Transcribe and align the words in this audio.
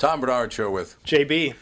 Tom 0.00 0.22
Barnard 0.22 0.50
Show 0.50 0.70
with 0.70 0.96
JB. 1.04 1.52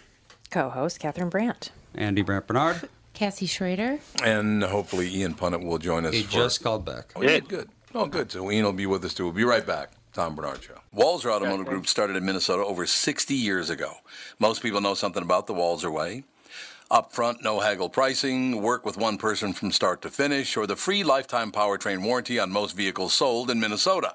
Co-host 0.52 1.00
Catherine 1.00 1.28
Brandt. 1.28 1.72
Andy 1.96 2.22
Brandt 2.22 2.46
Barnard. 2.46 2.88
Cassie 3.12 3.46
Schrader. 3.46 3.98
And 4.22 4.62
hopefully 4.62 5.12
Ian 5.12 5.34
Punnett 5.34 5.64
will 5.64 5.78
join 5.78 6.06
us. 6.06 6.14
He 6.14 6.22
for- 6.22 6.30
just 6.30 6.62
called 6.62 6.84
back. 6.84 7.10
Oh, 7.16 7.22
yeah, 7.22 7.40
good. 7.40 7.68
Oh, 7.96 8.06
good. 8.06 8.30
So 8.30 8.48
Ian 8.48 8.64
will 8.64 8.72
be 8.72 8.86
with 8.86 9.04
us 9.04 9.12
too. 9.12 9.24
We'll 9.24 9.32
be 9.32 9.42
right 9.42 9.66
back. 9.66 9.90
Tom 10.12 10.36
Barnard 10.36 10.62
Show. 10.62 10.78
Walser 10.96 11.32
Automotive 11.32 11.66
Group 11.66 11.88
started 11.88 12.14
in 12.14 12.24
Minnesota 12.24 12.64
over 12.64 12.86
60 12.86 13.34
years 13.34 13.70
ago. 13.70 13.94
Most 14.38 14.62
people 14.62 14.80
know 14.80 14.94
something 14.94 15.24
about 15.24 15.48
the 15.48 15.54
Walser 15.54 15.92
way. 15.92 16.22
Upfront, 16.92 17.42
no 17.42 17.58
haggle 17.58 17.88
pricing, 17.88 18.62
work 18.62 18.86
with 18.86 18.96
one 18.96 19.18
person 19.18 19.52
from 19.52 19.72
start 19.72 20.00
to 20.02 20.10
finish, 20.10 20.56
or 20.56 20.64
the 20.68 20.76
free 20.76 21.02
lifetime 21.02 21.50
powertrain 21.50 22.04
warranty 22.04 22.38
on 22.38 22.52
most 22.52 22.76
vehicles 22.76 23.14
sold 23.14 23.50
in 23.50 23.58
Minnesota. 23.58 24.14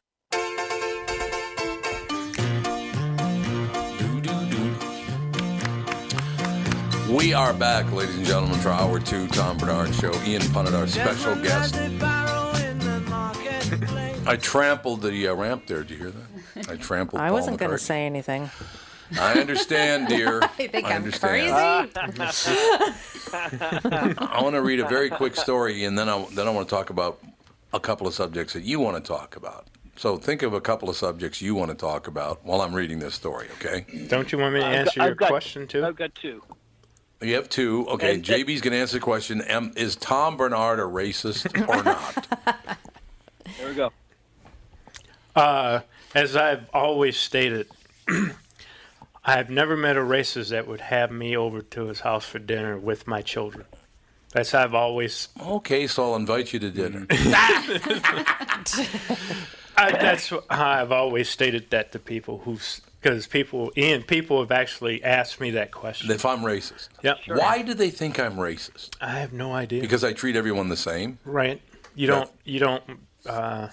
We 7.11 7.33
are 7.33 7.53
back, 7.53 7.91
ladies 7.91 8.15
and 8.15 8.25
gentlemen, 8.25 8.57
for 8.59 8.69
hour 8.69 8.99
two, 8.99 9.27
Tom 9.27 9.57
Barnard 9.57 9.93
Show. 9.93 10.13
Ian 10.23 10.41
Punnett, 10.43 10.73
our 10.73 10.87
special 10.87 11.35
guest. 11.35 11.75
I 14.27 14.35
trampled 14.37 15.01
the 15.01 15.27
uh, 15.27 15.33
ramp 15.33 15.67
there. 15.67 15.79
Did 15.83 15.89
you 15.91 15.97
hear 15.97 16.11
that? 16.11 16.69
I 16.69 16.75
trampled. 16.77 17.21
I 17.21 17.27
Paul 17.27 17.33
wasn't 17.35 17.57
going 17.57 17.71
to 17.71 17.77
say 17.77 18.05
anything. 18.05 18.49
I 19.19 19.33
understand, 19.39 20.07
dear. 20.09 20.41
I 20.41 20.47
think 20.47 20.85
I 20.85 20.91
I'm 20.91 20.95
understand. 21.03 21.93
crazy. 21.93 22.55
I 23.33 24.39
want 24.41 24.55
to 24.55 24.61
read 24.61 24.79
a 24.79 24.87
very 24.87 25.09
quick 25.09 25.35
story, 25.35 25.83
and 25.83 25.97
then 25.99 26.07
I 26.07 26.25
then 26.33 26.47
I 26.47 26.51
want 26.51 26.67
to 26.69 26.73
talk 26.73 26.89
about 26.91 27.21
a 27.73 27.79
couple 27.79 28.07
of 28.07 28.13
subjects 28.13 28.53
that 28.53 28.63
you 28.63 28.79
want 28.79 29.03
to 29.03 29.07
talk 29.07 29.35
about. 29.35 29.67
So 29.97 30.15
think 30.17 30.41
of 30.43 30.53
a 30.53 30.61
couple 30.61 30.89
of 30.89 30.95
subjects 30.95 31.41
you 31.41 31.55
want 31.55 31.69
to 31.71 31.75
talk 31.77 32.07
about 32.07 32.43
while 32.45 32.61
I'm 32.61 32.73
reading 32.73 32.99
this 32.99 33.13
story. 33.15 33.47
Okay? 33.59 33.85
Don't 34.07 34.31
you 34.31 34.37
want 34.37 34.53
me 34.53 34.61
to 34.61 34.65
I've 34.65 34.75
answer 34.75 34.99
got- 34.99 35.03
your 35.03 35.11
I've 35.11 35.17
got- 35.17 35.29
question 35.29 35.67
too? 35.67 35.85
I've 35.85 35.95
got 35.97 36.15
two. 36.15 36.41
You 37.21 37.35
have 37.35 37.49
two. 37.49 37.85
Okay, 37.89 38.15
And- 38.15 38.23
JB's 38.23 38.61
going 38.61 38.73
to 38.73 38.79
answer 38.79 38.97
the 38.97 39.01
question: 39.01 39.41
Am, 39.41 39.73
Is 39.75 39.95
Tom 39.95 40.37
Barnard 40.37 40.79
a 40.79 40.83
racist 40.83 41.45
or 41.67 41.83
not? 41.83 42.27
There 43.57 43.67
we 43.69 43.75
go. 43.75 43.91
Uh, 45.35 45.81
as 46.15 46.35
I've 46.35 46.69
always 46.73 47.15
stated, 47.17 47.67
I've 49.23 49.49
never 49.49 49.77
met 49.77 49.97
a 49.97 50.01
racist 50.01 50.49
that 50.49 50.67
would 50.67 50.81
have 50.81 51.11
me 51.11 51.37
over 51.37 51.61
to 51.61 51.85
his 51.85 51.99
house 52.01 52.25
for 52.25 52.39
dinner 52.39 52.77
with 52.77 53.05
my 53.07 53.21
children. 53.21 53.65
That's 54.33 54.51
how 54.51 54.63
I've 54.63 54.73
always. 54.73 55.27
Okay, 55.39 55.87
so 55.87 56.03
I'll 56.09 56.15
invite 56.15 56.53
you 56.53 56.59
to 56.59 56.71
dinner. 56.71 57.05
I, 59.77 59.91
that's 59.93 60.29
how 60.29 60.39
I've 60.49 60.91
always 60.91 61.29
stated 61.29 61.69
that 61.71 61.91
to 61.93 61.99
people 61.99 62.39
who's 62.39 62.81
because 63.01 63.25
people 63.27 63.71
and 63.75 64.05
people 64.05 64.39
have 64.41 64.51
actually 64.51 65.03
asked 65.03 65.39
me 65.39 65.51
that 65.51 65.71
question. 65.71 66.11
if 66.11 66.25
I'm 66.25 66.39
racist, 66.41 66.89
Yep. 67.03 67.17
why 67.27 67.61
do 67.61 67.73
they 67.73 67.89
think 67.89 68.19
I'm 68.19 68.35
racist? 68.35 68.89
I 69.01 69.19
have 69.19 69.33
no 69.33 69.53
idea. 69.53 69.81
Because 69.81 70.03
I 70.03 70.13
treat 70.13 70.35
everyone 70.35 70.69
the 70.69 70.77
same. 70.77 71.17
right? 71.25 71.61
You 71.95 72.07
don't. 72.07 72.29
You 72.45 72.59
don't. 72.59 72.83
Uh, 73.25 73.67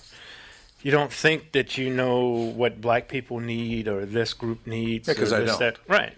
you 0.83 0.91
don't 0.91 1.13
think 1.13 1.53
that 1.53 1.79
you 1.79 1.91
know 1.91 2.27
what 2.57 2.81
black 2.81 3.09
people 3.09 3.39
need 3.41 3.87
or 3.89 4.05
this 4.07 4.33
group 4.35 4.67
needs. 4.67 5.07
Because 5.09 5.33
or 5.33 5.37
I 5.37 5.41
this, 5.41 5.51
don't. 5.51 5.59
That. 5.61 5.79
Right. 5.89 6.13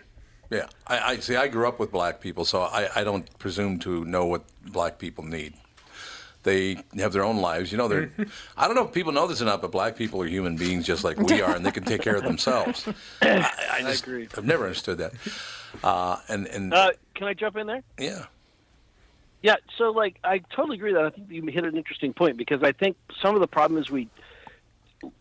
Yeah, 0.51 0.67
I, 0.87 0.99
I 1.12 1.17
see. 1.19 1.37
I 1.37 1.47
grew 1.49 1.69
up 1.69 1.79
with 1.79 1.93
black 1.93 2.21
people, 2.21 2.45
so 2.45 2.62
I, 2.62 2.89
I 2.97 3.05
don't 3.05 3.39
presume 3.39 3.79
to 3.81 4.05
know 4.05 4.27
what 4.27 4.45
black 4.73 4.99
people 4.99 5.23
need. 5.25 5.55
They 6.42 6.82
have 6.96 7.12
their 7.12 7.25
own 7.25 7.37
lives. 7.38 7.70
You 7.70 7.78
know, 7.78 7.88
they're. 7.88 8.10
I 8.56 8.66
don't 8.66 8.75
know 8.75 8.84
if 8.87 8.92
people 8.92 9.12
know 9.12 9.26
this 9.26 9.42
or 9.42 9.44
not, 9.44 9.60
but 9.60 9.70
black 9.70 9.96
people 9.96 10.22
are 10.22 10.26
human 10.26 10.56
beings 10.56 10.87
just 10.87 11.04
like 11.04 11.19
we 11.19 11.42
are, 11.42 11.54
and 11.54 11.64
they 11.66 11.70
can 11.70 11.84
take 11.84 12.00
care 12.02 12.16
of 12.16 12.22
themselves. 12.25 12.88
I, 13.22 13.52
I 13.72 13.81
just, 13.82 14.04
agree. 14.04 14.26
I've 14.37 14.44
never 14.46 14.64
understood 14.64 14.98
that. 14.98 15.12
Uh, 15.84 16.16
and 16.28 16.46
and 16.46 16.72
Uh, 16.72 16.92
can 17.14 17.26
I 17.28 17.34
jump 17.34 17.56
in 17.56 17.66
there? 17.66 17.82
yeah, 17.98 18.25
Yeah, 19.42 19.56
so 19.76 19.90
like 19.90 20.19
I 20.25 20.38
totally 20.54 20.76
agree 20.76 20.94
that 20.94 21.04
I 21.04 21.10
think 21.10 21.31
you 21.31 21.44
hit 21.46 21.64
an 21.64 21.76
interesting 21.76 22.12
point 22.14 22.37
because 22.38 22.62
I 22.62 22.72
think 22.72 22.96
some 23.20 23.34
of 23.34 23.40
the 23.42 23.46
problem 23.46 23.81
is 23.81 23.90
we 23.90 24.08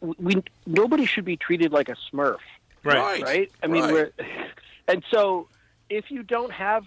we 0.01 0.41
nobody 0.65 1.05
should 1.05 1.25
be 1.25 1.35
treated 1.37 1.71
like 1.73 1.89
a 1.89 1.95
smurf, 2.11 2.37
Right. 2.83 3.21
right? 3.23 3.51
I 3.61 3.67
mean, 3.67 3.83
right. 3.83 3.93
we're 3.93 4.11
and 4.87 5.03
so 5.11 5.47
if 5.89 6.09
you 6.11 6.23
don't 6.23 6.51
have 6.53 6.85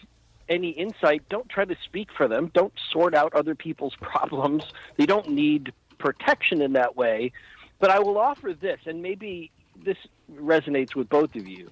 any 0.49 0.71
insight, 0.71 1.23
don't 1.29 1.49
try 1.49 1.65
to 1.65 1.77
speak 1.85 2.09
for 2.17 2.29
them. 2.29 2.51
Don't 2.55 2.73
sort 2.91 3.15
out 3.15 3.33
other 3.35 3.55
people's 3.55 3.95
problems. 4.01 4.65
They 4.97 5.07
don't 5.07 5.29
need 5.31 5.73
protection 5.99 6.61
in 6.63 6.73
that 6.75 6.97
way. 6.97 7.33
But 7.79 7.91
I 7.91 7.99
will 7.99 8.19
offer 8.19 8.53
this, 8.53 8.81
and 8.87 9.03
maybe 9.03 9.51
this 9.85 9.97
resonates 10.35 10.95
with 10.95 11.09
both 11.09 11.35
of 11.35 11.47
you, 11.49 11.71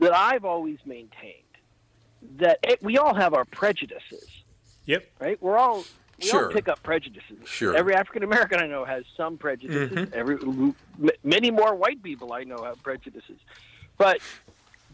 that 0.00 0.14
I've 0.14 0.44
always 0.44 0.78
maintained 0.84 1.42
that 2.38 2.58
it, 2.62 2.82
we 2.82 2.98
all 2.98 3.14
have 3.14 3.34
our 3.34 3.44
prejudices 3.44 4.26
Yep. 4.86 5.04
right? 5.20 5.40
We're 5.42 5.56
all 5.58 5.84
we 6.20 6.26
Sure. 6.28 6.46
all 6.46 6.52
pick 6.52 6.66
up 6.68 6.82
prejudices. 6.82 7.46
Sure. 7.46 7.76
Every 7.76 7.94
African 7.94 8.22
American 8.22 8.58
I 8.60 8.66
know 8.66 8.84
has 8.84 9.04
some 9.16 9.36
prejudices. 9.36 9.90
Mm-hmm. 9.90 10.14
Every 10.14 10.36
m- 10.42 10.74
many 11.22 11.50
more 11.50 11.74
white 11.74 12.02
people 12.02 12.32
I 12.32 12.44
know 12.44 12.62
have 12.64 12.82
prejudices. 12.82 13.38
But 13.98 14.18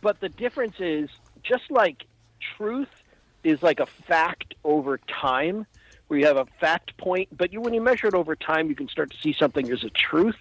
but 0.00 0.18
the 0.20 0.28
difference 0.28 0.76
is 0.80 1.08
just 1.42 1.70
like 1.70 2.04
truth 2.56 2.88
is 3.44 3.62
like 3.62 3.80
a 3.80 3.86
fact 3.86 4.54
over 4.64 4.98
time 4.98 5.66
where 6.08 6.18
you 6.20 6.26
have 6.26 6.36
a 6.36 6.46
fact 6.60 6.96
point, 6.98 7.28
but 7.36 7.52
you 7.52 7.60
when 7.60 7.74
you 7.74 7.80
measure 7.80 8.06
it 8.06 8.14
over 8.14 8.36
time 8.36 8.68
you 8.68 8.74
can 8.74 8.88
start 8.88 9.10
to 9.10 9.16
see 9.18 9.32
something 9.32 9.70
as 9.70 9.82
a 9.82 9.90
truth. 9.90 10.36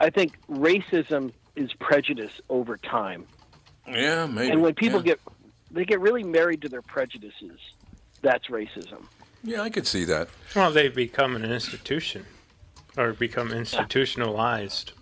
I 0.00 0.10
think 0.10 0.38
racism 0.48 1.32
is 1.54 1.72
prejudice 1.74 2.40
over 2.48 2.76
time. 2.76 3.26
yeah, 3.88 4.26
maybe. 4.26 4.50
And 4.50 4.62
when 4.62 4.74
people 4.74 5.00
yeah. 5.00 5.14
get 5.14 5.20
they 5.70 5.84
get 5.84 6.00
really 6.00 6.22
married 6.24 6.62
to 6.62 6.68
their 6.68 6.82
prejudices, 6.82 7.58
that's 8.22 8.46
racism. 8.48 9.04
yeah, 9.42 9.62
I 9.62 9.70
could 9.70 9.86
see 9.86 10.04
that. 10.04 10.28
Well, 10.54 10.70
they 10.70 10.88
become 10.88 11.36
an 11.36 11.44
institution, 11.44 12.26
or 12.96 13.12
become 13.12 13.52
institutionalized, 13.52 14.92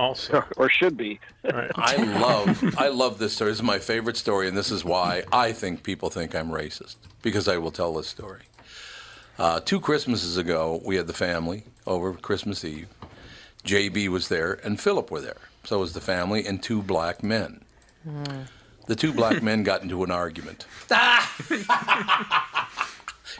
also. 0.00 0.38
or, 0.38 0.46
or 0.56 0.68
should 0.68 0.96
be. 0.96 1.20
Right. 1.44 1.70
I 1.74 1.96
love 1.96 2.74
I 2.78 2.88
love 2.88 3.18
this 3.18 3.34
story. 3.34 3.50
This 3.50 3.58
is 3.58 3.62
my 3.62 3.78
favorite 3.78 4.16
story, 4.16 4.48
and 4.48 4.56
this 4.56 4.70
is 4.70 4.84
why 4.84 5.24
I 5.32 5.52
think 5.52 5.82
people 5.82 6.10
think 6.10 6.34
I'm 6.34 6.48
racist 6.50 6.96
because 7.22 7.46
I 7.46 7.58
will 7.58 7.70
tell 7.70 7.94
this 7.94 8.08
story. 8.08 8.42
Uh, 9.38 9.60
two 9.60 9.80
Christmases 9.80 10.36
ago, 10.36 10.80
we 10.84 10.96
had 10.96 11.06
the 11.06 11.12
family 11.12 11.64
over 11.86 12.12
Christmas 12.14 12.64
Eve. 12.64 12.88
JB 13.64 14.08
was 14.08 14.28
there, 14.28 14.54
and 14.64 14.80
Philip 14.80 15.10
were 15.10 15.20
there. 15.20 15.36
So 15.64 15.78
was 15.78 15.92
the 15.92 16.00
family 16.00 16.46
and 16.46 16.62
two 16.62 16.82
black 16.82 17.22
men. 17.22 17.60
The 18.86 18.96
two 18.96 19.12
black 19.12 19.42
men 19.42 19.62
got 19.62 19.82
into 19.82 20.02
an 20.02 20.10
argument. 20.10 20.66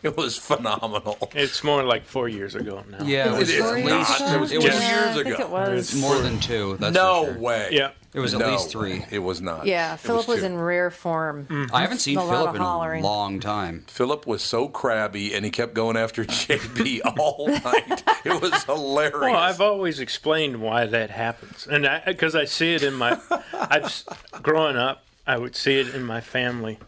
it 0.02 0.16
was 0.16 0.36
phenomenal. 0.36 1.16
It's 1.34 1.62
more 1.64 1.82
like 1.82 2.04
four 2.04 2.28
years 2.28 2.54
ago 2.54 2.82
now. 2.90 3.04
Yeah, 3.04 3.26
it 3.26 3.34
It 3.34 3.38
was 3.38 3.50
is 3.50 3.60
at 3.60 3.84
not. 3.84 3.98
least 3.98 4.20
It 4.20 4.40
was 4.40 4.52
it 4.52 4.60
two 4.60 4.66
was, 4.68 4.74
Yeah, 4.80 4.90
years 5.04 5.08
I 5.16 5.22
think 5.22 5.34
ago. 5.34 5.44
it 5.44 5.50
was. 5.50 5.94
more 5.94 6.18
than 6.18 6.40
two. 6.40 6.76
That's 6.78 6.94
no 6.94 7.26
for 7.26 7.32
sure. 7.32 7.40
way. 7.40 7.68
Yeah. 7.72 7.90
It 8.12 8.18
was 8.18 8.34
at 8.34 8.40
No 8.40 8.50
least 8.50 8.70
three. 8.72 9.04
It 9.12 9.20
was 9.20 9.40
not. 9.40 9.66
Yeah, 9.66 9.94
It 9.94 10.00
Philip 10.00 10.26
was, 10.26 10.40
two. 10.40 10.46
in 10.46 10.58
rare 10.58 10.90
form. 10.90 11.68
I 11.72 11.82
haven't 11.82 11.98
seen 11.98 12.16
A 12.18 12.24
lot 12.24 12.30
Philip 12.32 12.48
of 12.50 12.54
in 12.56 12.60
a 12.60 12.64
hollering. 12.64 13.02
long 13.04 13.38
time. 13.38 13.84
Philip 13.86 14.26
was 14.26 14.42
so 14.42 14.66
crabby, 14.66 15.32
and 15.32 15.44
he 15.44 15.50
kept 15.52 15.74
going 15.74 15.96
after 15.96 16.24
JB 16.24 17.02
all 17.16 17.46
night. 17.46 18.02
It 18.24 18.42
was 18.42 18.64
hilarious. 18.64 19.14
Well, 19.20 19.36
I've 19.36 19.60
always 19.60 20.00
explained 20.00 20.60
why 20.60 20.86
that 20.86 21.10
happens, 21.10 21.68
and 21.70 21.88
because 22.04 22.34
I, 22.34 22.46
see 22.46 22.74
it 22.74 22.82
in 22.82 22.94
my, 22.94 23.16
I've 23.54 23.84
s- 23.84 24.04
growing 24.42 24.76
up, 24.76 25.04
I 25.24 25.38
would 25.38 25.54
see 25.54 25.78
it 25.78 25.94
in 25.94 26.02
my 26.02 26.20
family. 26.20 26.80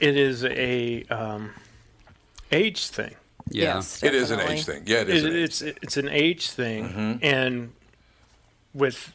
It 0.00 0.16
is 0.16 0.46
a 0.46 1.02
um, 1.10 1.50
age 2.52 2.88
thing. 2.88 3.14
Yeah. 3.50 3.76
Yes, 3.76 4.02
it 4.02 4.14
is 4.14 4.30
an 4.30 4.40
age 4.40 4.64
thing. 4.64 4.82
Yeah, 4.86 5.00
it 5.00 5.08
is. 5.08 5.24
It, 5.24 5.30
an 5.30 5.36
age 5.36 5.42
it's 5.44 5.62
it's 5.62 5.96
an 5.96 6.08
age 6.08 6.50
thing, 6.50 6.88
Mm-hmm. 6.88 7.12
and 7.24 7.72
with 8.74 9.14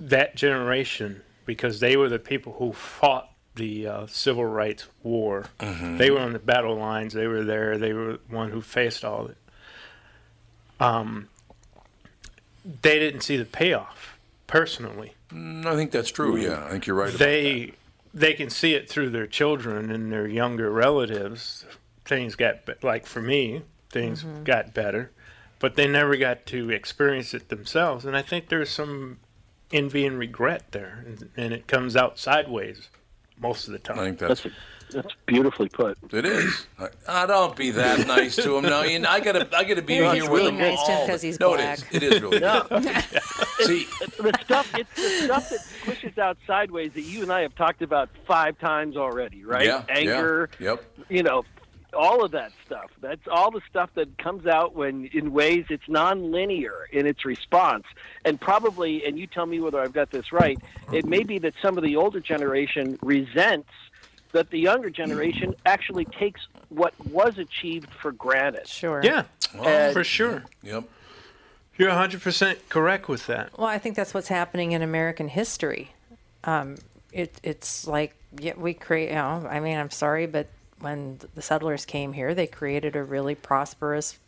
that 0.00 0.36
generation, 0.36 1.22
because 1.46 1.80
they 1.80 1.96
were 1.96 2.08
the 2.08 2.18
people 2.18 2.54
who 2.58 2.72
fought 2.72 3.30
the 3.54 3.86
uh, 3.86 4.06
civil 4.08 4.44
rights 4.44 4.86
war. 5.02 5.46
Mm-hmm. 5.60 5.96
They 5.96 6.10
were 6.10 6.18
on 6.20 6.32
the 6.34 6.38
battle 6.40 6.76
lines. 6.76 7.14
They 7.14 7.26
were 7.26 7.44
there. 7.44 7.78
They 7.78 7.92
were 7.92 8.14
the 8.14 8.20
one 8.28 8.50
who 8.50 8.60
faced 8.60 9.04
all 9.04 9.24
of 9.26 9.30
it. 9.30 9.36
Um, 10.80 11.28
they 12.82 12.98
didn't 12.98 13.20
see 13.22 13.36
the 13.36 13.44
payoff 13.44 14.18
personally. 14.46 15.14
Mm, 15.32 15.64
I 15.66 15.74
think 15.76 15.90
that's 15.90 16.10
true. 16.10 16.36
Yeah, 16.36 16.64
I 16.66 16.70
think 16.70 16.86
you're 16.86 16.96
right. 16.96 17.08
About 17.08 17.18
They 17.18 17.72
they 18.12 18.34
can 18.34 18.50
see 18.50 18.74
it 18.74 18.88
through 18.88 19.10
their 19.10 19.26
children 19.26 19.90
and 19.90 20.12
their 20.12 20.26
younger 20.26 20.70
relatives. 20.70 21.64
Things 22.04 22.34
got 22.36 22.66
be- 22.66 22.74
like 22.82 23.06
for 23.06 23.22
me, 23.22 23.62
things 23.90 24.22
mm-hmm. 24.24 24.44
got 24.44 24.74
better, 24.74 25.10
but 25.58 25.76
they 25.76 25.86
never 25.88 26.16
got 26.16 26.44
to 26.46 26.70
experience 26.70 27.32
it 27.32 27.48
themselves. 27.48 28.04
And 28.04 28.16
I 28.16 28.22
think 28.22 28.48
there's 28.48 28.70
some 28.70 29.18
envy 29.72 30.04
and 30.06 30.18
regret 30.18 30.72
there, 30.72 31.04
and, 31.06 31.30
and 31.36 31.52
it 31.54 31.66
comes 31.66 31.96
out 31.96 32.18
sideways 32.18 32.88
most 33.38 33.66
of 33.66 33.72
the 33.72 33.78
time. 33.78 33.98
I 33.98 34.04
think 34.04 34.18
that's 34.18 34.42
That's 34.42 34.54
that's 34.90 35.14
beautifully 35.26 35.68
put. 35.70 35.96
it 36.12 36.26
is. 36.26 36.66
I, 36.78 36.88
I 37.08 37.26
don't 37.26 37.56
be 37.56 37.70
that 37.70 38.06
nice 38.06 38.36
to 38.36 38.56
him. 38.58 38.64
now. 38.64 38.82
you 38.82 38.98
know, 38.98 39.08
I 39.08 39.18
gotta 39.18 39.48
I 39.56 39.64
gotta 39.64 39.80
be 39.82 39.94
You're 39.94 40.12
here 40.12 40.20
just 40.20 40.30
with 40.30 40.42
being 40.42 40.54
him. 40.56 40.60
nice 40.60 40.82
to 40.84 40.92
him 40.92 40.98
all 40.98 41.06
'cause 41.06 41.22
he's 41.22 41.40
no, 41.40 41.54
black. 41.54 41.78
it 41.90 42.02
is. 42.02 42.12
It 42.12 42.14
is 42.16 42.20
really. 42.22 42.40
No, 42.40 42.60
See, 43.60 43.86
the 44.18 44.38
stuff 44.44 44.74
it's 44.76 44.94
the 44.94 45.24
stuff 45.24 45.48
that 45.50 45.60
pushes 45.86 46.18
out 46.18 46.36
sideways 46.46 46.92
that 46.92 47.00
you 47.02 47.22
and 47.22 47.32
I 47.32 47.40
have 47.40 47.54
talked 47.54 47.80
about 47.82 48.10
five 48.26 48.58
times 48.58 48.96
already, 48.96 49.42
right? 49.44 49.64
yeah, 49.66 49.84
Anger, 49.88 50.50
Yeah, 50.60 50.70
yep. 50.72 50.84
you 51.08 51.22
know, 51.22 51.44
all 51.94 52.24
of 52.24 52.32
that 52.32 52.52
stuff. 52.66 52.90
That's 53.00 53.26
all 53.30 53.50
the 53.50 53.60
stuff 53.68 53.90
that 53.94 54.18
comes 54.18 54.46
out 54.46 54.74
when, 54.74 55.06
in 55.12 55.32
ways, 55.32 55.66
it's 55.70 55.88
non-linear 55.88 56.88
in 56.92 57.06
its 57.06 57.24
response. 57.24 57.84
And 58.24 58.40
probably, 58.40 59.04
and 59.04 59.18
you 59.18 59.26
tell 59.26 59.46
me 59.46 59.60
whether 59.60 59.80
I've 59.80 59.92
got 59.92 60.10
this 60.10 60.32
right, 60.32 60.58
it 60.92 61.06
may 61.06 61.22
be 61.22 61.38
that 61.38 61.54
some 61.62 61.78
of 61.78 61.84
the 61.84 61.96
older 61.96 62.20
generation 62.20 62.98
resents 63.02 63.70
that 64.32 64.50
the 64.50 64.58
younger 64.58 64.90
generation 64.90 65.54
actually 65.64 66.04
takes 66.04 66.40
what 66.68 66.92
was 67.06 67.38
achieved 67.38 67.88
for 68.02 68.12
granted. 68.12 68.66
Sure. 68.66 69.00
Yeah, 69.02 69.24
And- 69.64 69.92
for 69.92 70.04
sure. 70.04 70.44
Yep. 70.62 70.84
You're 71.76 71.90
100% 71.90 72.68
correct 72.68 73.08
with 73.08 73.26
that. 73.26 73.56
Well, 73.58 73.66
I 73.66 73.78
think 73.78 73.96
that's 73.96 74.14
what's 74.14 74.28
happening 74.28 74.72
in 74.72 74.82
American 74.82 75.26
history. 75.28 75.92
Um, 76.44 76.76
it, 77.12 77.40
it's 77.42 77.86
like 77.86 78.14
yeah, 78.38 78.54
we 78.56 78.74
create. 78.74 79.08
You 79.10 79.16
know, 79.16 79.46
I 79.48 79.60
mean, 79.60 79.76
I'm 79.78 79.90
sorry, 79.90 80.26
but 80.26 80.48
when 80.84 81.20
the 81.34 81.42
settlers 81.42 81.84
came 81.84 82.12
here, 82.12 82.34
they 82.34 82.46
created 82.46 82.94
a 82.94 83.02
really 83.02 83.34
prosperous 83.34 84.18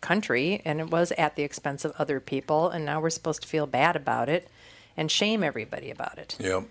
country, 0.00 0.62
and 0.64 0.80
it 0.80 0.90
was 0.90 1.12
at 1.12 1.36
the 1.36 1.42
expense 1.42 1.84
of 1.84 1.92
other 1.98 2.20
people. 2.20 2.70
And 2.70 2.84
now 2.84 3.00
we're 3.00 3.10
supposed 3.10 3.42
to 3.42 3.48
feel 3.48 3.66
bad 3.66 3.96
about 3.96 4.28
it 4.28 4.48
and 4.96 5.10
shame 5.10 5.42
everybody 5.42 5.90
about 5.90 6.18
it. 6.18 6.36
Yep. 6.38 6.64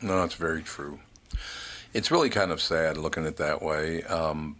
No, 0.00 0.20
that's 0.20 0.34
very 0.34 0.62
true. 0.62 1.00
It's 1.94 2.10
really 2.10 2.30
kind 2.30 2.50
of 2.50 2.60
sad 2.60 2.96
looking 2.96 3.24
at 3.24 3.30
it 3.30 3.36
that 3.36 3.62
way 3.62 4.02
um, 4.04 4.56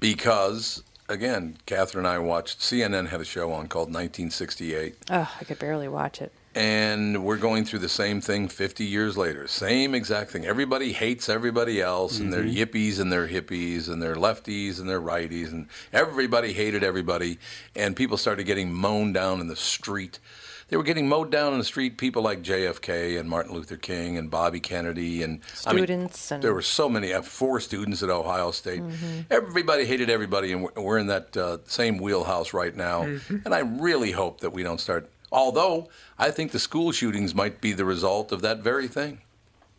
because, 0.00 0.82
again, 1.08 1.58
Catherine 1.66 2.06
and 2.06 2.14
I 2.14 2.18
watched, 2.18 2.60
CNN 2.60 3.08
had 3.08 3.20
a 3.20 3.24
show 3.24 3.52
on 3.52 3.68
called 3.68 3.88
1968. 3.88 4.96
Oh, 5.10 5.30
I 5.40 5.44
could 5.44 5.58
barely 5.58 5.88
watch 5.88 6.22
it. 6.22 6.32
And 6.58 7.22
we're 7.22 7.36
going 7.36 7.64
through 7.64 7.78
the 7.78 7.88
same 7.88 8.20
thing 8.20 8.48
50 8.48 8.84
years 8.84 9.16
later. 9.16 9.46
Same 9.46 9.94
exact 9.94 10.32
thing. 10.32 10.44
Everybody 10.44 10.92
hates 10.92 11.28
everybody 11.28 11.80
else, 11.80 12.18
and 12.18 12.32
they're 12.32 12.42
mm-hmm. 12.42 12.76
yippies 12.76 12.98
and 12.98 13.12
they're 13.12 13.28
hippies, 13.28 13.88
and 13.88 14.02
they're 14.02 14.16
lefties 14.16 14.80
and 14.80 14.88
they're 14.88 15.00
righties, 15.00 15.52
and 15.52 15.68
everybody 15.92 16.52
hated 16.52 16.82
everybody. 16.82 17.38
And 17.76 17.94
people 17.94 18.16
started 18.16 18.42
getting 18.42 18.72
mown 18.72 19.12
down 19.12 19.40
in 19.40 19.46
the 19.46 19.54
street. 19.54 20.18
They 20.66 20.76
were 20.76 20.82
getting 20.82 21.08
mowed 21.08 21.30
down 21.30 21.52
in 21.52 21.60
the 21.60 21.64
street. 21.64 21.96
People 21.96 22.22
like 22.22 22.42
JFK 22.42 23.20
and 23.20 23.28
Martin 23.28 23.54
Luther 23.54 23.76
King 23.76 24.18
and 24.18 24.28
Bobby 24.28 24.58
Kennedy 24.58 25.22
and 25.22 25.40
I 25.64 25.72
mean, 25.72 25.84
Students 25.84 26.32
and- 26.32 26.42
there 26.42 26.52
were 26.52 26.60
so 26.60 26.88
many. 26.88 27.12
Uh, 27.12 27.22
four 27.22 27.60
students 27.60 28.02
at 28.02 28.10
Ohio 28.10 28.50
State. 28.50 28.82
Mm-hmm. 28.82 29.20
Everybody 29.30 29.84
hated 29.84 30.10
everybody, 30.10 30.52
and 30.52 30.68
we're- 30.74 31.00
in 31.00 31.06
that 31.06 31.36
uh, 31.36 31.58
same 31.66 31.98
wheelhouse 31.98 32.52
right 32.52 32.74
now. 32.74 33.04
Mm-hmm. 33.04 33.36
And 33.44 33.54
I 33.54 33.60
really 33.60 34.10
hope 34.10 34.40
that 34.40 34.50
we 34.50 34.64
don't 34.64 34.80
start. 34.80 35.08
Although 35.30 35.88
I 36.18 36.30
think 36.30 36.52
the 36.52 36.58
school 36.58 36.92
shootings 36.92 37.34
might 37.34 37.60
be 37.60 37.72
the 37.72 37.84
result 37.84 38.32
of 38.32 38.40
that 38.42 38.58
very 38.60 38.88
thing. 38.88 39.20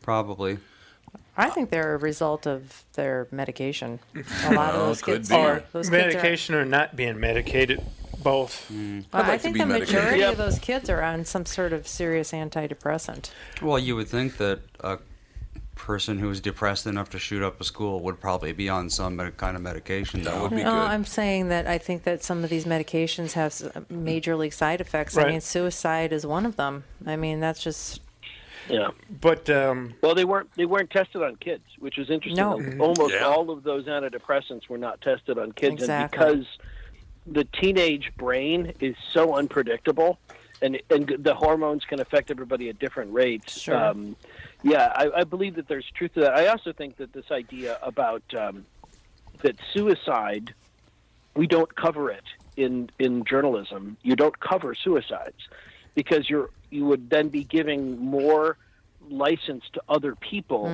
Probably. 0.01 0.59
I 1.37 1.49
think 1.49 1.69
they're 1.69 1.95
a 1.95 1.97
result 1.97 2.45
of 2.45 2.83
their 2.93 3.27
medication. 3.31 3.99
A 4.45 4.53
lot 4.53 4.73
of 4.75 4.81
those 4.81 5.01
could 5.01 5.15
kids 5.19 5.29
be. 5.29 5.35
are. 5.35 5.63
Those 5.71 5.89
kids 5.89 6.03
are- 6.03 6.07
Medication 6.07 6.55
or 6.55 6.65
not 6.65 6.95
being 6.95 7.19
medicated, 7.19 7.81
both. 8.21 8.67
Hmm. 8.67 8.99
Well, 9.13 9.23
I'd 9.23 9.29
I 9.29 9.37
think 9.37 9.57
the 9.57 9.65
medicated. 9.65 9.95
majority 9.95 10.19
Yep. 10.19 10.31
of 10.33 10.37
those 10.37 10.59
kids 10.59 10.89
are 10.89 11.01
on 11.01 11.23
some 11.25 11.45
sort 11.45 11.71
of 11.73 11.87
serious 11.87 12.31
antidepressant. 12.33 13.31
Well, 13.61 13.79
you 13.79 13.95
would 13.95 14.09
think 14.09 14.37
that 14.37 14.59
a 14.81 14.99
person 15.79 16.19
who's 16.19 16.39
depressed 16.41 16.85
enough 16.85 17.09
to 17.09 17.17
shoot 17.17 17.41
up 17.41 17.59
a 17.59 17.63
school 17.63 18.01
would 18.01 18.19
probably 18.19 18.51
be 18.51 18.67
on 18.69 18.89
some 18.89 19.15
med- 19.15 19.37
kind 19.37 19.55
of 19.55 19.61
medication. 19.63 20.21
That 20.23 20.39
would 20.41 20.51
be 20.51 20.57
No, 20.57 20.63
good. 20.65 20.71
I'm 20.71 21.05
saying 21.05 21.47
that 21.49 21.67
I 21.67 21.77
think 21.77 22.03
that 22.03 22.21
some 22.23 22.43
of 22.43 22.49
these 22.49 22.65
medications 22.65 23.31
have 23.33 23.89
major 23.89 24.35
league 24.35 24.53
side 24.53 24.81
effects. 24.81 25.15
Right. 25.15 25.27
I 25.27 25.29
mean, 25.31 25.41
suicide 25.41 26.11
is 26.11 26.25
one 26.25 26.45
of 26.45 26.57
them. 26.57 26.83
I 27.07 27.15
mean, 27.15 27.39
that's 27.39 27.63
just 27.63 28.01
Yeah. 28.67 28.89
But 29.21 29.49
um, 29.49 29.93
Well, 30.03 30.13
they 30.15 30.25
weren't 30.25 30.49
they 30.55 30.65
weren't 30.65 30.91
tested 30.91 31.23
on 31.23 31.37
kids, 31.37 31.63
which 31.79 31.97
was 31.97 32.09
interesting. 32.09 32.35
No. 32.43 32.53
Almost 32.85 33.13
Yeah. 33.13 33.23
all 33.23 33.49
of 33.49 33.63
those 33.63 33.85
antidepressants 33.85 34.67
were 34.69 34.77
not 34.77 34.99
tested 35.01 35.39
on 35.39 35.53
kids, 35.53 35.75
Exactly. 35.75 36.23
and 36.27 36.39
because 36.41 36.45
the 37.25 37.45
teenage 37.45 38.11
brain 38.17 38.73
is 38.81 38.95
so 39.13 39.35
unpredictable, 39.35 40.19
and 40.61 40.81
and 40.89 41.15
the 41.19 41.33
hormones 41.35 41.83
can 41.85 41.99
affect 41.99 42.31
everybody 42.31 42.69
at 42.69 42.79
different 42.79 43.13
rates. 43.13 43.61
Sure. 43.61 43.75
Um, 43.75 44.15
yeah, 44.61 44.91
I, 44.95 45.09
I 45.17 45.23
believe 45.23 45.55
that 45.55 45.67
there's 45.67 45.85
truth 45.95 46.13
to 46.13 46.21
that. 46.21 46.35
I 46.35 46.47
also 46.47 46.73
think 46.73 46.97
that 46.97 47.13
this 47.13 47.25
idea 47.31 47.77
about 47.81 48.23
um, 48.37 48.65
that 49.43 49.55
suicide, 49.73 50.53
we 51.35 51.47
don't 51.47 51.73
cover 51.75 52.11
it 52.11 52.25
in 52.57 52.89
in 52.99 53.23
journalism. 53.25 53.97
You 54.03 54.15
don't 54.15 54.37
cover 54.39 54.75
suicides 54.75 55.37
because 55.95 56.29
you're 56.29 56.49
you 56.71 56.85
would 56.85 57.09
then 57.09 57.29
be 57.29 57.43
giving 57.43 57.97
more 57.97 58.57
license 59.09 59.63
to 59.73 59.81
other 59.87 60.13
people 60.15 60.65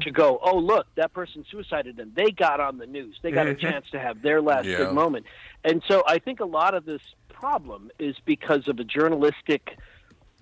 to 0.00 0.10
go, 0.10 0.38
oh 0.42 0.56
look, 0.56 0.86
that 0.96 1.12
person 1.12 1.44
suicided 1.50 1.98
and 2.00 2.14
they 2.14 2.30
got 2.30 2.58
on 2.58 2.78
the 2.78 2.86
news. 2.86 3.18
They 3.22 3.30
got 3.30 3.46
a 3.46 3.54
chance 3.54 3.84
to 3.92 4.00
have 4.00 4.22
their 4.22 4.40
last 4.40 4.64
Yeah. 4.66 4.78
good 4.78 4.92
moment. 4.92 5.26
And 5.62 5.82
so 5.86 6.02
I 6.06 6.18
think 6.18 6.40
a 6.40 6.46
lot 6.46 6.74
of 6.74 6.86
this 6.86 7.02
problem 7.38 7.90
is 7.98 8.16
because 8.24 8.66
of 8.68 8.80
a 8.80 8.84
journalistic 8.84 9.78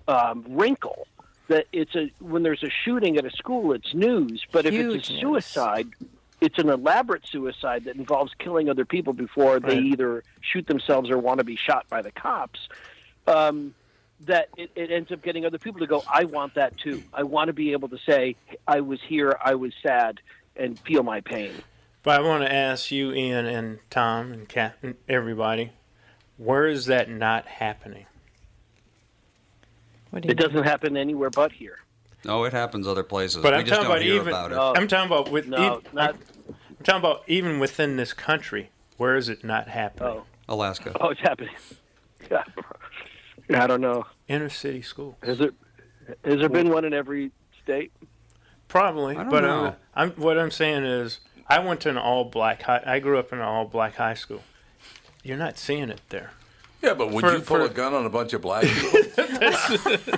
um, 0.07 0.45
wrinkle 0.47 1.07
that 1.47 1.67
it's 1.71 1.95
a 1.95 2.11
when 2.19 2.43
there's 2.43 2.63
a 2.63 2.69
shooting 2.69 3.17
at 3.17 3.25
a 3.25 3.31
school, 3.31 3.73
it's 3.73 3.93
news. 3.93 4.45
But 4.51 4.65
if 4.65 4.73
it's 4.73 5.09
a 5.09 5.13
news. 5.13 5.21
suicide, 5.21 5.87
it's 6.41 6.57
an 6.57 6.69
elaborate 6.69 7.27
suicide 7.27 7.85
that 7.85 7.95
involves 7.95 8.33
killing 8.39 8.69
other 8.69 8.85
people 8.85 9.13
before 9.13 9.59
they 9.59 9.77
either 9.79 10.23
shoot 10.41 10.65
themselves 10.67 11.09
or 11.09 11.17
want 11.17 11.39
to 11.39 11.43
be 11.43 11.55
shot 11.55 11.87
by 11.89 12.01
the 12.01 12.11
cops. 12.11 12.67
Um, 13.27 13.75
that 14.21 14.49
it, 14.57 14.71
it 14.75 14.91
ends 14.91 15.11
up 15.11 15.21
getting 15.21 15.45
other 15.45 15.57
people 15.57 15.81
to 15.81 15.87
go, 15.87 16.01
I 16.11 16.23
want 16.23 16.55
that 16.55 16.77
too. 16.77 17.03
I 17.13 17.23
want 17.23 17.47
to 17.47 17.53
be 17.53 17.73
able 17.73 17.89
to 17.89 17.97
say, 18.05 18.37
I 18.65 18.79
was 18.79 18.99
here, 19.05 19.37
I 19.43 19.55
was 19.55 19.73
sad, 19.83 20.21
and 20.55 20.79
feel 20.79 21.03
my 21.03 21.19
pain. 21.19 21.51
but 22.01 22.19
I 22.19 22.23
want 22.23 22.43
to 22.43 22.51
ask 22.51 22.91
you, 22.91 23.11
Ian, 23.11 23.45
and 23.45 23.79
Tom, 23.89 24.31
and 24.31 24.47
Kat, 24.47 24.77
and 24.81 24.95
everybody, 25.09 25.73
where 26.37 26.67
is 26.67 26.85
that 26.87 27.09
not 27.09 27.45
happening? 27.45 28.05
what 30.09 30.21
do 30.23 30.27
you 30.27 30.31
It 30.31 30.37
doesn't 30.37 30.63
happen 30.63 30.97
anywhere 30.97 31.29
but 31.29 31.51
here. 31.51 31.79
No, 32.23 32.43
it 32.43 32.53
happens 32.53 32.87
other 32.87 33.03
places. 33.03 33.41
But 33.41 33.53
we 33.53 33.59
I'm 33.59 33.65
just 33.65 33.81
talking 33.81 33.89
don't 33.89 33.97
about 33.97 34.05
even. 34.05 34.27
about. 34.27 34.51
No. 34.51 34.73
I'm 34.75 34.87
talking 34.87 35.05
about 35.11 35.31
with. 35.31 35.47
No, 35.47 35.77
e- 35.77 35.87
not. 35.93 36.15
I'm 36.49 36.83
talking 36.83 36.99
about 36.99 37.23
even 37.27 37.59
within 37.59 37.97
this 37.97 38.13
country. 38.13 38.71
Where 38.97 39.15
is 39.15 39.29
it 39.29 39.43
not 39.43 39.67
happening? 39.67 40.09
Oh, 40.09 40.23
Alaska. 40.49 40.95
oh, 40.99 41.09
it's 41.09 41.21
happening. 41.21 41.53
I 43.49 43.67
don't 43.67 43.81
know. 43.81 44.05
Inner 44.27 44.49
city 44.49 44.81
school. 44.81 45.17
Has 45.21 45.37
there 45.37 45.51
has 46.23 46.39
there 46.39 46.49
been 46.49 46.69
one 46.69 46.85
in 46.85 46.93
every 46.93 47.31
state? 47.61 47.91
Probably, 48.67 49.15
I 49.15 49.19
don't 49.19 49.29
but 49.29 49.43
uh, 49.43 49.47
know. 49.47 49.75
I'm, 49.93 50.09
I'm 50.09 50.11
what 50.11 50.39
I'm 50.39 50.49
saying 50.51 50.83
is 50.83 51.19
I 51.47 51.59
went 51.59 51.81
to 51.81 51.89
an 51.89 51.97
all 51.97 52.25
black 52.25 52.63
high. 52.63 52.81
I 52.85 52.99
grew 52.99 53.19
up 53.19 53.31
in 53.31 53.39
an 53.39 53.45
all 53.45 53.65
black 53.65 53.95
high 53.95 54.15
school. 54.15 54.41
You're 55.25 55.37
not 55.37 55.57
seeing 55.57 55.89
it 55.89 56.01
there. 56.09 56.31
yeah, 56.83 56.93
but 56.93 57.09
would 57.11 57.21
For- 57.21 57.33
you 57.33 57.39
pull 57.39 57.57
for- 57.57 57.65
a 57.65 57.69
gun 57.69 57.93
on 57.95 58.05
a 58.05 58.09
bunch 58.09 58.31
of 58.33 58.41
black 58.41 58.63
people? 58.63 59.97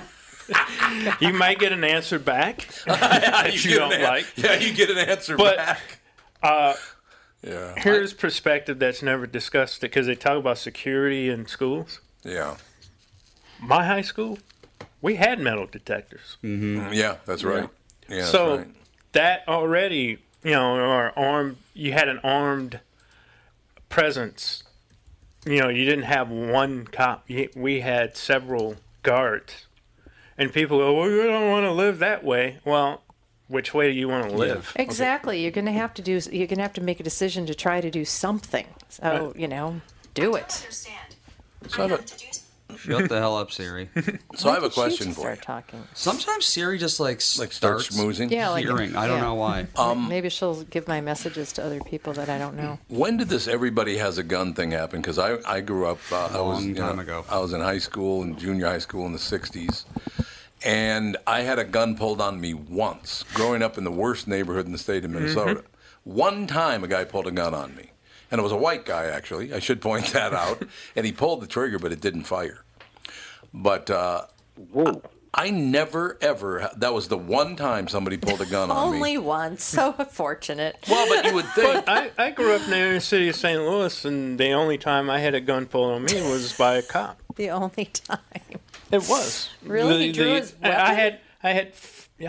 You 1.20 1.32
might 1.34 1.58
get 1.58 1.72
an 1.72 1.84
answer 1.84 2.18
back 2.18 2.66
yeah, 2.86 2.96
that 2.96 3.54
you 3.64 3.70
get 3.70 3.78
don't 3.78 3.92
an 3.92 4.00
an- 4.00 4.06
like. 4.06 4.26
Yeah, 4.36 4.54
you 4.54 4.72
get 4.72 4.88
an 4.90 4.96
answer 4.96 5.36
But, 5.36 5.56
back. 5.58 5.80
Uh, 6.42 6.74
Yeah. 7.42 7.74
here's 7.76 8.14
perspective 8.14 8.78
that's 8.78 9.02
never 9.02 9.26
discussed 9.26 9.82
because 9.82 10.06
they 10.06 10.14
talk 10.14 10.38
about 10.38 10.56
security 10.56 11.28
in 11.28 11.46
schools. 11.46 12.00
Yeah. 12.24 12.56
My 13.60 13.84
high 13.84 14.00
school, 14.00 14.38
we 15.02 15.16
had 15.16 15.38
metal 15.38 15.66
detectors. 15.66 16.38
Mm, 16.42 16.94
Yeah, 16.94 17.16
that's 17.26 17.44
right. 17.44 17.68
Yeah, 18.08 18.16
that's 18.16 18.30
so 18.30 18.56
right. 18.58 18.66
that 19.12 19.44
already, 19.48 20.18
you 20.42 20.52
know, 20.52 20.76
or 20.76 21.12
armed, 21.18 21.58
you 21.74 21.92
had 21.92 22.08
an 22.08 22.20
armed 22.24 22.80
presence. 23.90 24.62
You 25.46 25.60
know, 25.60 25.68
you 25.68 25.84
didn't 25.84 26.04
have 26.04 26.30
one 26.30 26.86
cop. 26.86 27.28
We 27.54 27.80
had 27.80 28.16
several 28.16 28.76
guards, 29.02 29.66
and 30.36 30.52
people 30.52 30.78
go, 30.78 30.94
"Well, 30.94 31.08
you 31.08 31.22
don't 31.24 31.48
want 31.50 31.64
to 31.64 31.72
live 31.72 32.00
that 32.00 32.24
way." 32.24 32.58
Well, 32.64 33.02
which 33.46 33.72
way 33.72 33.92
do 33.92 33.98
you 33.98 34.08
want 34.08 34.28
to 34.28 34.36
live? 34.36 34.72
Exactly. 34.76 35.40
You're 35.40 35.50
going 35.52 35.66
to 35.66 35.72
have 35.72 35.94
to 35.94 36.02
do. 36.02 36.20
You're 36.30 36.46
going 36.46 36.56
to 36.58 36.62
have 36.62 36.74
to 36.74 36.82
make 36.82 37.00
a 37.00 37.04
decision 37.04 37.46
to 37.46 37.54
try 37.54 37.80
to 37.80 37.90
do 37.90 38.04
something. 38.04 38.66
So 38.88 39.32
you 39.36 39.48
know, 39.48 39.80
do 40.14 40.34
it. 40.34 40.60
Understand. 40.62 41.16
So 41.68 41.84
I 41.84 41.88
have 41.88 42.00
a, 42.00 42.04
Shut 42.76 43.08
the 43.08 43.18
hell 43.18 43.36
up, 43.36 43.50
Siri. 43.50 43.88
so 44.36 44.50
I 44.50 44.54
have 44.54 44.62
a 44.62 44.70
question 44.70 45.12
for 45.12 45.30
you. 45.30 45.36
start 45.36 45.42
talking. 45.42 45.82
Sometimes 45.94 46.44
Siri 46.44 46.78
just 46.78 47.00
like 47.00 47.16
Like 47.38 47.52
start 47.52 47.80
starts 47.80 47.88
schmoozing? 47.90 48.30
Yeah, 48.30 48.50
like 48.50 48.64
hearing. 48.64 48.94
I 48.94 49.06
don't 49.06 49.18
yeah. 49.18 49.24
know 49.24 49.34
why. 49.34 49.66
Um, 49.76 50.08
Maybe 50.08 50.28
she'll 50.28 50.62
give 50.64 50.86
my 50.86 51.00
messages 51.00 51.52
to 51.54 51.64
other 51.64 51.80
people 51.80 52.12
that 52.14 52.28
I 52.28 52.38
don't 52.38 52.56
know. 52.56 52.78
When 52.88 53.16
did 53.16 53.28
this 53.28 53.48
everybody 53.48 53.96
has 53.96 54.18
a 54.18 54.22
gun 54.22 54.54
thing 54.54 54.70
happen? 54.70 55.00
Because 55.00 55.18
I, 55.18 55.38
I 55.46 55.60
grew 55.60 55.86
up, 55.86 55.98
uh, 56.12 56.26
I 56.26 56.40
was 56.40 56.58
Long 56.58 56.68
you 56.68 56.74
time 56.74 56.96
know, 56.96 57.02
ago. 57.02 57.24
I 57.28 57.38
was 57.38 57.52
in 57.52 57.60
high 57.60 57.78
school 57.78 58.22
and 58.22 58.38
junior 58.38 58.66
high 58.66 58.78
school 58.78 59.06
in 59.06 59.12
the 59.12 59.18
'60s, 59.18 59.84
and 60.64 61.16
I 61.26 61.40
had 61.40 61.58
a 61.58 61.64
gun 61.64 61.96
pulled 61.96 62.20
on 62.20 62.40
me 62.40 62.54
once. 62.54 63.24
Growing 63.34 63.62
up 63.62 63.78
in 63.78 63.84
the 63.84 63.90
worst 63.92 64.28
neighborhood 64.28 64.66
in 64.66 64.72
the 64.72 64.78
state 64.78 65.04
of 65.04 65.10
Minnesota, 65.10 65.64
one 66.04 66.46
time 66.46 66.84
a 66.84 66.88
guy 66.88 67.04
pulled 67.04 67.26
a 67.26 67.30
gun 67.30 67.54
on 67.54 67.74
me, 67.76 67.87
and 68.30 68.38
it 68.38 68.42
was 68.42 68.52
a 68.52 68.56
white 68.56 68.84
guy 68.84 69.06
actually. 69.06 69.52
I 69.54 69.58
should 69.58 69.80
point 69.80 70.06
that 70.12 70.32
out. 70.34 70.62
and 70.96 71.06
he 71.06 71.12
pulled 71.12 71.40
the 71.42 71.46
trigger, 71.46 71.78
but 71.78 71.92
it 71.92 72.00
didn't 72.00 72.24
fire. 72.24 72.64
But 73.54 73.90
uh, 73.90 74.22
Whoa. 74.72 75.02
I 75.34 75.50
never 75.50 76.16
ever. 76.20 76.70
That 76.76 76.94
was 76.94 77.08
the 77.08 77.18
one 77.18 77.54
time 77.54 77.86
somebody 77.88 78.16
pulled 78.16 78.40
a 78.40 78.46
gun 78.50 78.70
on 78.70 78.90
me. 78.92 78.96
Only 78.96 79.18
once. 79.18 79.62
So 79.64 79.92
fortunate. 80.10 80.76
Well, 80.88 81.06
but 81.08 81.24
you 81.26 81.34
would 81.34 81.46
think. 81.52 81.84
I, 81.86 82.10
I 82.18 82.30
grew 82.30 82.54
up 82.54 82.62
in 82.62 82.70
the 82.70 82.76
inner 82.76 83.00
city 83.00 83.28
of 83.28 83.36
St. 83.36 83.60
Louis, 83.60 84.04
and 84.04 84.38
the 84.38 84.52
only 84.52 84.78
time 84.78 85.08
I 85.10 85.18
had 85.20 85.34
a 85.34 85.40
gun 85.40 85.66
pulled 85.66 85.92
on 85.92 86.04
me 86.04 86.14
was 86.30 86.52
by 86.54 86.76
a 86.76 86.82
cop. 86.82 87.20
The 87.36 87.50
only 87.50 87.86
time. 87.86 88.18
It 88.90 89.06
was 89.08 89.50
Really? 89.62 90.06
He 90.06 90.12
drew 90.12 90.34
his 90.34 90.54
I- 90.62 90.70
I 90.90 90.94
had 90.94 91.20
I 91.42 91.52
had. 91.52 91.72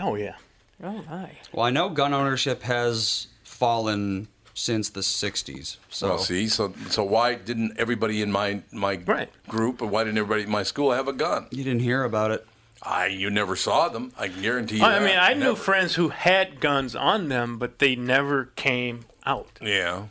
Oh 0.00 0.14
yeah. 0.14 0.34
Oh 0.82 1.02
my. 1.08 1.30
Well, 1.52 1.64
I 1.66 1.70
know 1.70 1.88
gun 1.88 2.12
ownership 2.14 2.62
has 2.62 3.26
fallen 3.42 4.28
since 4.54 4.90
the 4.90 5.00
'60s. 5.00 5.76
So 5.88 6.08
Well, 6.08 6.18
see, 6.18 6.48
so 6.48 6.72
so 6.88 7.04
why 7.04 7.34
didn't 7.34 7.78
everybody 7.78 8.22
in 8.22 8.30
my 8.32 8.62
my 8.72 8.98
Right. 9.06 9.28
group, 9.48 9.80
or 9.82 9.86
why 9.86 10.04
didn't 10.04 10.18
everybody 10.18 10.42
in 10.42 10.50
my 10.50 10.62
school 10.64 10.92
have 10.92 11.08
a 11.08 11.12
gun? 11.12 11.46
you 11.50 11.64
didn't 11.64 11.80
hear 11.82 12.04
about 12.04 12.30
it. 12.30 12.46
I 12.82 13.06
you 13.06 13.28
never 13.30 13.56
saw 13.56 13.88
them. 13.88 14.12
I 14.18 14.28
guarantee 14.28 14.78
you. 14.78 14.84
I 14.84 14.98
that. 14.98 15.02
mean, 15.02 15.18
I 15.18 15.34
knew 15.34 15.54
friends 15.54 15.94
who 15.96 16.08
had 16.08 16.60
guns 16.60 16.96
on 16.96 17.28
them, 17.28 17.58
but 17.58 17.78
they 17.78 17.94
never 17.94 18.46
came 18.56 19.00
out. 19.26 19.58
Yeah. 19.60 20.04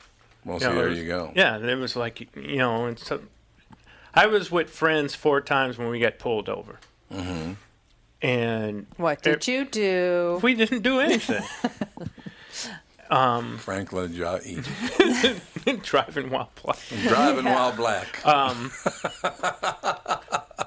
Well, 0.45 0.59
see, 0.59 0.65
know, 0.67 0.75
there 0.75 0.89
was- 0.89 0.97
you 0.99 1.05
go. 1.07 1.31
Yeah, 1.35 1.57
it 1.57 1.75
was 1.77 1.95
like 1.95 2.19
you 2.35 2.57
know, 2.57 2.85
and 2.85 2.97
so 2.99 3.21
I 4.13 4.27
was 4.27 4.49
with 4.51 4.69
friends 4.69 5.15
four 5.15 5.41
times 5.41 5.77
when 5.77 5.89
we 5.89 5.99
got 5.99 6.17
pulled 6.19 6.47
over, 6.49 6.79
mm-hmm. 7.13 7.53
and 8.21 8.85
What 8.97 9.21
did 9.21 9.47
you 9.47 9.65
do? 9.65 10.39
we 10.43 10.53
didn't 10.55 10.81
do 10.83 10.99
anything. 10.99 11.43
Um, 13.09 13.57
Franklin 13.57 14.13
Jo- 14.13 14.39
E. 14.45 14.59
Driving 15.83 16.29
while 16.29 16.51
playing. 16.55 17.07
driving 17.07 17.45
while 17.45 17.71
black. 17.71 18.23
Um, 18.25 18.71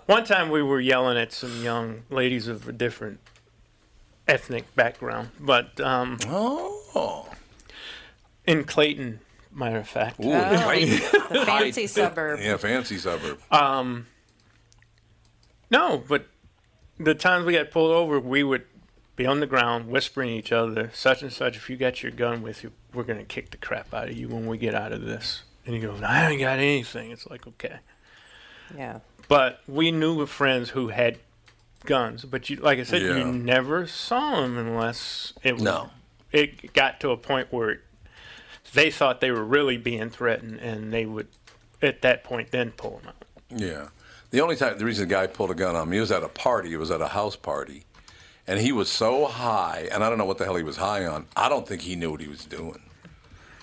one 0.06 0.24
time 0.24 0.50
we 0.50 0.62
were 0.62 0.80
yelling 0.80 1.16
at 1.18 1.32
some 1.32 1.62
young 1.62 2.02
ladies 2.10 2.48
of 2.48 2.68
a 2.68 2.72
different 2.72 3.20
ethnic 4.26 4.74
background, 4.74 5.30
but 5.38 5.80
um, 5.80 6.18
oh, 6.26 7.28
in 8.46 8.64
Clayton, 8.64 9.20
matter 9.52 9.78
of 9.78 9.88
fact. 9.88 10.18
Ooh, 10.20 10.32
Oh. 10.32 10.66
right. 10.66 10.88
The 11.32 11.46
fancy 11.46 11.86
suburb. 11.86 12.40
Yeah, 12.40 12.56
fancy 12.58 12.98
suburb. 12.98 13.38
Um, 13.50 14.06
no, 15.70 16.02
but 16.06 16.26
the 16.98 17.14
times 17.14 17.46
we 17.46 17.52
got 17.54 17.70
pulled 17.70 17.92
over, 17.92 18.20
we 18.20 18.42
would 18.42 18.64
be 19.16 19.26
on 19.26 19.40
the 19.40 19.46
ground 19.46 19.88
whispering 19.88 20.28
to 20.30 20.34
each 20.34 20.52
other, 20.52 20.90
such 20.94 21.22
and 21.22 21.32
such, 21.32 21.56
if 21.56 21.68
you 21.68 21.76
got 21.76 22.02
your 22.02 22.12
gun 22.12 22.42
with 22.42 22.62
you, 22.62 22.72
we're 22.94 23.02
going 23.02 23.18
to 23.18 23.24
kick 23.24 23.50
the 23.50 23.56
crap 23.56 23.92
out 23.92 24.08
of 24.08 24.16
you 24.16 24.28
when 24.28 24.46
we 24.46 24.56
get 24.58 24.74
out 24.74 24.92
of 24.92 25.02
this. 25.02 25.42
And 25.66 25.74
you 25.76 25.82
go, 25.82 25.94
I 26.04 26.30
ain't 26.30 26.40
got 26.40 26.58
anything. 26.58 27.10
It's 27.10 27.28
like, 27.28 27.46
okay. 27.46 27.76
Yeah. 28.76 29.00
But 29.28 29.60
we 29.68 29.90
knew 29.90 30.20
of 30.20 30.30
friends 30.30 30.70
who 30.70 30.88
had 30.88 31.18
guns, 31.84 32.24
but 32.24 32.48
you, 32.50 32.56
like 32.56 32.78
I 32.78 32.84
said, 32.84 33.02
Yeah. 33.02 33.16
you 33.18 33.24
never 33.26 33.86
saw 33.86 34.40
them 34.40 34.56
unless 34.56 35.32
it 35.42 35.54
was, 35.54 35.62
No. 35.62 35.90
it 36.32 36.72
got 36.72 37.00
to 37.00 37.10
a 37.10 37.16
point 37.16 37.48
where 37.52 37.80
they 38.72 38.90
thought 38.90 39.20
they 39.20 39.30
were 39.30 39.44
really 39.44 39.76
being 39.76 40.08
threatened, 40.10 40.58
and 40.60 40.92
they 40.92 41.04
would, 41.06 41.28
at 41.82 42.02
that 42.02 42.24
point, 42.24 42.50
then 42.50 42.70
pull 42.72 42.98
them 42.98 43.08
out. 43.08 43.24
Yeah. 43.50 43.88
The 44.30 44.40
only 44.40 44.56
time, 44.56 44.78
the 44.78 44.84
reason 44.84 45.06
the 45.08 45.14
guy 45.14 45.26
pulled 45.26 45.50
a 45.50 45.54
gun 45.54 45.76
on 45.76 45.90
me 45.90 46.00
was 46.00 46.10
at 46.10 46.22
a 46.22 46.28
party. 46.28 46.72
It 46.72 46.78
was 46.78 46.90
at 46.90 47.02
a 47.02 47.08
house 47.08 47.36
party. 47.36 47.84
And 48.46 48.58
he 48.60 48.72
was 48.72 48.90
so 48.90 49.26
high, 49.26 49.88
and 49.92 50.02
I 50.04 50.08
don't 50.08 50.18
know 50.18 50.24
what 50.24 50.38
the 50.38 50.44
hell 50.44 50.56
he 50.56 50.62
was 50.62 50.76
high 50.76 51.06
on. 51.06 51.26
I 51.36 51.48
don't 51.48 51.66
think 51.66 51.82
he 51.82 51.96
knew 51.96 52.10
what 52.10 52.20
he 52.20 52.28
was 52.28 52.44
doing. 52.44 52.80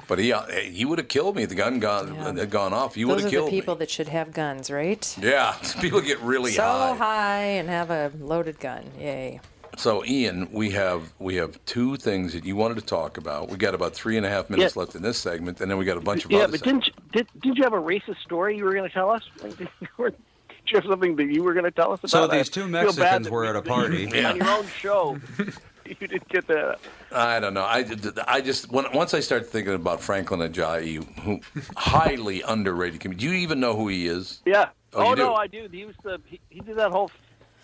But 0.07 0.17
he 0.17 0.33
uh, 0.33 0.47
he 0.47 0.85
would 0.85 0.97
have 0.97 1.07
killed 1.07 1.35
me 1.35 1.43
if 1.43 1.49
the 1.49 1.55
gun 1.55 1.79
gone, 1.79 2.15
Yeah. 2.15 2.33
had 2.33 2.49
gone 2.49 2.73
off. 2.73 2.95
He 2.95 3.05
would 3.05 3.13
Those 3.19 3.23
have 3.23 3.27
are 3.27 3.29
the 3.29 3.35
killed 3.37 3.49
people 3.51 3.75
me. 3.75 3.79
that 3.79 3.91
should 3.91 4.07
have 4.07 4.33
guns, 4.33 4.71
right? 4.71 5.17
Yeah, 5.21 5.55
people 5.81 6.01
get 6.01 6.19
really 6.21 6.51
so 6.51 6.63
high. 6.63 6.95
high 6.95 7.41
and 7.59 7.69
have 7.69 7.91
a 7.91 8.11
loaded 8.19 8.59
gun. 8.59 8.85
Yay. 8.99 9.39
So, 9.77 10.03
Ian, 10.03 10.49
we 10.51 10.71
have 10.71 11.13
we 11.19 11.35
have 11.35 11.63
two 11.65 11.95
things 11.95 12.33
that 12.33 12.43
you 12.43 12.55
wanted 12.55 12.75
to 12.75 12.81
talk 12.85 13.17
about. 13.17 13.49
We 13.49 13.57
got 13.57 13.75
about 13.75 13.93
three 13.93 14.17
and 14.17 14.25
a 14.25 14.29
half 14.29 14.49
minutes 14.49 14.75
Yeah. 14.75 14.79
left 14.79 14.95
in 14.95 15.03
this 15.03 15.19
segment, 15.19 15.61
and 15.61 15.69
then 15.69 15.77
we 15.77 15.85
got 15.85 15.97
a 15.97 16.01
bunch 16.01 16.25
of 16.25 16.31
Yeah, 16.31 16.39
other 16.39 16.53
but 16.57 16.63
didn't 16.63 16.87
you, 16.87 16.93
did, 17.13 17.27
didn't 17.43 17.57
you 17.57 17.63
have 17.63 17.73
a 17.73 17.81
racist 17.81 18.19
story 18.23 18.57
you 18.57 18.63
were 18.65 18.73
going 18.73 18.89
to 18.89 18.93
tell 18.93 19.11
us? 19.11 19.21
Like, 20.71 20.83
did 20.83 20.85
you 20.85 20.89
have 20.89 20.99
something 20.99 21.15
that 21.17 21.33
you 21.33 21.43
were 21.43 21.53
going 21.53 21.65
to 21.65 21.71
tell 21.71 21.91
us 21.91 21.99
about? 21.99 22.09
So 22.09 22.27
these 22.27 22.49
two 22.49 22.67
Mexicans 22.67 23.29
were 23.29 23.45
at 23.45 23.55
a 23.55 23.61
party. 23.61 24.05
on 24.23 24.35
your 24.35 24.49
own 24.49 24.67
show. 24.67 25.17
you 25.85 25.95
didn't 26.07 26.27
get 26.29 26.47
that. 26.47 26.79
I 27.11 27.39
don't 27.39 27.53
know. 27.53 27.63
I, 27.63 27.85
I 28.27 28.41
just 28.41 28.71
when, 28.71 28.85
once 28.93 29.13
I 29.13 29.19
started 29.19 29.47
thinking 29.47 29.73
about 29.73 30.01
Franklin 30.01 30.39
Ajaye, 30.41 31.03
who 31.21 31.39
highly 31.75 32.41
underrated. 32.43 33.17
Do 33.17 33.25
you 33.25 33.33
even 33.33 33.59
know 33.59 33.75
who 33.75 33.87
he 33.87 34.07
is? 34.07 34.41
Yeah. 34.45 34.69
Oh, 34.93 35.05
Oh, 35.07 35.09
no, 35.09 35.15
do? 35.15 35.33
I 35.33 35.47
do. 35.47 35.67
He 35.71 35.85
was 35.85 35.95
the 36.03 36.19
he, 36.25 36.39
he 36.49 36.59
did 36.61 36.77
that 36.77 36.91
whole 36.91 37.11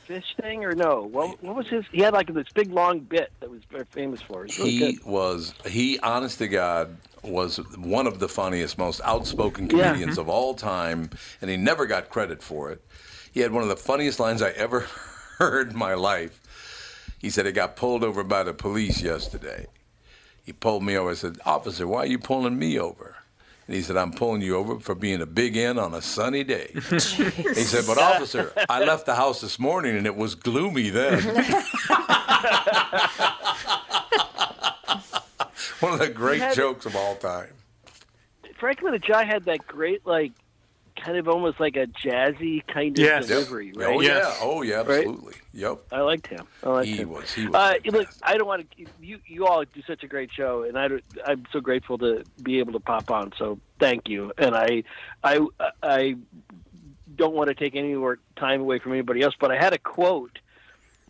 fish 0.05 0.35
thing, 0.39 0.63
or 0.63 0.73
no? 0.73 1.01
What, 1.03 1.41
what 1.43 1.55
was 1.55 1.67
his? 1.67 1.85
He 1.91 2.01
had 2.01 2.13
like 2.13 2.33
this 2.33 2.47
big 2.53 2.71
long 2.71 2.99
bit 2.99 3.31
that 3.39 3.49
was 3.49 3.61
very 3.69 3.85
famous 3.85 4.21
for. 4.21 4.45
It's 4.45 4.57
really 4.59 4.71
He 4.71 4.93
good. 4.93 5.05
was 5.05 5.53
he, 5.65 5.99
honest 5.99 6.37
to 6.39 6.47
God, 6.47 6.97
was 7.23 7.57
one 7.77 8.07
of 8.07 8.19
the 8.19 8.27
funniest, 8.29 8.77
most 8.77 9.01
outspoken 9.03 9.69
Yeah. 9.69 9.89
comedians 9.89 10.17
of 10.17 10.23
mm-hmm. 10.25 10.31
all 10.31 10.53
time, 10.53 11.09
and 11.41 11.49
he 11.49 11.57
never 11.57 11.85
got 11.85 12.09
credit 12.09 12.41
for 12.43 12.71
it. 12.71 12.81
He 13.31 13.39
had 13.41 13.51
one 13.51 13.63
of 13.63 13.69
the 13.69 13.75
funniest 13.77 14.19
lines 14.19 14.41
I 14.41 14.51
ever 14.51 14.81
heard 15.39 15.71
in 15.71 15.77
my 15.77 15.93
life. 15.95 16.41
He 17.17 17.29
said 17.29 17.45
he 17.45 17.51
got 17.51 17.75
pulled 17.75 18.03
over 18.03 18.23
by 18.23 18.43
the 18.43 18.53
police 18.53 19.01
yesterday. 19.01 19.67
He 20.43 20.53
pulled 20.53 20.83
me 20.83 20.95
over. 20.95 21.09
I 21.09 21.15
said, 21.15 21.39
"Officer, 21.45 21.87
why 21.87 22.01
are 22.01 22.05
you 22.05 22.19
pulling 22.19 22.59
me 22.59 22.77
over?" 22.79 23.15
And 23.67 23.75
he 23.75 23.81
said, 23.81 23.97
"I'm 23.97 24.11
pulling 24.11 24.41
you 24.41 24.55
over 24.57 24.79
for 24.79 24.93
being 24.93 25.21
a 25.21 25.25
big 25.25 25.57
N 25.57 25.79
on 25.79 25.93
a 25.95 26.01
sunny 26.01 26.43
day." 26.43 26.69
he 26.73 26.99
said, 26.99 27.85
"But 27.87 27.97
officer, 27.97 28.53
I 28.69 28.83
left 28.83 29.05
the 29.07 29.15
house 29.15 29.41
this 29.41 29.57
morning 29.57 29.97
and 29.97 30.05
it 30.05 30.15
was 30.15 30.35
gloomy 30.35 30.89
then." 30.89 31.23
One 35.79 35.93
of 35.93 35.99
the 35.99 36.09
great 36.13 36.41
had- 36.41 36.55
jokes 36.55 36.85
of 36.85 36.95
all 36.95 37.15
time. 37.15 37.49
Franklin 38.57 38.93
Ajaye 38.99 39.25
had 39.25 39.45
that 39.45 39.65
great 39.67 40.05
like. 40.05 40.31
Kind 41.03 41.17
of 41.17 41.27
almost 41.27 41.59
like 41.59 41.75
a 41.75 41.87
jazzy 41.87 42.65
kind 42.67 42.97
of 42.97 43.03
Yes. 43.03 43.27
delivery, 43.27 43.73
right? 43.75 43.95
Oh 43.95 44.01
Yes. 44.01 44.25
yeah. 44.39 44.47
Oh 44.47 44.61
yeah. 44.61 44.75
Right? 44.77 44.99
Absolutely. 45.05 45.33
Yep. 45.53 45.79
I 45.91 46.01
liked 46.01 46.27
him. 46.27 46.47
I 46.63 46.69
liked 46.69 46.87
He 46.87 46.95
him. 46.97 47.09
was. 47.09 47.31
He 47.33 47.45
was. 47.47 47.55
Uh, 47.55 47.73
look. 47.91 48.07
I 48.23 48.37
don't 48.37 48.47
want 48.47 48.65
to. 48.71 48.85
You 49.01 49.19
you 49.27 49.45
all 49.45 49.63
do 49.65 49.81
such 49.85 50.03
a 50.03 50.07
great 50.07 50.31
show, 50.31 50.63
and 50.63 50.79
I, 50.79 50.87
I'm 51.27 51.45
so 51.51 51.59
grateful 51.59 51.97
to 51.99 52.23
be 52.41 52.59
able 52.59 52.73
to 52.73 52.79
pop 52.79 53.11
on. 53.11 53.33
So 53.37 53.59
thank 53.79 54.07
you. 54.07 54.31
And 54.37 54.55
I 54.55 54.83
I 55.23 55.45
I 55.83 56.15
don't 57.15 57.33
want 57.35 57.49
to 57.49 57.55
take 57.55 57.75
any 57.75 57.93
more 57.93 58.17
time 58.35 58.61
away 58.61 58.79
from 58.79 58.93
anybody 58.93 59.21
else, 59.21 59.35
but 59.39 59.51
I 59.51 59.57
had 59.57 59.73
a 59.73 59.77
quote 59.77 60.39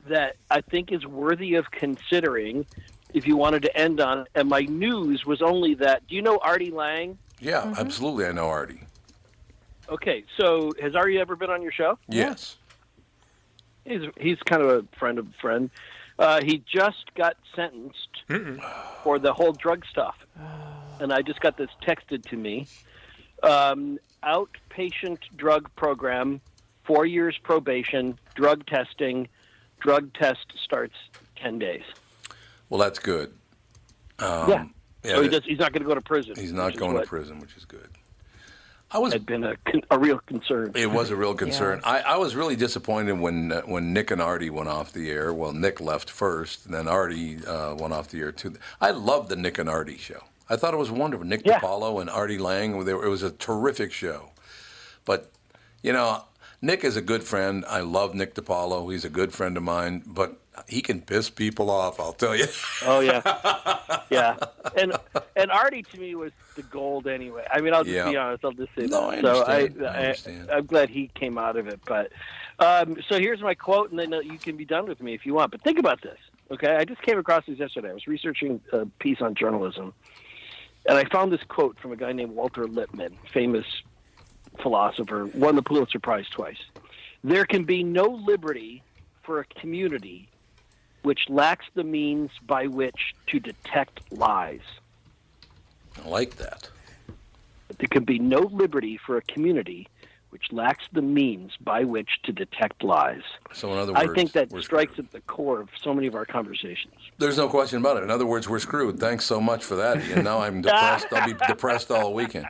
that 0.07 0.35
I 0.51 0.61
think 0.61 0.91
is 0.91 1.05
worthy 1.05 1.55
of 1.55 1.71
considering 1.71 2.65
if 3.13 3.25
you 3.27 3.37
wanted 3.37 3.61
to 3.63 3.77
end 3.77 3.99
on. 4.01 4.25
And 4.35 4.49
my 4.49 4.61
news 4.61 5.25
was 5.25 5.41
only 5.41 5.75
that. 5.75 6.05
Do 6.07 6.15
you 6.15 6.21
know 6.21 6.37
Artie 6.41 6.71
Lange? 6.71 7.17
yeah. 7.39 7.73
Absolutely. 7.77 8.25
I 8.25 8.31
know 8.31 8.47
Artie. 8.49 8.81
Okay, 9.89 10.23
so 10.37 10.71
has 10.81 10.95
Artie 10.95 11.19
ever 11.19 11.35
been 11.35 11.49
on 11.49 11.61
your 11.61 11.71
show? 11.71 11.97
Yes. 12.07 12.57
He's 13.85 14.01
he's 14.19 14.37
kind 14.39 14.63
of 14.63 14.69
a 14.69 14.97
friend 14.97 15.19
of 15.19 15.27
a 15.27 15.41
friend. 15.41 15.69
Uh, 16.17 16.41
he 16.41 16.63
just 16.71 17.13
got 17.15 17.35
sentenced 17.55 18.23
for 19.03 19.19
the 19.19 19.33
whole 19.33 19.51
drug 19.51 19.85
stuff, 19.85 20.15
and 20.99 21.13
I 21.13 21.21
just 21.21 21.39
got 21.41 21.57
this 21.57 21.69
texted 21.83 22.25
to 22.29 22.37
me. 22.37 22.67
Um, 23.43 23.99
outpatient 24.23 25.19
drug 25.35 25.69
program, 25.75 26.41
four 26.83 27.05
years 27.05 27.37
probation, 27.43 28.17
drug 28.33 28.65
testing. 28.65 29.27
Drug 29.81 30.13
test 30.13 30.53
starts 30.63 30.95
ten 31.35 31.59
days. 31.59 31.83
Well, 32.69 32.79
that's 32.79 32.97
good. 32.97 33.33
Um, 34.17 34.49
yeah. 34.49 34.65
yeah, 35.03 35.15
so 35.15 35.21
he 35.21 35.27
that- 35.27 35.41
does, 35.41 35.45
he's 35.45 35.59
not 35.59 35.73
going 35.73 35.83
to 35.83 35.87
go 35.87 35.93
to 35.93 36.01
prison. 36.01 36.33
He's 36.37 36.53
not 36.53 36.67
which 36.67 36.75
is 36.75 36.79
going 36.79 36.93
to 36.93 36.99
what 36.99 37.07
prison, 37.07 37.39
which 37.39 37.55
is 37.55 37.65
good. 37.65 37.89
I 38.95 38.97
was. 38.97 39.11
Had 39.11 39.25
been 39.25 39.43
a, 39.43 39.55
a 39.91 39.99
real 39.99 40.19
concern. 40.19 40.71
It 40.73 40.89
was 40.89 41.09
a 41.09 41.17
real 41.17 41.33
concern. 41.45 41.81
I, 41.83 41.99
I 41.99 42.15
was 42.15 42.33
really 42.33 42.55
disappointed 42.55 43.19
when 43.19 43.51
uh, 43.51 43.61
when 43.63 43.91
Nick 43.91 44.09
and 44.09 44.21
Artie 44.21 44.49
went 44.49 44.69
off 44.69 44.93
the 44.93 45.11
air. 45.11 45.33
Well, 45.33 45.51
Nick 45.51 45.81
left 45.81 46.09
first, 46.09 46.65
and 46.65 46.73
then 46.73 46.87
Artie 46.87 47.45
uh, 47.45 47.75
went 47.75 47.93
off 47.93 48.07
the 48.07 48.21
air 48.21 48.31
too. 48.31 48.55
I 48.79 48.91
loved 48.91 49.27
the 49.27 49.35
Nick 49.35 49.57
and 49.59 49.67
Artie 49.69 49.97
show. 49.97 50.23
I 50.49 50.55
thought 50.55 50.73
it 50.73 50.77
was 50.77 50.91
wonderful. 50.91 51.27
Nick 51.27 51.45
Yeah. 51.45 51.59
DiPaolo 51.59 51.99
and 51.99 52.09
Artie 52.09 52.37
Lange. 52.37 52.85
They 52.85 52.93
were, 52.93 53.05
it 53.05 53.09
was 53.09 53.21
a 53.23 53.31
terrific 53.31 53.91
show. 53.91 54.29
But 55.03 55.29
you 55.83 55.91
know, 55.91 56.23
Nick 56.61 56.85
is 56.85 56.95
a 56.95 57.01
good 57.01 57.23
friend. 57.23 57.65
I 57.67 57.81
love 57.81 58.15
Nick 58.15 58.33
DiPaolo. 58.33 58.89
He's 58.93 59.03
a 59.03 59.09
good 59.09 59.33
friend 59.33 59.57
of 59.57 59.63
mine. 59.63 60.03
But 60.05 60.39
he 60.67 60.81
can 60.81 61.01
piss 61.01 61.29
people 61.29 61.69
off. 61.69 61.99
I'll 61.99 62.13
tell 62.13 62.35
you. 62.35 62.45
Oh 62.85 62.99
yeah, 62.99 63.21
yeah. 64.09 64.37
And 64.77 64.93
and 65.35 65.51
Artie 65.51 65.83
to 65.83 65.99
me 65.99 66.15
was 66.15 66.31
the 66.55 66.63
gold 66.63 67.07
anyway. 67.07 67.45
I 67.51 67.61
mean, 67.61 67.73
I'll 67.73 67.83
just 67.83 67.95
Yeah. 67.95 68.09
be 68.09 68.17
honest. 68.17 68.43
I'll 68.45 68.51
just 68.51 68.73
say 68.75 68.85
No, 68.87 69.11
that. 69.11 69.19
I 69.19 69.21
so. 69.21 69.41
I 69.43 69.53
I, 69.53 69.97
understand. 70.05 70.51
I, 70.51 70.57
am 70.57 70.65
glad 70.65 70.89
he 70.89 71.09
came 71.15 71.37
out 71.37 71.57
of 71.57 71.67
it. 71.67 71.79
But 71.85 72.11
um, 72.59 72.97
so 73.09 73.19
here's 73.19 73.41
my 73.41 73.53
quote, 73.55 73.89
and 73.91 73.99
then 73.99 74.13
uh, 74.13 74.19
you 74.19 74.37
can 74.37 74.57
be 74.57 74.65
done 74.65 74.87
with 74.87 75.01
me 75.01 75.13
if 75.13 75.25
you 75.25 75.33
want. 75.33 75.51
But 75.51 75.61
think 75.61 75.77
about 75.79 76.01
this, 76.01 76.17
okay? 76.51 76.75
I 76.75 76.85
just 76.85 77.01
came 77.01 77.17
across 77.17 77.45
this 77.45 77.59
yesterday. 77.59 77.89
I 77.89 77.93
was 77.93 78.07
researching 78.07 78.61
a 78.71 78.85
piece 78.99 79.21
on 79.21 79.35
journalism, 79.35 79.93
and 80.87 80.97
I 80.97 81.03
found 81.05 81.31
this 81.31 81.43
quote 81.47 81.77
from 81.79 81.91
a 81.91 81.95
guy 81.97 82.11
named 82.13 82.31
Walter 82.31 82.67
Lippmann, 82.67 83.17
famous 83.33 83.65
philosopher, 84.61 85.25
won 85.33 85.55
the 85.55 85.61
Pulitzer 85.61 85.99
Prize 85.99 86.27
twice. 86.29 86.57
There 87.23 87.45
can 87.45 87.65
be 87.65 87.83
no 87.83 88.05
liberty 88.05 88.81
for 89.23 89.39
a 89.39 89.45
community 89.45 90.29
which 91.05 91.29
lacks 91.29 91.67
the 91.75 91.83
means 91.83 92.31
by 92.47 92.65
which 92.65 93.13
to 93.27 93.39
detect 93.39 93.99
lies. 94.11 94.61
I 96.03 96.09
like 96.09 96.37
that. 96.37 96.67
There 97.77 97.87
can 97.87 98.03
be 98.03 98.17
no 98.17 98.39
liberty 98.39 98.97
for 98.97 99.17
a 99.17 99.21
community 99.21 99.87
which 100.31 100.51
lacks 100.51 100.85
the 100.91 101.03
means 101.03 101.53
by 101.61 101.83
which 101.83 102.09
to 102.23 102.31
detect 102.31 102.83
lies. 102.83 103.21
So 103.53 103.71
in 103.71 103.77
other 103.77 103.93
words, 103.93 104.09
I 104.09 104.13
think 104.13 104.31
that 104.31 104.49
strikes 104.61 104.93
screwed. 104.93 105.05
at 105.05 105.11
the 105.11 105.21
core 105.21 105.61
of 105.61 105.69
so 105.81 105.93
many 105.93 106.07
of 106.07 106.15
our 106.15 106.25
conversations. 106.25 106.95
There's 107.19 107.37
no 107.37 107.47
question 107.47 107.77
about 107.77 107.97
it. 107.97 108.03
In 108.03 108.09
other 108.09 108.25
words, 108.25 108.49
we're 108.49 108.59
screwed. 108.59 108.99
Thanks 108.99 109.25
so 109.25 109.39
much 109.39 109.63
for 109.63 109.75
that, 109.75 109.97
And 109.97 110.23
Now 110.23 110.39
I'm 110.39 110.61
depressed. 110.61 111.07
I'll 111.11 111.27
be 111.27 111.35
depressed 111.47 111.91
all 111.91 112.15
weekend. 112.15 112.47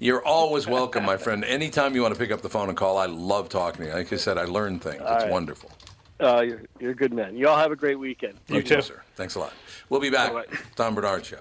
You're 0.00 0.24
always 0.24 0.66
welcome, 0.66 1.04
my 1.04 1.18
friend. 1.18 1.44
Anytime 1.44 1.94
you 1.94 2.00
want 2.00 2.14
to 2.14 2.18
pick 2.18 2.32
up 2.32 2.40
the 2.40 2.48
phone 2.48 2.70
and 2.70 2.76
call, 2.76 2.96
I 2.96 3.06
love 3.06 3.50
talking 3.50 3.82
to 3.82 3.88
you. 3.88 3.94
Like 3.94 4.10
I 4.12 4.16
said, 4.16 4.38
I 4.38 4.44
learn 4.44 4.80
things. 4.80 5.02
It's 5.02 5.24
right. 5.24 5.30
wonderful. 5.30 5.70
Uh, 6.20 6.42
you're, 6.42 6.62
you're 6.78 6.90
a 6.90 6.94
good 6.94 7.12
man. 7.12 7.36
You 7.36 7.48
all 7.48 7.56
have 7.56 7.72
a 7.72 7.76
great 7.76 7.98
weekend. 7.98 8.34
You 8.48 8.62
too, 8.62 8.76
too. 8.76 8.82
sir. 8.82 9.02
Thanks 9.16 9.34
a 9.34 9.40
lot. 9.40 9.52
We'll 9.88 10.00
be 10.00 10.10
back. 10.10 10.30
All 10.30 10.36
right. 10.36 10.48
Tom 10.76 10.94
Barnard 10.94 11.24
Show. 11.24 11.38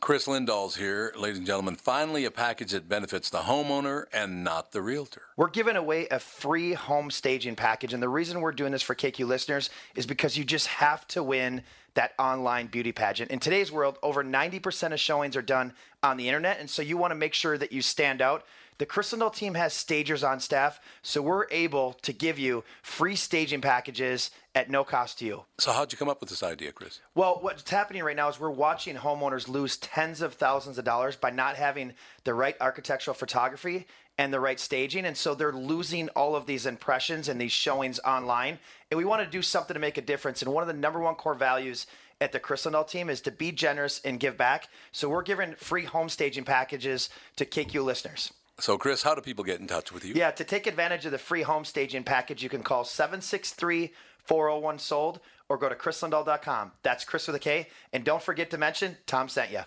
Kris 0.00 0.26
Lindahl's 0.26 0.74
here, 0.74 1.12
ladies 1.16 1.38
and 1.38 1.46
gentlemen. 1.46 1.76
Finally, 1.76 2.24
a 2.24 2.32
package 2.32 2.72
that 2.72 2.88
benefits 2.88 3.30
the 3.30 3.38
homeowner 3.38 4.06
and 4.12 4.42
not 4.42 4.72
the 4.72 4.82
realtor. 4.82 5.22
We're 5.36 5.48
giving 5.48 5.76
away 5.76 6.08
a 6.08 6.18
free 6.18 6.74
home 6.74 7.12
staging 7.12 7.54
package. 7.54 7.94
And 7.94 8.02
the 8.02 8.08
reason 8.08 8.40
we're 8.40 8.50
doing 8.50 8.72
this 8.72 8.82
for 8.82 8.96
KQ 8.96 9.28
listeners 9.28 9.70
is 9.94 10.04
because 10.04 10.36
you 10.36 10.44
just 10.44 10.66
have 10.66 11.06
to 11.08 11.22
win 11.22 11.62
that 11.94 12.12
online 12.18 12.66
beauty 12.66 12.90
pageant. 12.90 13.30
In 13.30 13.38
today's 13.38 13.70
world, 13.70 13.98
over 14.02 14.24
90% 14.24 14.92
of 14.92 14.98
showings 14.98 15.36
are 15.36 15.42
done 15.42 15.74
on 16.02 16.16
the 16.16 16.26
internet, 16.26 16.58
and 16.58 16.68
so 16.68 16.82
you 16.82 16.96
want 16.96 17.12
to 17.12 17.16
make 17.16 17.34
sure 17.34 17.56
that 17.56 17.70
you 17.70 17.82
stand 17.82 18.20
out. 18.20 18.44
The 18.78 18.86
Kris 18.86 19.12
Lindahl 19.12 19.34
team 19.34 19.54
has 19.54 19.72
stagers 19.72 20.22
on 20.22 20.38
staff, 20.38 20.80
so 21.00 21.22
we're 21.22 21.46
able 21.50 21.94
to 22.02 22.12
give 22.12 22.38
you 22.38 22.62
free 22.82 23.16
staging 23.16 23.62
packages 23.62 24.30
at 24.54 24.68
no 24.68 24.84
cost 24.84 25.18
to 25.20 25.24
you. 25.24 25.44
So 25.58 25.72
how'd 25.72 25.92
you 25.92 25.98
come 25.98 26.10
up 26.10 26.20
with 26.20 26.28
this 26.28 26.42
idea, 26.42 26.72
Kris? 26.72 27.00
Well, 27.14 27.38
what's 27.40 27.70
happening 27.70 28.02
right 28.02 28.16
now 28.16 28.28
is 28.28 28.38
we're 28.38 28.50
watching 28.50 28.96
homeowners 28.96 29.48
lose 29.48 29.78
tens 29.78 30.20
of 30.20 30.34
thousands 30.34 30.76
of 30.76 30.84
dollars 30.84 31.16
by 31.16 31.30
not 31.30 31.56
having 31.56 31.94
the 32.24 32.34
right 32.34 32.56
architectural 32.60 33.14
photography 33.14 33.86
and 34.18 34.32
the 34.32 34.40
right 34.40 34.60
staging. 34.60 35.06
And 35.06 35.16
so 35.16 35.34
they're 35.34 35.52
losing 35.52 36.08
all 36.10 36.36
of 36.36 36.46
these 36.46 36.66
impressions 36.66 37.28
and 37.28 37.40
these 37.40 37.52
showings 37.52 37.98
online. 38.00 38.58
And 38.90 38.98
we 38.98 39.04
want 39.04 39.24
to 39.24 39.30
do 39.30 39.42
something 39.42 39.74
to 39.74 39.80
make 39.80 39.98
a 39.98 40.02
difference. 40.02 40.42
And 40.42 40.52
one 40.52 40.62
of 40.62 40.68
the 40.68 40.74
number 40.74 41.00
one 41.00 41.14
core 41.14 41.34
values 41.34 41.86
at 42.20 42.32
the 42.32 42.40
Kris 42.40 42.64
Lindahl 42.64 42.88
team 42.88 43.10
is 43.10 43.20
to 43.22 43.30
be 43.30 43.52
generous 43.52 44.00
and 44.04 44.20
give 44.20 44.36
back. 44.36 44.68
So 44.92 45.08
we're 45.08 45.22
giving 45.22 45.54
free 45.54 45.84
home 45.84 46.08
staging 46.08 46.44
packages 46.44 47.08
to 47.36 47.44
KQ 47.44 47.84
listeners. 47.84 48.32
So, 48.58 48.78
Kris, 48.78 49.02
how 49.02 49.14
do 49.14 49.20
people 49.20 49.44
get 49.44 49.60
in 49.60 49.66
touch 49.66 49.92
with 49.92 50.04
you? 50.04 50.14
Yeah, 50.14 50.30
to 50.30 50.44
take 50.44 50.66
advantage 50.66 51.04
of 51.04 51.12
the 51.12 51.18
free 51.18 51.42
home 51.42 51.64
staging 51.64 52.04
package, 52.04 52.42
you 52.42 52.48
can 52.48 52.62
call 52.62 52.84
763 52.84 53.92
401 54.24 54.78
sold 54.78 55.20
or 55.48 55.58
go 55.58 55.68
to 55.68 55.74
krislindahl.com. 55.74 56.72
That's 56.82 57.04
Chris 57.04 57.26
with 57.26 57.36
a 57.36 57.40
K. 57.40 57.68
And 57.92 58.02
don't 58.02 58.22
forget 58.22 58.50
to 58.50 58.58
mention 58.58 58.96
Tom 59.06 59.28
sent 59.28 59.50
you. 59.50 59.60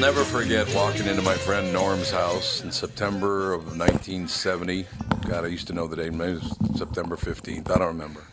Never 0.00 0.24
forget 0.24 0.72
walking 0.74 1.06
into 1.06 1.22
my 1.22 1.34
friend 1.34 1.72
Norm's 1.72 2.10
house 2.10 2.62
in 2.62 2.70
September 2.72 3.52
of 3.52 3.78
1970. 3.78 4.86
God, 5.28 5.44
I 5.44 5.48
used 5.48 5.66
to 5.68 5.72
know 5.72 5.86
the 5.86 5.96
date. 5.96 6.12
Maybe 6.12 6.32
it 6.32 6.42
was 6.42 6.78
September 6.78 7.16
15th. 7.16 7.70
I 7.70 7.78
don't 7.78 7.88
remember. 7.88 8.24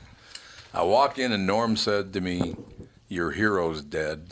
I 0.73 0.83
walk 0.83 1.19
in 1.19 1.31
and 1.31 1.45
Norm 1.45 1.75
said 1.75 2.13
to 2.13 2.21
me, 2.21 2.55
"Your 3.07 3.31
hero's 3.31 3.81
dead." 3.81 4.27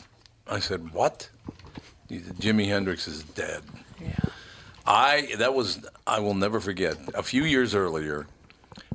I 0.46 0.58
said, 0.60 0.92
"What?" 0.92 1.30
He 2.08 2.20
said, 2.20 2.36
Jimi 2.36 2.66
Hendrix 2.66 3.06
is 3.06 3.22
dead. 3.22 3.62
Yeah. 4.00 4.12
I 4.86 5.34
that 5.38 5.54
was 5.54 5.86
I 6.06 6.20
will 6.20 6.34
never 6.34 6.60
forget. 6.60 6.96
A 7.14 7.22
few 7.22 7.44
years 7.44 7.74
earlier, 7.74 8.26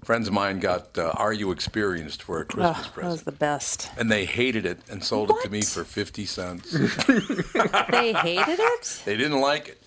friends 0.04 0.28
of 0.28 0.34
mine 0.34 0.60
got 0.60 0.98
uh, 0.98 1.12
"Are 1.16 1.34
You 1.34 1.52
Experienced" 1.52 2.24
for 2.24 2.40
a 2.40 2.44
Oh, 2.44 2.46
present. 2.46 2.96
that 2.96 3.04
was 3.06 3.24
the 3.24 3.32
best. 3.32 3.90
and 3.98 4.12
they 4.12 4.26
hated 4.26 4.66
it 4.66 4.80
and 4.90 5.04
sold 5.04 5.32
it 5.32 5.38
to 5.44 5.50
me 5.50 5.62
for 5.62 5.84
fifty 5.84 6.26
cents. 6.26 6.72
They 7.90 8.14
hated 8.14 8.60
it? 8.60 9.02
they 9.06 9.18
didn't 9.18 9.40
like 9.42 9.70
it. 9.70 9.82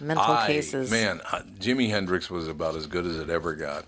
Mental 0.00 0.24
I- 0.24 0.46
cases. 0.46 0.90
Man, 0.90 1.20
uh, 1.32 1.42
Jimi 1.58 1.90
Hendrix 1.90 2.30
was 2.30 2.48
about 2.48 2.74
as 2.76 2.86
good 2.86 3.06
as 3.06 3.18
it 3.18 3.28
ever 3.30 3.54
got. 3.54 3.84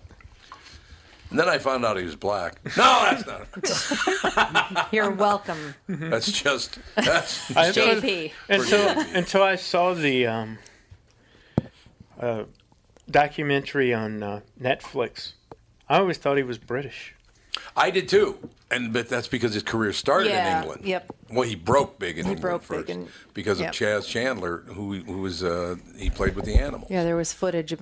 And 1.29 1.39
then 1.39 1.49
I 1.49 1.57
found 1.57 1.83
out 1.83 1.97
he 1.97 2.03
was 2.03 2.15
black. 2.15 2.59
No, 2.77 3.07
that's 3.09 3.25
not. 3.25 4.87
You're 4.93 5.09
welcome. 5.09 5.73
That's 5.87 6.31
just 6.31 6.77
that's 6.95 7.49
I 7.57 7.71
just, 7.71 8.03
JP. 8.03 8.31
until 8.49 8.99
until 9.15 9.41
I 9.41 9.55
saw 9.55 9.95
the 9.95 10.27
um, 10.27 10.59
uh, 12.19 12.43
documentary 13.09 13.93
on 13.93 14.23
uh, 14.23 14.39
Netflix. 14.61 15.33
I 15.89 15.97
always 15.99 16.17
thought 16.17 16.37
he 16.37 16.43
was 16.43 16.57
British. 16.57 17.13
I 17.75 17.91
did 17.91 18.07
too, 18.09 18.49
and 18.71 18.91
but 18.93 19.09
that's 19.09 19.27
because 19.27 19.53
his 19.53 19.63
career 19.63 19.93
started 19.93 20.29
Yeah, 20.29 20.57
in 20.57 20.63
England. 20.63 20.85
yep. 20.85 21.11
Well, 21.29 21.47
he 21.47 21.55
broke 21.55 21.99
big 21.99 22.17
in 22.17 22.25
He 22.25 22.31
England 22.31 22.41
broke 22.41 22.63
first 22.63 22.87
big 22.87 22.95
in- 22.95 23.07
because 23.33 23.59
yep. 23.59 23.69
of 23.69 23.75
Chas 23.75 24.07
Chandler, 24.07 24.59
who 24.67 24.95
who 25.01 25.19
was 25.21 25.43
uh, 25.43 25.75
he 25.97 26.09
played 26.09 26.35
with 26.35 26.45
the 26.45 26.55
animals. 26.55 26.89
Yeah, 26.89 27.03
there 27.03 27.15
was 27.15 27.31
footage 27.33 27.75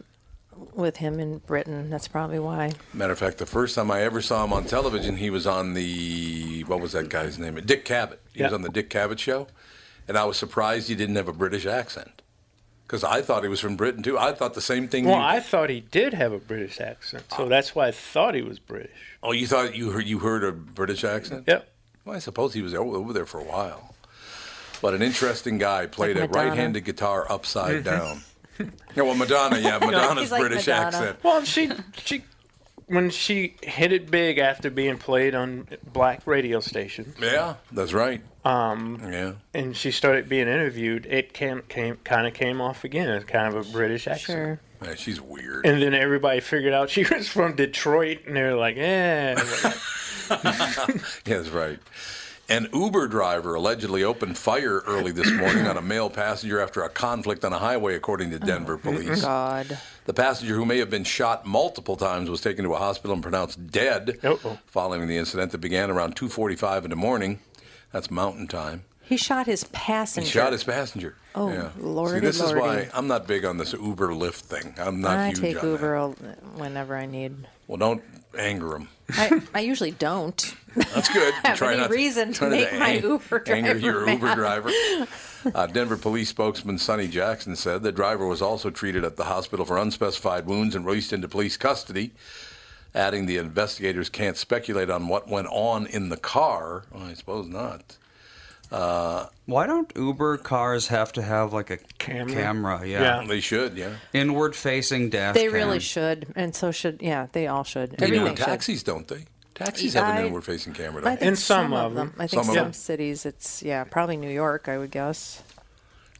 with 0.73 0.97
him 0.97 1.19
in 1.19 1.37
Britain. 1.39 1.89
That's 1.89 2.07
probably 2.07 2.39
why. 2.39 2.73
Matter 2.93 3.13
of 3.13 3.19
fact, 3.19 3.37
the 3.37 3.45
first 3.45 3.75
time 3.75 3.89
I 3.91 4.01
ever 4.01 4.21
saw 4.21 4.43
him 4.43 4.51
on 4.53 4.65
television, 4.65 5.15
he 5.17 5.29
was 5.29 5.47
on 5.47 5.73
the 5.73 6.63
what 6.67 6.81
was 6.81 6.91
that 6.91 7.07
guy's 7.09 7.39
name? 7.39 7.55
Dick 7.65 7.85
Cavett. 7.85 8.17
He 8.33 8.43
was 8.43 8.53
on 8.53 8.61
the 8.63 8.69
Dick 8.69 8.89
Cavett 8.89 9.19
show, 9.19 9.47
and 10.07 10.17
I 10.17 10.25
was 10.25 10.35
surprised 10.37 10.89
he 10.89 10.95
didn't 10.95 11.15
have 11.15 11.27
a 11.29 11.33
British 11.33 11.65
accent 11.65 12.20
because 12.91 13.05
I 13.05 13.21
thought 13.21 13.43
he 13.43 13.47
was 13.47 13.61
from 13.61 13.77
Britain 13.77 14.03
too. 14.03 14.19
I 14.19 14.33
thought 14.33 14.53
the 14.53 14.59
same 14.59 14.89
thing. 14.89 15.05
Well, 15.05 15.15
you 15.15 15.21
I 15.21 15.39
thought 15.39 15.69
he 15.69 15.79
did 15.79 16.13
have 16.13 16.33
a 16.33 16.39
British 16.39 16.81
accent, 16.81 17.23
so 17.29 17.45
ah. 17.45 17.47
that's 17.47 17.73
why 17.73 17.87
I 17.87 17.91
thought 17.91 18.35
he 18.35 18.41
was 18.41 18.59
British. 18.59 19.15
oh, 19.23 19.31
you 19.31 19.47
thought 19.47 19.75
you 19.75 19.91
heard 19.91 20.05
you 20.05 20.19
heard 20.19 20.43
a 20.43 20.51
British 20.51 21.05
accent? 21.05 21.45
Yep. 21.47 21.71
Well, 22.03 22.17
I 22.17 22.19
suppose 22.19 22.53
he 22.53 22.61
was 22.61 22.73
over 22.73 23.13
there 23.13 23.25
for 23.25 23.39
a 23.39 23.45
while. 23.45 23.95
But 24.81 24.93
an 24.93 25.01
interesting 25.01 25.57
guy 25.57 25.85
played 25.85 26.17
a 26.17 26.21
Like 26.21 26.31
Madonna. 26.31 26.49
right-handed 26.49 26.83
guitar 26.83 27.31
upside 27.31 27.85
mm-hmm. 27.85 27.89
down. 27.95 28.23
yeah, 28.95 29.03
well, 29.03 29.15
Madonna, 29.15 29.59
yeah, 29.59 29.77
Madonna's 29.77 30.23
He's 30.23 30.31
like 30.31 30.41
British 30.41 30.67
Madonna. 30.67 30.87
accent. 30.87 31.23
Well, 31.23 31.43
she 31.45 31.71
she 32.03 32.25
when 32.91 33.09
she 33.09 33.55
hit 33.63 33.91
it 33.91 34.11
big 34.11 34.37
after 34.37 34.69
being 34.69 34.97
played 34.97 35.33
on 35.35 35.67
black 35.93 36.21
radio 36.25 36.59
stations, 36.59 37.15
Yeah, 37.19 37.55
that's 37.71 37.93
right. 37.93 38.21
um, 38.45 38.99
Yeah. 39.11 39.33
and 39.53 39.75
she 39.75 39.91
started 39.91 40.27
being 40.29 40.47
interviewed, 40.47 41.05
it 41.05 41.33
came 41.33 41.61
came 41.69 41.97
kind 42.03 42.27
of 42.27 42.33
came 42.33 42.59
off 42.61 42.83
again 42.83 43.09
as 43.09 43.23
kind 43.23 43.53
of 43.55 43.67
a 43.67 43.71
British 43.71 44.07
accent. 44.07 44.37
Sure. 44.37 44.59
Man, 44.87 44.97
she's 44.97 45.21
weird. 45.21 45.65
And 45.65 45.81
then 45.81 45.93
everybody 45.93 46.39
figured 46.39 46.73
out 46.73 46.89
she 46.95 47.03
was 47.05 47.27
from 47.27 47.55
Detroit, 47.55 48.19
and 48.27 48.35
they 48.35 48.41
were 48.43 48.55
like, 48.55 48.77
"Eh." 48.77 49.35
Yeah, 50.31 50.85
that's 51.25 51.49
right. 51.49 51.79
An 52.51 52.67
Uber 52.73 53.07
driver 53.07 53.55
allegedly 53.55 54.03
opened 54.03 54.37
fire 54.37 54.79
early 54.85 55.13
this 55.13 55.31
morning 55.31 55.67
on 55.67 55.77
a 55.77 55.81
male 55.81 56.09
passenger 56.09 56.59
after 56.59 56.83
a 56.83 56.89
conflict 56.89 57.45
on 57.45 57.53
a 57.53 57.57
highway, 57.57 57.95
according 57.95 58.29
to 58.31 58.35
oh 58.43 58.45
Denver 58.45 58.77
police. 58.77 59.21
God. 59.21 59.79
The 60.03 60.13
passenger, 60.13 60.55
who 60.55 60.65
may 60.65 60.77
have 60.79 60.89
been 60.89 61.05
shot 61.05 61.45
multiple 61.45 61.95
times, 61.95 62.29
was 62.29 62.41
taken 62.41 62.65
to 62.65 62.73
a 62.73 62.77
hospital 62.77 63.13
and 63.13 63.23
pronounced 63.23 63.71
dead 63.71 64.19
Uh-oh. 64.21 64.59
following 64.65 65.07
the 65.07 65.17
incident 65.17 65.53
that 65.53 65.59
began 65.59 65.89
around 65.89 66.17
2:45 66.17 66.83
in 66.83 66.89
the 66.89 66.97
morning. 66.97 67.39
That's 67.93 68.11
Mountain 68.11 68.49
Time. 68.49 68.83
He 69.01 69.15
shot 69.15 69.45
his 69.45 69.63
passenger. 69.65 70.25
He 70.25 70.31
shot 70.31 70.51
his 70.51 70.65
passenger. 70.65 71.15
Oh, 71.35 71.49
yeah. 71.51 71.71
See, 71.73 71.81
lordy, 71.81 72.19
this 72.19 72.41
is 72.41 72.51
why. 72.53 72.89
I'm 72.93 73.07
not 73.07 73.27
big 73.27 73.45
on 73.45 73.57
this 73.57 73.71
Uber 73.71 74.09
Lyft 74.09 74.41
thing. 74.41 74.73
I'm 74.77 74.99
not 74.99 75.17
I 75.17 75.27
huge 75.29 75.39
take 75.39 75.63
on 75.63 75.69
Uber 75.69 75.91
that. 75.91 75.97
al- 75.97 76.35
whenever 76.57 76.97
I 76.97 77.05
need. 77.05 77.47
Well, 77.67 77.77
don't 77.77 78.01
anger 78.37 78.75
him. 78.75 78.89
I, 79.09 79.41
I 79.53 79.59
usually 79.61 79.91
don't. 79.91 80.53
That's 80.75 81.09
good. 81.09 81.33
Have 81.43 81.61
any 81.61 81.77
not 81.77 81.89
reason 81.89 82.33
to 82.33 82.39
try 82.39 82.47
not 82.49 82.55
make 82.57 82.73
my 82.79 82.89
ang- 82.89 83.03
Uber 83.03 83.43
anger 83.47 83.73
driver 83.73 83.79
your 83.79 84.09
Uber 84.09 84.35
driver. 84.35 84.71
Uh, 85.55 85.65
Denver 85.65 85.97
police 85.97 86.29
spokesman 86.29 86.77
Sonny 86.77 87.07
Jackson 87.07 87.55
said 87.55 87.81
the 87.81 87.91
driver 87.91 88.27
was 88.27 88.43
also 88.43 88.69
treated 88.69 89.03
at 89.03 89.15
the 89.15 89.23
hospital 89.23 89.65
for 89.65 89.75
unspecified 89.75 90.45
wounds 90.45 90.75
and 90.75 90.85
released 90.85 91.11
into 91.13 91.27
police 91.27 91.57
custody. 91.57 92.11
Adding, 92.93 93.25
the 93.25 93.37
investigators 93.37 94.07
can't 94.07 94.37
speculate 94.37 94.91
on 94.91 95.07
what 95.07 95.27
went 95.27 95.47
on 95.49 95.87
in 95.87 96.09
the 96.09 96.17
car. 96.17 96.83
Well, 96.93 97.01
I 97.05 97.15
suppose 97.15 97.47
not. 97.47 97.97
Why 98.71 99.65
don't 99.65 99.91
Uber 99.95 100.37
cars 100.37 100.87
have 100.89 101.11
to 101.13 101.21
have 101.23 101.53
like 101.53 101.71
a 101.71 101.77
Camera? 101.97 102.33
camera? 102.35 102.81
Yeah. 102.85 103.01
Yeah. 103.21 103.27
They 103.27 103.39
should, 103.39 103.75
yeah. 103.77 103.95
Inward 104.13 104.55
facing 104.55 105.09
dash 105.09 105.33
They 105.33 105.45
cam. 105.45 105.53
really 105.53 105.79
should, 105.79 106.27
and 106.35 106.55
so 106.55 106.71
should 106.71 107.01
yeah. 107.01 107.27
They 107.31 107.47
all 107.47 107.63
should. 107.63 107.91
They 107.91 107.97
do 107.97 108.03
Everything 108.15 108.27
in 108.27 108.35
should. 108.35 108.45
taxis, 108.45 108.83
don't 108.83 109.07
they? 109.07 109.25
Taxis 109.65 109.93
have 109.93 110.15
an 110.15 110.23
I- 110.23 110.25
inward-facing 110.27 110.73
camera. 110.73 111.01
I 111.01 111.03
Don't 111.03 111.03
they? 111.03 111.19
think 111.19 111.27
And 111.29 111.37
some 111.39 111.73
of 111.73 111.95
them. 111.95 112.07
them. 112.09 112.15
I 112.17 112.27
think 112.27 112.43
Some 112.43 112.53
some, 112.55 112.55
them. 112.55 112.73
cities. 112.73 113.25
It's 113.25 113.61
yeah, 113.63 113.83
probably 113.83 114.17
New 114.17 114.29
York. 114.29 114.67
I 114.67 114.77
would 114.77 114.91
guess. 114.91 115.43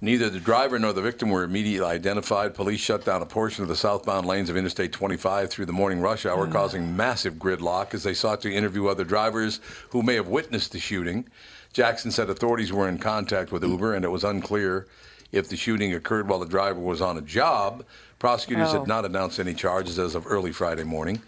Neither 0.04 0.30
the 0.32 0.40
driver 0.40 0.80
nor 0.80 0.94
the 0.94 1.02
victim 1.02 1.30
were 1.30 1.44
immediately 1.44 1.88
identified. 1.88 2.56
Police 2.56 2.80
shut 2.80 3.06
down 3.06 3.22
a 3.22 3.26
portion 3.26 3.62
of 3.62 3.68
the 3.70 3.76
southbound 3.76 4.26
lanes 4.26 4.50
of 4.50 4.58
Interstate 4.58 4.92
25 4.92 5.52
through 5.52 5.68
the 5.68 5.74
morning 5.74 6.02
rush 6.02 6.26
hour, 6.26 6.48
mm. 6.48 6.52
causing 6.52 6.96
massive 6.96 7.36
gridlock 7.36 7.94
as 7.94 8.02
they 8.04 8.16
sought 8.16 8.42
to 8.42 8.52
interview 8.52 8.88
other 8.88 9.04
drivers 9.04 9.60
who 9.92 10.02
may 10.02 10.16
have 10.16 10.28
witnessed 10.28 10.72
the 10.72 10.80
shooting. 10.80 11.28
Jackson 11.72 12.10
said 12.10 12.32
authorities 12.32 12.74
were 12.74 12.90
in 12.90 12.98
contact 12.98 13.52
with 13.52 13.64
Uber 13.64 13.94
and 13.94 14.04
it 14.04 14.10
was 14.10 14.24
unclear 14.24 14.88
if 15.32 15.48
the 15.48 15.56
shooting 15.56 15.94
occurred 15.94 16.28
while 16.28 16.40
the 16.40 16.46
driver 16.48 16.80
was 16.80 17.00
on 17.00 17.18
a 17.18 17.22
job. 17.22 17.86
Prosecutors 18.18 18.70
Oh. 18.74 18.80
had 18.80 18.88
not 18.88 19.06
announced 19.06 19.40
any 19.40 19.54
charges 19.54 20.00
as 20.00 20.16
of 20.16 20.26
early 20.28 20.52
Friday 20.52 20.84
morning. 20.84 21.22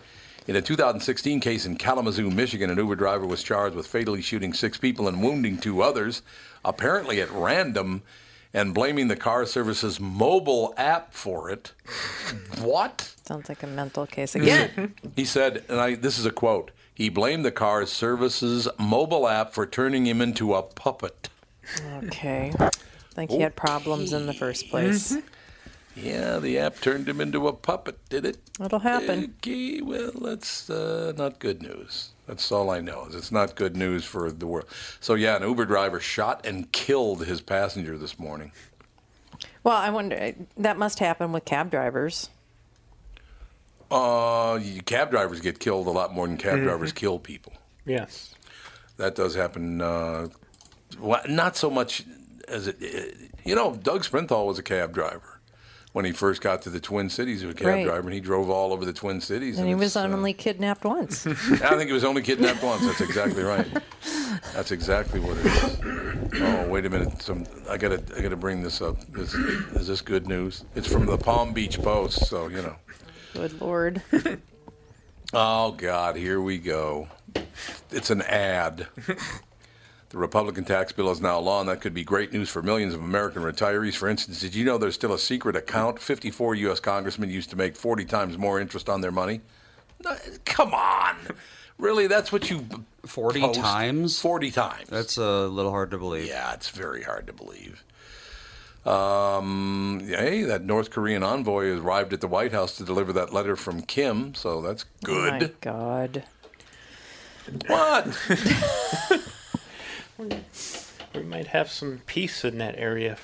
In 0.46 0.58
a 0.58 0.62
2016 0.62 1.40
case 1.40 1.66
in 1.66 1.78
Kalamazoo, 1.78 2.30
Michigan, 2.30 2.70
an 2.70 2.78
Uber 2.78 2.96
driver 2.96 3.26
was 3.26 3.44
charged 3.44 3.76
with 3.76 3.88
fatally 3.88 4.22
shooting 4.22 4.54
six 4.54 4.78
people 4.78 5.08
and 5.08 5.24
wounding 5.24 5.58
two 5.58 5.82
others, 5.82 6.22
apparently 6.66 7.22
at 7.22 7.32
random, 7.32 8.02
and 8.54 8.74
blaming 8.74 9.08
the 9.08 9.16
car 9.16 9.46
service's 9.46 10.02
mobile 10.02 10.74
app 10.76 11.14
for 11.14 11.50
it. 11.50 11.72
What? 12.60 13.14
Sounds 13.26 13.48
like 13.48 13.64
a 13.64 13.68
mental 13.68 14.06
case 14.06 14.36
again. 14.36 14.96
He 15.16 15.24
said, 15.24 15.64
and 15.70 15.80
I, 15.80 15.96
this 15.96 16.20
is 16.20 16.26
a 16.26 16.32
quote 16.32 16.72
he 16.94 17.10
blamed 17.10 17.44
the 17.44 17.52
car 17.52 17.86
service's 17.86 18.68
mobile 18.78 19.28
app 19.28 19.54
for 19.54 19.66
turning 19.66 20.06
him 20.06 20.22
into 20.22 20.54
a 20.54 20.62
puppet. 20.62 21.30
okay. 22.04 22.54
I 22.60 22.70
think 23.16 23.32
he 23.32 23.40
had 23.40 23.56
problems 23.56 24.14
in 24.14 24.26
the 24.26 24.34
first 24.34 24.70
place. 24.70 25.14
Mm-hmm. 25.14 25.28
Yeah, 25.96 26.40
the 26.40 26.58
app 26.58 26.80
turned 26.80 27.08
him 27.08 27.22
into 27.22 27.48
a 27.48 27.54
puppet, 27.54 27.98
did 28.10 28.26
it? 28.26 28.38
It'll 28.60 28.80
happen. 28.80 29.36
Okay, 29.38 29.80
well, 29.82 30.12
that's 30.22 30.70
uh, 30.70 31.14
not 31.16 31.40
good 31.40 31.62
news. 31.62 32.10
That's 32.26 32.52
all 32.52 32.70
I 32.70 32.80
know. 32.80 33.06
Is 33.06 33.16
it's 33.16 33.32
not 33.32 33.56
good 33.56 33.76
news 33.76 34.04
for 34.04 34.32
the 34.32 34.48
world. 34.48 34.68
So 35.00 35.14
yeah, 35.14 35.36
an 35.36 35.44
Uber 35.44 35.66
driver 35.66 36.00
shot 36.00 36.46
and 36.46 36.72
killed 36.72 37.26
his 37.26 37.42
passenger 37.42 37.98
this 37.98 38.18
morning. 38.18 38.52
Well, 39.64 39.76
I 39.76 39.90
wonder 39.90 40.34
that 40.58 40.78
must 40.78 41.00
happen 41.00 41.32
with 41.32 41.46
cab 41.46 41.70
drivers. 41.70 42.30
Uh, 43.92 44.60
cab 44.86 45.12
drivers 45.12 45.42
get 45.42 45.60
killed 45.60 45.86
a 45.86 45.92
lot 45.92 46.14
more 46.14 46.26
than 46.28 46.38
cab 46.38 46.60
drivers 46.64 46.92
kill 46.92 47.20
people. 47.20 47.54
Yes. 47.86 48.34
That 48.98 49.16
does 49.16 49.36
happen. 49.36 49.82
Uh, 49.82 50.30
well, 51.00 51.22
not 51.30 51.56
so 51.56 51.70
much 51.70 52.04
as 52.48 52.68
it. 52.68 53.16
You 53.46 53.54
know, 53.56 53.76
Doug 53.76 54.04
Sprinthal 54.04 54.48
was 54.48 54.58
a 54.58 54.64
cab 54.64 54.94
driver 54.94 55.33
when 55.94 56.06
he 56.06 56.12
first 56.12 56.42
got 56.42 56.62
to 56.64 56.70
the 56.70 56.80
Twin 56.80 57.10
Cities. 57.10 57.42
He 57.42 57.46
was 57.48 57.56
a 57.56 57.58
cab 57.58 57.68
Right. 57.68 57.86
driver, 57.86 58.02
and 58.08 58.14
he 58.14 58.20
drove 58.20 58.50
all 58.50 58.74
over 58.74 58.84
the 58.84 58.94
Twin 58.94 59.22
Cities. 59.22 59.58
And 59.60 59.68
he 59.68 59.76
was 59.76 59.96
uh, 59.96 60.02
only 60.02 60.34
kidnapped 60.34 60.84
once. 60.84 61.26
I 61.28 61.32
think 61.32 61.84
he 61.88 61.94
was 61.94 62.04
only 62.04 62.22
kidnapped 62.22 62.62
once. 62.64 62.86
That's 62.86 63.02
exactly 63.02 63.44
right. 63.44 63.68
That's 64.54 64.72
exactly 64.72 65.20
what 65.20 65.38
it 65.38 65.46
is. 65.46 65.80
Oh, 66.42 66.68
wait 66.68 66.86
a 66.86 66.90
minute. 66.90 67.22
Some 67.22 67.46
I 67.70 67.78
gotta 67.78 68.04
I 68.18 68.22
gotta 68.22 68.36
bring 68.36 68.62
this 68.64 68.82
up. 68.82 69.00
This, 69.14 69.34
is 69.34 69.88
this 69.88 70.02
good 70.02 70.28
news? 70.28 70.66
It's 70.76 70.88
from 70.92 71.06
the 71.06 71.18
Palm 71.18 71.54
Beach 71.54 71.82
Post, 71.82 72.26
so 72.28 72.48
you 72.48 72.62
know. 72.62 72.76
Good 73.34 73.62
lord. 73.62 74.02
Oh 75.36 75.72
God, 75.72 76.16
here 76.16 76.40
we 76.40 76.60
go. 76.60 77.08
It's 77.90 78.12
an 78.12 78.22
ad. 78.22 78.86
The 80.14 80.20
Republican 80.20 80.64
tax 80.64 80.92
bill 80.92 81.10
is 81.10 81.20
now 81.20 81.40
law, 81.40 81.60
and 81.60 81.68
that 81.68 81.82
could 81.82 81.96
be 81.96 82.04
great 82.04 82.32
news 82.32 82.48
for 82.48 82.62
millions 82.62 82.94
of 82.94 83.02
American 83.02 83.42
retirees. 83.42 83.96
For 83.96 84.08
instance, 84.08 84.40
did 84.42 84.54
you 84.54 84.64
know 84.64 84.78
there's 84.78 84.94
still 84.94 85.12
a 85.12 85.18
secret 85.18 85.56
account? 85.56 85.98
54 85.98 86.54
U.S. 86.54 86.80
congressmen 86.80 87.32
used 87.32 87.50
to 87.50 87.56
make 87.56 87.76
40 87.76 88.06
times 88.06 88.38
more 88.38 88.60
interest 88.62 88.90
on 88.90 89.02
their 89.02 89.12
money. 89.12 89.42
Come 90.46 90.72
on, 90.72 91.16
really? 91.80 92.06
That's 92.06 92.32
what 92.32 92.52
you 92.52 92.68
40 93.08 93.42
post? 93.42 93.60
times? 93.60 94.20
40 94.20 94.52
times. 94.52 94.88
That's 94.88 95.18
a 95.18 95.48
little 95.48 95.72
hard 95.72 95.90
to 95.90 95.98
believe. 95.98 96.28
Yeah, 96.28 96.54
it's 96.54 96.70
very 96.70 97.02
hard 97.02 97.26
to 97.26 97.34
believe. 97.34 97.84
Um, 98.86 100.00
hey, 100.06 100.44
that 100.44 100.64
North 100.64 100.92
Korean 100.92 101.24
envoy 101.24 101.72
has 101.72 101.80
arrived 101.80 102.14
at 102.14 102.22
the 102.22 102.28
White 102.28 102.52
House 102.52 102.78
to 102.78 102.84
deliver 102.84 103.14
that 103.14 103.34
letter 103.34 103.56
from 103.56 103.82
Kim, 103.82 104.36
so 104.36 104.62
that's 104.62 104.86
good. 105.04 105.34
Oh 105.34 105.48
My 105.48 105.52
God. 105.62 106.24
What? 107.66 108.16
We 110.18 111.24
might 111.24 111.48
have 111.48 111.70
some 111.70 112.02
peace 112.06 112.44
in 112.44 112.58
that 112.60 112.76
area 112.78 113.18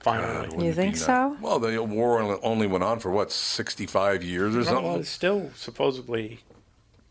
finally. 0.00 0.46
Wouldn't 0.48 0.62
You 0.62 0.72
think 0.72 0.96
so? 0.96 1.36
Well, 1.40 1.58
the 1.58 1.82
war 1.82 2.20
only- 2.20 2.38
only 2.42 2.66
went 2.66 2.84
on 2.84 2.98
for 2.98 3.10
what, 3.10 3.30
65 3.32 4.22
years 4.22 4.54
or 4.54 4.58
No, 4.58 4.64
something? 4.64 4.84
well, 4.84 4.96
it's 4.96 5.08
still 5.08 5.50
supposedly 5.56 6.40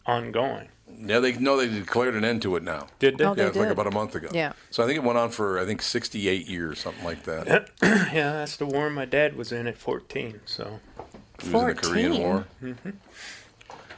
ongoing. 0.05 0.67
Yeah, 0.93 1.19
they 1.19 1.31
no, 1.33 1.55
they 1.55 1.67
declared 1.69 2.15
an 2.15 2.25
end 2.25 2.41
to 2.41 2.57
it 2.57 2.63
now. 2.63 2.87
Did 2.99 3.17
they? 3.17 3.23
Oh, 3.23 3.33
they 3.33 3.43
yeah, 3.43 3.47
it's 3.47 3.57
like 3.57 3.69
about 3.69 3.87
a 3.87 3.91
month 3.91 4.13
ago. 4.13 4.27
Yeah. 4.33 4.51
So 4.71 4.83
I 4.83 4.87
think 4.87 4.97
it 4.97 5.03
went 5.03 5.17
on 5.17 5.29
for 5.29 5.57
I 5.57 5.65
think 5.65 5.81
68 5.81 6.47
years, 6.47 6.79
something 6.79 7.03
like 7.05 7.23
that. 7.23 7.69
yeah, 7.81 8.33
that's 8.33 8.57
the 8.57 8.65
war 8.65 8.89
my 8.89 9.05
dad 9.05 9.37
was 9.37 9.53
in 9.53 9.67
at 9.67 9.77
14. 9.77 10.41
So 10.45 10.79
He 11.41 11.49
was 11.49 11.61
in 11.63 11.67
the 11.69 11.73
Korean 11.81 12.11
14? 12.11 12.21
War. 12.21 12.45
Mm-hmm. 12.61 12.89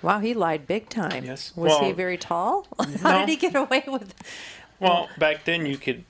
Wow, 0.04 0.19
he 0.19 0.34
lied 0.36 0.67
big 0.67 0.89
time. 0.89 1.26
Yes. 1.26 1.52
Was 1.56 1.80
he 1.80 1.93
very 1.93 2.17
tall? 2.17 2.67
How 3.02 3.12
no. 3.12 3.19
did 3.22 3.30
he 3.30 3.36
get 3.38 3.56
away 3.56 3.84
with? 3.88 4.13
Well, 4.80 5.10
back 5.18 5.46
then 5.46 5.66
you 5.66 5.78
could 5.78 6.04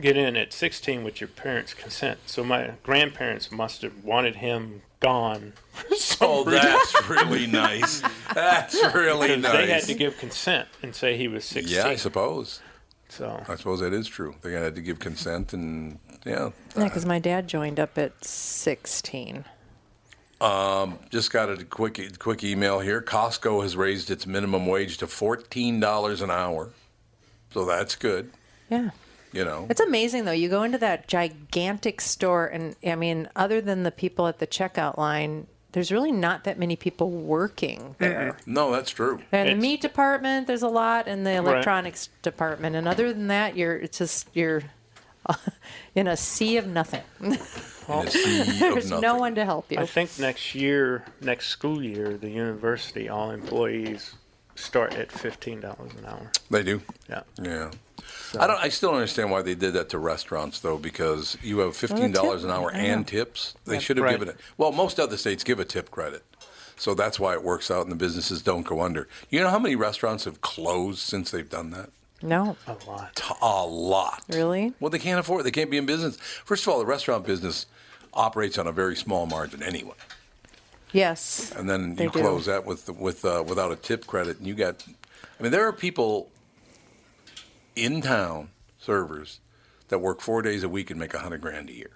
get 0.00 0.16
in 0.16 0.36
at 0.36 0.52
16 0.52 1.04
with 1.04 1.20
your 1.20 1.28
parents' 1.28 1.74
consent. 1.74 2.20
So 2.26 2.42
my 2.42 2.72
grandparents 2.82 3.50
must 3.52 3.82
have 3.82 4.04
wanted 4.04 4.36
him 4.36 4.82
gone. 5.00 5.52
for 5.72 5.94
some 5.96 6.28
Oh, 6.30 6.44
that's 6.44 7.08
really 7.08 7.46
nice. 7.46 8.02
That's 8.34 8.74
really 8.94 9.28
'cause 9.28 9.42
They 9.52 9.66
had 9.66 9.68
nice. 9.68 9.86
to 9.86 9.94
give 9.94 10.16
consent 10.18 10.68
and 10.82 10.94
say 10.94 11.16
he 11.16 11.28
was 11.28 11.44
16. 11.44 11.74
Yeah, 11.76 11.86
I 11.88 11.96
suppose. 11.96 12.60
So 13.08 13.42
I 13.46 13.56
suppose 13.56 13.80
that 13.80 13.92
is 13.92 14.08
true. 14.08 14.36
They 14.42 14.52
had 14.52 14.74
to 14.76 14.80
give 14.80 14.98
consent, 14.98 15.52
and 15.52 15.98
yeah. 16.24 16.50
Yeah, 16.76 16.84
because 16.84 17.04
my 17.04 17.18
dad 17.18 17.46
joined 17.46 17.78
up 17.78 17.98
at 17.98 18.24
16. 18.24 19.44
Um, 20.40 20.98
Just 21.10 21.30
got 21.30 21.50
a 21.50 21.62
quick 21.64 22.18
quick 22.18 22.42
email 22.42 22.80
here. 22.80 23.00
Costco 23.02 23.62
has 23.62 23.76
raised 23.76 24.10
its 24.10 24.26
minimum 24.26 24.66
wage 24.66 24.96
to 24.98 25.06
fourteen 25.06 25.78
dollars 25.78 26.20
an 26.22 26.30
hour, 26.32 26.70
so 27.52 27.64
that's 27.64 27.96
good. 27.96 28.30
Yeah. 28.70 28.90
You 29.32 29.46
know, 29.46 29.66
It's 29.70 29.80
amazing 29.80 30.26
though. 30.26 30.32
You 30.32 30.50
go 30.50 30.62
into 30.62 30.76
that 30.78 31.08
gigantic 31.08 32.02
store, 32.02 32.46
and 32.46 32.76
I 32.86 32.96
mean, 32.96 33.28
other 33.34 33.62
than 33.62 33.82
the 33.82 33.90
people 33.90 34.26
at 34.26 34.40
the 34.40 34.46
checkout 34.46 34.98
line, 34.98 35.46
there's 35.72 35.90
really 35.90 36.12
not 36.12 36.44
that 36.44 36.58
many 36.58 36.76
people 36.76 37.10
working 37.10 37.96
there. 37.98 38.36
no, 38.44 38.70
that's 38.70 38.90
true. 38.90 39.22
And 39.32 39.48
the 39.48 39.54
meat 39.54 39.80
department, 39.80 40.46
there's 40.46 40.62
a 40.62 40.68
lot, 40.68 41.08
and 41.08 41.26
the 41.26 41.32
electronics 41.32 42.10
department. 42.20 42.76
And 42.76 42.86
other 42.86 43.10
than 43.10 43.28
that, 43.28 43.56
you're 43.56 43.76
it's 43.76 43.96
just 43.96 44.28
you're 44.34 44.64
in 45.94 46.06
a 46.06 46.16
sea 46.16 46.58
of 46.58 46.66
nothing. 46.66 47.02
In 47.20 47.32
a 48.06 48.10
sea 48.10 48.40
of 48.40 48.58
There's 48.58 48.90
no 48.90 49.16
one 49.16 49.34
to 49.34 49.44
help 49.44 49.72
you. 49.72 49.78
I 49.78 49.86
think 49.86 50.16
next 50.18 50.54
year, 50.54 51.04
next 51.20 51.48
school 51.48 51.82
year, 51.82 52.16
the 52.16 52.30
university, 52.30 53.08
all 53.08 53.32
employees 53.32 54.14
start 54.62 54.94
at 54.94 55.08
$15 55.08 55.98
an 55.98 56.04
hour. 56.06 56.30
They 56.50 56.62
do. 56.62 56.80
Yeah. 57.08 57.22
Yeah. 57.40 57.70
I 58.38 58.46
don't. 58.46 58.58
I 58.60 58.68
still 58.68 58.90
don't 58.90 58.98
understand 58.98 59.30
why 59.30 59.42
they 59.42 59.54
did 59.54 59.74
that 59.74 59.88
to 59.90 59.98
restaurants, 59.98 60.58
though, 60.60 60.76
because 60.78 61.36
you 61.42 61.58
have 61.60 61.76
fifteen 61.76 62.10
dollars 62.12 62.42
an 62.44 62.50
hour 62.50 62.72
I 62.74 62.78
and 62.78 63.06
tips. 63.06 63.54
They 63.64 63.78
should 63.78 63.96
have 63.96 64.04
Right. 64.04 64.12
given 64.12 64.28
it. 64.28 64.36
Well, 64.58 64.72
most 64.72 64.98
other 64.98 65.16
states 65.16 65.44
give 65.44 65.60
a 65.60 65.64
tip 65.64 65.90
credit, 65.90 66.24
so 66.76 66.94
that's 66.94 67.20
why 67.20 67.34
it 67.34 67.44
works 67.44 67.70
out, 67.70 67.82
and 67.82 67.92
the 67.92 67.96
businesses 67.96 68.42
don't 68.42 68.66
go 68.66 68.80
under. 68.80 69.06
You 69.30 69.40
know 69.40 69.50
how 69.50 69.58
many 69.58 69.76
restaurants 69.76 70.24
have 70.24 70.40
closed 70.40 70.98
since 70.98 71.30
they've 71.30 71.48
done 71.48 71.70
that? 71.70 71.90
no, 72.22 72.56
A 72.66 72.76
lot. 72.86 73.14
T- 73.16 73.34
A 73.40 73.64
lot. 73.66 74.22
really. 74.30 74.72
Well, 74.80 74.90
they 74.90 74.98
can't 74.98 75.20
afford. 75.20 75.42
it. 75.42 75.44
They 75.44 75.50
can't 75.52 75.70
be 75.70 75.76
in 75.78 75.86
business. 75.86 76.16
First 76.44 76.64
of 76.66 76.72
all, 76.72 76.78
the 76.80 76.86
restaurant 76.86 77.24
business 77.26 77.66
operates 78.14 78.58
on 78.58 78.66
a 78.66 78.72
very 78.72 78.96
small 78.96 79.26
margin 79.26 79.62
anyway, 79.62 79.94
Yes. 80.92 81.52
and 81.56 81.68
then 81.68 81.90
you 81.98 82.10
do. 82.10 82.20
close 82.20 82.46
that 82.46 82.64
with 82.66 82.88
with 82.90 83.24
uh, 83.24 83.42
without 83.46 83.72
a 83.72 83.76
tip 83.76 84.06
credit, 84.06 84.38
and 84.38 84.46
you 84.46 84.54
got. 84.54 84.84
I 85.38 85.42
mean, 85.42 85.52
there 85.52 85.66
are 85.66 85.72
people 85.72 86.30
in 87.74 88.02
town 88.02 88.50
servers 88.78 89.40
that 89.88 89.98
work 89.98 90.20
four 90.20 90.42
days 90.42 90.62
a 90.62 90.68
week 90.68 90.90
and 90.90 90.98
make 91.00 91.14
a 91.14 91.18
hundred 91.18 91.40
grand 91.40 91.68
a 91.68 91.72
year. 91.72 91.90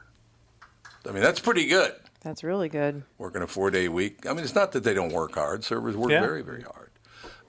I 1.08 1.12
mean, 1.12 1.22
that's 1.22 1.40
pretty 1.40 1.66
good. 1.66 1.94
That's 2.22 2.42
really 2.42 2.68
good. 2.68 3.02
Working 3.18 3.42
a 3.42 3.46
four 3.46 3.70
day 3.70 3.88
week. 3.88 4.26
I 4.26 4.32
mean, 4.32 4.42
it's 4.42 4.54
not 4.54 4.72
that 4.72 4.82
they 4.82 4.94
don't 4.94 5.12
work 5.12 5.34
hard. 5.34 5.62
Servers 5.62 5.96
work 5.96 6.10
Yeah. 6.10 6.20
very, 6.20 6.42
very 6.42 6.62
hard. 6.62 6.90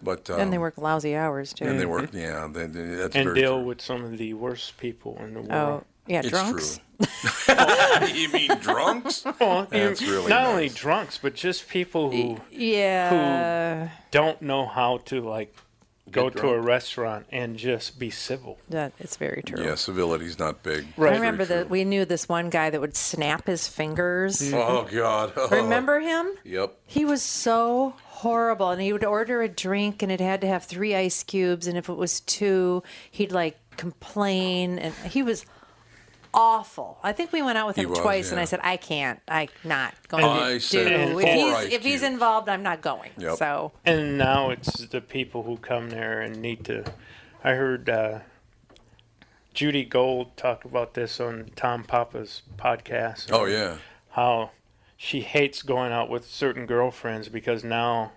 But 0.04 0.30
um, 0.30 0.40
and 0.40 0.54
they 0.54 0.60
work 0.60 0.78
lousy 0.78 1.16
hours 1.16 1.54
too. 1.54 1.66
And 1.66 1.80
they 1.80 1.88
work. 1.88 2.12
Yeah, 2.14 2.48
they, 2.52 2.68
they- 2.68 2.96
that's 2.96 3.16
And 3.16 3.26
very 3.26 3.42
deal 3.42 3.56
true. 3.58 3.66
with 3.66 3.82
some 3.82 4.04
of 4.04 4.18
the 4.20 4.36
worst 4.36 4.78
people 4.78 5.18
in 5.20 5.34
the 5.34 5.40
world. 5.42 5.52
Oh, 5.52 5.66
world. 5.68 5.86
Yeah, 6.08 6.20
It's 6.20 6.30
drunks. 6.30 6.78
true. 6.78 6.84
you 8.14 8.30
mean 8.30 8.50
drunks? 8.60 9.24
Well, 9.40 9.68
That's 9.70 10.02
really 10.02 10.30
not 10.30 10.48
only 10.48 10.70
drunks, 10.70 11.18
but 11.18 11.36
just 11.36 11.68
people 11.70 12.12
who 12.12 12.40
Yeah, 12.52 13.86
who 13.88 13.92
don't 14.12 14.42
know 14.42 14.66
how 14.66 14.98
to 15.06 15.22
like 15.22 15.54
go 16.10 16.30
to 16.30 16.50
a 16.50 16.60
restaurant 16.60 17.26
and 17.32 17.58
just 17.58 18.00
be 18.00 18.10
civil. 18.10 18.58
that 18.70 18.94
it's 18.98 19.18
very 19.18 19.44
true. 19.46 19.62
Yeah, 19.64 19.76
civility's 19.76 20.40
not 20.40 20.64
big. 20.64 20.88
Right. 20.96 21.12
I 21.14 21.16
remember 21.18 21.44
that 21.46 21.70
we 21.70 21.84
knew 21.84 22.06
this 22.06 22.30
one 22.30 22.50
guy 22.50 22.70
that 22.70 22.80
would 22.80 22.96
snap 22.96 23.46
his 23.48 23.68
fingers. 23.68 24.40
Mm-hmm. 24.42 24.56
Oh 24.56 24.88
God. 24.92 25.34
Remember 25.52 26.00
him? 26.00 26.28
Yep. 26.46 26.74
He 26.86 27.04
was 27.06 27.22
so 27.22 27.94
horrible, 28.06 28.70
and 28.72 28.82
he 28.82 28.94
would 28.94 29.04
order 29.04 29.42
a 29.42 29.50
drink, 29.50 30.02
and 30.02 30.12
it 30.12 30.22
had 30.22 30.40
to 30.42 30.48
have 30.48 30.64
three 30.64 30.96
ice 30.96 31.24
cubes, 31.24 31.68
and 31.68 31.78
if 31.78 31.90
it 31.90 31.98
was 31.98 32.22
two, 32.22 32.82
he'd 33.12 33.32
like 33.34 33.58
complain, 33.76 34.80
and 34.80 34.94
he 35.12 35.22
was 35.22 35.46
awful. 36.38 37.00
I 37.04 37.12
think 37.12 37.34
we 37.34 37.42
went 37.42 37.58
out 37.58 37.68
with 37.68 37.76
him 37.76 37.90
was, 37.90 38.00
twice, 38.00 38.32
and. 38.32 38.40
I 38.40 38.46
said, 38.46 38.60
I 38.64 38.78
can't, 38.78 39.20
I'm 39.28 39.50
not 39.64 39.96
going 40.08 40.24
I 40.24 40.54
to 40.54 40.60
said 40.60 41.08
do. 41.08 41.14
four 41.14 41.22
If 41.24 41.28
he's 41.28 41.74
if 41.74 41.84
he's 41.84 42.04
involved, 42.04 42.48
I'm 42.48 42.64
not 42.64 42.82
going. 42.82 43.12
Yep. 43.18 43.38
So 43.38 43.72
And 43.84 44.18
now 44.18 44.52
it's 44.52 44.86
the 44.86 45.02
people 45.02 45.44
who 45.44 45.58
come 45.58 45.90
there 45.90 46.22
and 46.22 46.42
need 46.42 46.64
to. 46.66 46.86
I 47.44 47.54
heard 47.54 47.90
uh, 47.90 48.20
Judy 49.54 49.84
Gold 49.84 50.38
talk 50.38 50.64
about 50.64 50.94
this 50.94 51.20
on 51.20 51.50
Tom 51.56 51.84
Papa's 51.84 52.44
podcast. 52.58 53.30
Oh 53.32 53.46
yeah. 53.46 53.78
How 54.12 54.52
she 54.96 55.22
hates 55.22 55.64
going 55.64 55.92
out 55.92 56.10
with 56.10 56.26
certain 56.26 56.66
girlfriends 56.66 57.30
because 57.30 57.64
now, 57.64 58.12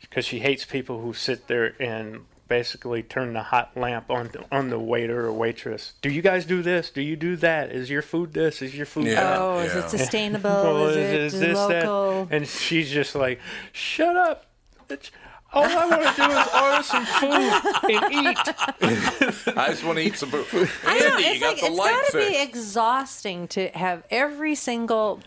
because 0.00 0.24
she 0.24 0.40
hates 0.40 0.64
people 0.64 1.00
who 1.00 1.14
sit 1.14 1.48
there 1.48 1.74
and 1.80 2.26
basically 2.48 3.02
turn 3.02 3.34
the 3.34 3.42
hot 3.44 3.76
lamp 3.76 4.10
on 4.10 4.30
on 4.50 4.70
the 4.70 4.78
waiter 4.78 5.26
or 5.26 5.32
waitress. 5.32 5.92
Do 6.02 6.10
you 6.10 6.22
guys 6.22 6.44
do 6.46 6.62
this? 6.62 6.90
Do 6.90 7.02
you 7.02 7.16
do 7.16 7.36
that? 7.36 7.70
Is 7.70 7.90
your 7.90 8.02
food 8.02 8.32
this? 8.32 8.62
Is 8.62 8.74
your 8.74 8.86
food 8.86 9.06
Yeah. 9.06 9.14
that? 9.14 9.38
oh, 9.40 9.58
is 9.60 9.74
it 9.74 9.90
sustainable? 9.90 10.50
Well, 10.68 10.88
is 10.88 10.96
it 10.96 11.40
this, 11.40 11.58
that? 11.58 11.84
local? 11.84 12.28
And 12.30 12.46
she's 12.46 12.90
just 12.90 13.14
like, 13.14 13.40
shut 13.72 14.16
up. 14.16 14.46
It's, 14.90 15.10
all 15.52 15.64
I 15.64 15.86
want 15.86 16.02
to 16.02 16.22
do 16.22 16.30
is 16.30 16.48
order 16.62 16.82
some 16.82 17.06
food 17.06 17.90
and 17.90 18.12
eat. 18.12 19.56
I 19.56 19.68
just 19.70 19.84
want 19.84 19.98
to 19.98 20.04
eat 20.04 20.16
some 20.16 20.30
food. 20.30 20.68
I 20.84 20.98
know, 20.98 21.06
Andy, 21.16 21.24
it's 21.24 21.34
you 21.34 21.40
got 21.40 21.48
like, 21.52 21.60
the 21.60 21.66
it's 21.66 21.78
light 21.78 22.02
gotta 22.12 22.26
be 22.30 22.42
exhausting 22.42 23.48
to 23.48 23.68
have 23.68 24.02
every 24.10 24.54
single 24.54 25.20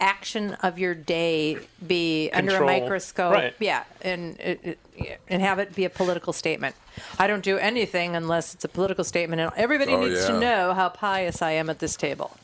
action 0.00 0.52
of 0.62 0.78
your 0.78 0.94
day 0.94 1.58
be 1.86 2.30
under 2.32 2.56
a 2.62 2.64
microscope. 2.66 3.32
Right. 3.32 3.54
Yeah, 3.58 3.84
and 4.02 4.38
it, 4.40 4.78
it, 4.96 5.20
and 5.28 5.42
have 5.42 5.58
it 5.58 5.74
be 5.74 5.84
a 5.84 5.90
political 5.90 6.32
statement. 6.32 6.74
I 7.18 7.26
don't 7.26 7.42
do 7.44 7.58
anything 7.58 8.16
unless 8.16 8.54
it's 8.54 8.64
a 8.64 8.68
political 8.68 9.04
statement, 9.04 9.40
and 9.40 9.50
everybody 9.56 9.92
Oh, 9.92 10.00
needs 10.06 10.20
yeah. 10.22 10.34
to 10.34 10.40
know 10.40 10.74
how 10.74 10.88
pious 10.88 11.42
I 11.42 11.52
am 11.52 11.68
at 11.70 11.78
this 11.78 11.96
table. 11.96 12.36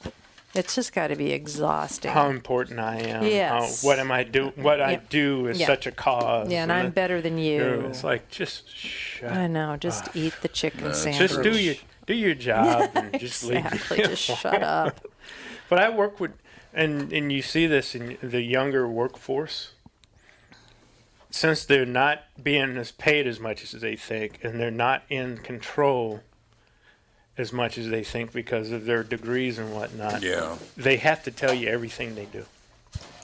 It's 0.54 0.74
just 0.74 0.92
got 0.92 1.06
to 1.08 1.16
be 1.16 1.32
exhausting. 1.32 2.10
How 2.10 2.28
important 2.28 2.78
I 2.78 2.98
am. 2.98 3.24
Yes. 3.24 3.80
How, 3.80 3.88
what 3.88 3.98
am 3.98 4.12
I 4.12 4.22
do? 4.22 4.48
What 4.56 4.82
I 4.82 4.96
do 4.96 5.46
is 5.46 5.58
Yeah. 5.58 5.66
such 5.66 5.86
a 5.86 5.90
cause. 5.92 6.50
yeah, 6.50 6.62
and 6.62 6.70
I'm 6.70 6.86
the- 6.86 6.90
better 6.90 7.22
than 7.22 7.38
you. 7.38 7.86
It's 7.88 8.04
like 8.04 8.28
just 8.28 8.68
shut. 8.76 9.30
Up. 9.32 9.38
I 9.38 9.46
know. 9.46 9.76
Just 9.78 10.14
eat 10.14 10.34
the 10.42 10.48
chicken 10.48 10.92
sandwich. 10.92 11.30
Just 11.30 11.42
do 11.42 11.58
your 11.58 11.76
do 12.04 12.12
your 12.14 12.34
job 12.34 12.90
and 12.94 13.18
just 13.18 13.44
leave. 13.44 13.64
exactly. 13.64 13.96
Just 13.98 14.22
shut 14.22 14.62
up. 14.62 15.00
But 15.70 15.78
I 15.78 15.88
work 15.88 16.20
with, 16.20 16.32
and 16.74 17.12
and 17.12 17.32
you 17.32 17.42
see 17.42 17.66
this 17.66 17.94
in 17.94 18.18
the 18.22 18.42
younger 18.42 18.88
workforce. 18.88 19.72
Since 21.30 21.64
they're 21.64 21.86
not 21.86 22.24
being 22.42 22.76
as 22.76 22.90
paid 22.90 23.26
as 23.26 23.40
much 23.40 23.62
as 23.64 23.80
they 23.80 23.96
think, 23.96 24.40
and 24.44 24.60
they're 24.60 24.70
not 24.70 25.02
in 25.08 25.38
control 25.38 26.20
as 27.38 27.54
much 27.54 27.78
as 27.78 27.88
they 27.88 28.04
think 28.04 28.32
because 28.32 28.70
of 28.70 28.84
their 28.84 29.02
degrees 29.02 29.58
and 29.58 29.72
whatnot, 29.74 30.20
Yeah. 30.22 30.56
they 30.76 30.98
have 30.98 31.22
to 31.24 31.30
tell 31.30 31.54
you 31.54 31.68
everything 31.68 32.14
they 32.14 32.26
do 32.26 32.44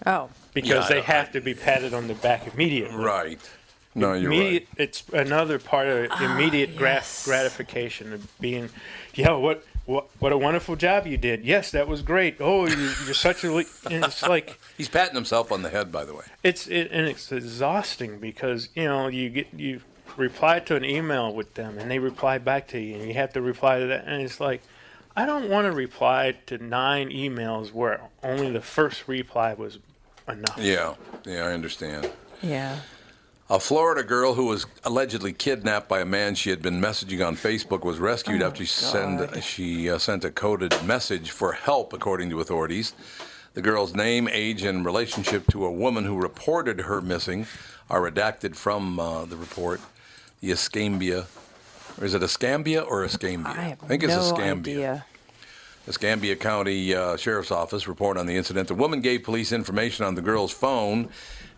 Oh, 0.07 0.31
because 0.55 0.89
Yeah, 0.89 0.89
they 0.89 0.99
I- 1.01 1.05
have 1.17 1.33
to 1.33 1.43
be 1.43 1.53
patted 1.53 1.93
on 1.93 2.09
the 2.09 2.15
back 2.15 2.47
immediately. 2.55 2.97
Right. 2.97 3.39
No, 3.95 4.15
you're 4.15 4.33
immediate, 4.33 4.67
right. 4.79 4.85
It's 4.89 5.05
another 5.13 5.59
part 5.59 5.89
of 5.89 6.11
immediate 6.23 6.77
gra- 6.79 6.89
Ah, 6.89 6.95
yes. 6.95 7.25
gratification 7.27 8.15
of 8.15 8.41
being, 8.41 8.71
yeah, 9.15 9.33
what, 9.33 9.63
what, 9.89 10.07
what 10.19 10.33
a 10.33 10.39
wonderful 10.39 10.77
job 10.77 11.07
you 11.07 11.17
did. 11.17 11.45
Yes, 11.45 11.71
that 11.71 11.89
was 11.89 12.03
great. 12.03 12.37
Oh, 12.41 12.67
you, 12.69 12.77
you're 13.07 13.15
such 13.15 13.43
a, 13.43 13.51
le-" 13.51 13.65
and 13.91 14.05
it's 14.05 14.23
like, 14.29 14.59
He's 14.77 14.89
patting 14.89 15.15
himself 15.15 15.51
on 15.51 15.63
the 15.63 15.71
head, 15.71 15.91
by 15.91 16.05
the 16.05 16.15
way. 16.15 16.25
it's, 16.45 16.67
it, 16.67 16.91
and 16.93 17.07
it's 17.07 17.33
exhausting 17.33 18.19
because, 18.19 18.69
you 18.75 18.85
know, 18.85 19.09
you 19.09 19.31
get, 19.31 19.47
you 19.55 19.81
reply 20.19 20.61
to 20.61 20.77
an 20.77 20.85
email 20.85 21.33
with 21.35 21.55
them 21.55 21.79
and 21.79 21.91
they 21.91 21.99
reply 21.99 22.37
back 22.37 22.69
to 22.69 22.79
you 22.79 22.97
and 22.97 23.09
you 23.09 23.15
have 23.15 23.33
to 23.33 23.41
reply 23.41 23.79
to 23.79 23.87
that. 23.87 24.05
And 24.07 24.21
it's 24.21 24.41
like, 24.41 24.61
I 25.17 25.25
don't 25.25 25.49
want 25.49 25.65
to 25.65 25.73
reply 25.73 26.37
to 26.47 26.59
nine 26.59 27.09
emails 27.09 27.73
where 27.73 28.03
only 28.23 28.51
the 28.53 28.61
first 28.61 29.09
reply 29.09 29.55
was 29.55 29.79
enough. 30.29 30.59
Yeah. 30.59 30.95
Yeah, 31.25 31.45
I 31.47 31.53
understand. 31.53 32.11
yeah. 32.43 32.81
A 33.51 33.59
Florida 33.59 34.03
girl 34.03 34.35
who 34.35 34.45
was 34.45 34.67
allegedly 34.85 35.33
kidnapped 35.33 35.89
by 35.89 36.01
a 36.01 36.05
man 36.05 36.35
she 36.35 36.51
had 36.51 36.61
been 36.61 36.83
messaging 36.83 37.27
on 37.27 37.35
Facebook 37.35 37.83
was 37.83 37.99
rescued 37.99 38.43
after 38.43 38.63
she, 38.63 38.67
send, 38.67 39.43
she 39.43 39.89
uh, 39.89 39.97
sent 39.97 40.23
a 40.27 40.31
coded 40.31 40.75
message 40.85 41.31
for 41.31 41.53
help, 41.53 41.95
according 41.95 42.29
to 42.29 42.41
authorities. 42.41 42.93
The 43.55 43.63
girl's 43.63 43.95
name, 43.95 44.29
age, 44.31 44.65
and 44.65 44.85
relationship 44.85 45.47
to 45.53 45.65
a 45.65 45.73
woman 45.73 46.05
who 46.05 46.21
reported 46.21 46.81
her 46.81 47.01
missing 47.01 47.47
are 47.89 48.03
redacted 48.03 48.55
from 48.55 49.01
uh, 49.01 49.25
the 49.25 49.39
report. 49.39 49.81
The 50.43 50.51
Escambia, 50.51 51.25
or 51.99 52.05
is 52.05 52.13
it 52.13 52.23
Escambia 52.23 52.83
or 52.83 53.03
Escambia? 53.03 53.53
I 53.53 53.63
have 53.63 53.79
think 53.79 54.03
it's 54.03 54.13
no 54.13 54.21
Escambia. 54.21 54.75
idea. 54.77 55.07
Escambia 55.93 56.37
County 56.37 56.95
uh, 56.95 57.17
Sheriff's 57.17 57.51
Office 57.51 57.89
report 57.89 58.17
on 58.19 58.27
the 58.27 58.37
incident. 58.37 58.69
The 58.69 58.75
woman 58.75 59.01
gave 59.01 59.23
police 59.23 59.53
information 59.53 60.05
on 60.05 60.15
the 60.15 60.23
girl's 60.23 60.53
phone, 60.53 61.09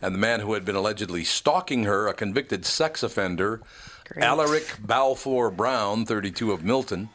and 0.01 0.15
the 0.15 0.19
man 0.19 0.41
who 0.41 0.55
had 0.55 0.65
been 0.65 0.77
allegedly 0.77 1.25
stalking 1.25 1.85
her, 1.85 2.07
a 2.07 2.15
convicted 2.15 2.65
sex 2.65 3.03
offender, 3.03 3.61
Great. 4.09 4.25
Alaric 4.25 4.77
Balfour 4.81 5.51
Brown, 5.51 6.07
32 6.07 6.53
of 6.53 6.65
Milton. 6.65 7.09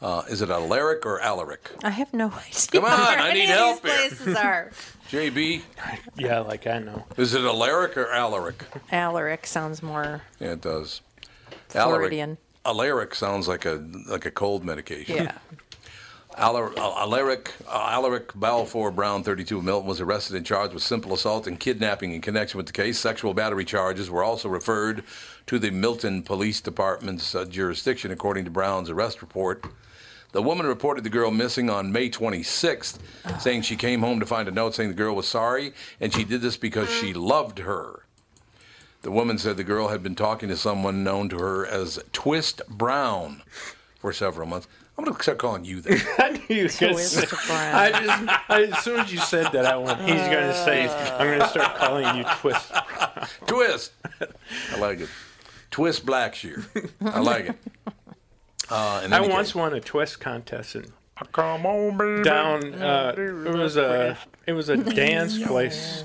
Uh, 0.00 0.22
is 0.28 0.42
it 0.42 0.50
Alaric 0.50 1.06
or 1.06 1.20
Alaric? 1.20 1.70
I 1.84 1.90
have 1.90 2.12
no 2.12 2.26
idea. 2.26 2.70
Come 2.72 2.84
on, 2.84 2.90
where 2.90 3.18
I 3.20 3.30
any 3.30 3.40
need 3.40 3.50
of 3.50 3.56
help 3.56 3.82
these 3.82 3.92
here. 3.92 4.08
places 4.10 4.34
are. 4.36 4.70
JB, 5.10 5.62
Yeah, 6.16 6.40
like 6.40 6.66
I 6.66 6.78
know. 6.78 7.04
is 7.16 7.34
it 7.34 7.42
Alaric 7.42 7.96
or 7.96 8.10
Alaric? 8.10 8.64
Alaric 8.90 9.46
sounds 9.46 9.82
more 9.82 10.22
Yeah, 10.40 10.52
it 10.52 10.60
does. 10.60 11.02
Floridian. 11.68 12.38
Alaric 12.64 13.14
sounds 13.14 13.46
like 13.48 13.64
a 13.64 13.84
like 14.08 14.24
a 14.26 14.30
cold 14.30 14.64
medication. 14.64 15.16
Yeah. 15.16 15.38
Uh, 16.36 16.96
Alaric, 16.98 17.52
uh, 17.68 17.88
Alaric 17.90 18.32
Balfour 18.34 18.90
Brown, 18.90 19.22
32 19.22 19.58
of 19.58 19.64
Milton, 19.64 19.88
was 19.88 20.00
arrested 20.00 20.36
and 20.36 20.46
charged 20.46 20.72
with 20.72 20.82
simple 20.82 21.12
assault 21.12 21.46
and 21.46 21.60
kidnapping 21.60 22.12
in 22.12 22.20
connection 22.20 22.56
with 22.56 22.66
the 22.66 22.72
case. 22.72 22.98
Sexual 22.98 23.34
battery 23.34 23.64
charges 23.64 24.10
were 24.10 24.24
also 24.24 24.48
referred 24.48 25.04
to 25.46 25.58
the 25.58 25.70
Milton 25.70 26.22
Police 26.22 26.60
Department's 26.60 27.34
uh, 27.34 27.44
jurisdiction, 27.44 28.10
according 28.10 28.44
to 28.44 28.50
Brown's 28.50 28.88
arrest 28.88 29.20
report. 29.20 29.64
The 30.32 30.42
woman 30.42 30.66
reported 30.66 31.04
the 31.04 31.10
girl 31.10 31.30
missing 31.30 31.68
on 31.68 31.92
May 31.92 32.08
26th, 32.08 32.98
saying 33.38 33.62
she 33.62 33.76
came 33.76 34.00
home 34.00 34.18
to 34.20 34.26
find 34.26 34.48
a 34.48 34.52
note 34.52 34.74
saying 34.74 34.88
the 34.88 34.94
girl 34.94 35.14
was 35.14 35.28
sorry, 35.28 35.74
and 36.00 36.14
she 36.14 36.24
did 36.24 36.40
this 36.40 36.56
because 36.56 36.88
she 36.88 37.12
loved 37.12 37.58
her. 37.58 38.06
The 39.02 39.10
woman 39.10 39.36
said 39.36 39.58
the 39.58 39.64
girl 39.64 39.88
had 39.88 40.02
been 40.02 40.14
talking 40.14 40.48
to 40.48 40.56
someone 40.56 41.04
known 41.04 41.28
to 41.28 41.38
her 41.38 41.66
as 41.66 41.98
Twist 42.12 42.62
Brown 42.68 43.42
for 43.98 44.12
several 44.12 44.46
months. 44.46 44.68
I'm 44.98 45.04
going 45.04 45.16
to 45.16 45.22
start 45.22 45.38
calling 45.38 45.64
you 45.64 45.80
that. 45.80 46.14
I 46.18 46.30
knew 46.30 46.56
you 46.56 46.62
were 46.64 46.68
going 46.68 46.70
to 46.70 46.92
Twist 46.92 47.12
say. 47.12 47.26
Brown. 47.46 47.74
I 47.74 47.90
just, 47.90 48.50
I, 48.50 48.62
as 48.64 48.78
soon 48.84 49.00
as 49.00 49.12
you 49.12 49.18
said 49.18 49.50
that, 49.52 49.64
I 49.64 49.76
went. 49.76 50.00
He's 50.00 50.20
going 50.20 50.48
to 50.48 50.64
say, 50.64 50.86
"I'm 50.88 51.26
going 51.26 51.40
to 51.40 51.48
start 51.48 51.76
calling 51.76 52.16
you 52.18 52.24
Twist." 52.40 52.72
Twist. 53.46 53.92
I 54.72 54.78
like 54.78 55.00
it. 55.00 55.08
Twist 55.70 56.04
Blackshear. 56.04 56.66
I 57.00 57.20
like 57.20 57.46
it. 57.46 57.56
Uh, 58.70 59.02
in 59.04 59.12
I 59.12 59.20
once 59.20 59.48
case- 59.48 59.54
won 59.54 59.74
a 59.74 59.80
twist 59.80 60.20
contest 60.20 60.76
in 60.76 60.84
Come 61.32 61.66
on, 61.66 61.96
baby. 61.96 62.22
down. 62.22 62.74
Uh, 62.74 63.14
it 63.16 63.54
was 63.54 63.76
a, 63.76 64.18
it 64.46 64.52
was 64.52 64.68
a 64.68 64.76
dance 64.76 65.42
place 65.46 66.04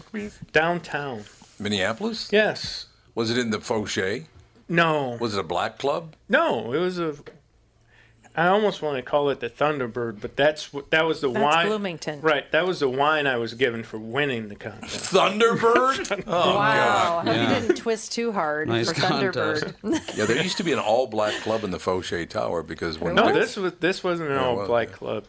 downtown. 0.54 1.24
Minneapolis? 1.60 2.30
Yes. 2.32 2.86
Was 3.16 3.32
it 3.32 3.38
in 3.38 3.50
the 3.52 3.58
Foshay? 3.60 4.26
No. 4.70 5.18
Was 5.20 5.34
it 5.36 5.40
a 5.40 5.44
black 5.44 5.78
club? 5.78 6.16
No. 6.30 6.72
It 6.74 6.80
was 6.80 7.00
a. 7.00 7.16
I 8.38 8.50
almost 8.50 8.84
want 8.84 8.98
to 8.98 9.02
call 9.02 9.32
it 9.32 9.40
the 9.40 9.50
Thunderbird, 9.50 10.22
but 10.22 10.38
that's 10.38 10.72
what 10.72 10.92
that 10.92 11.08
was 11.08 11.22
the 11.22 11.32
That's 11.32 11.44
wine. 11.44 11.66
Bloomington. 11.66 12.22
Right. 12.22 12.50
That 12.52 12.68
was 12.68 12.82
the 12.82 12.88
wine 12.88 13.26
I 13.26 13.38
was 13.38 13.56
given 13.56 13.84
for 13.84 13.98
winning 13.98 14.48
the 14.48 14.56
contest. 14.56 15.12
Thunderbird? 15.12 16.24
Oh, 16.28 16.56
wow. 16.56 17.24
God. 17.26 17.36
You 17.36 17.48
didn't 17.48 17.78
twist 17.78 18.12
too 18.12 18.32
hard 18.32 18.68
Nice 18.68 18.90
for 18.90 18.96
Thunderbird. 18.96 19.74
Yeah, 20.16 20.26
there 20.26 20.42
used 20.42 20.58
to 20.58 20.64
be 20.64 20.72
an 20.72 20.78
all 20.80 21.08
black 21.08 21.34
club 21.42 21.64
in 21.64 21.72
the 21.72 21.80
Foshay 21.80 22.30
Tower 22.30 22.62
because 22.62 23.00
when 23.00 23.16
No, 23.16 23.26
Vic- 23.26 23.34
this 23.34 23.56
was 23.56 23.74
this 23.80 24.04
wasn't 24.04 24.30
an 24.30 24.38
all 24.38 24.68
black 24.68 24.90
yeah. 24.90 24.96
club. 24.96 25.26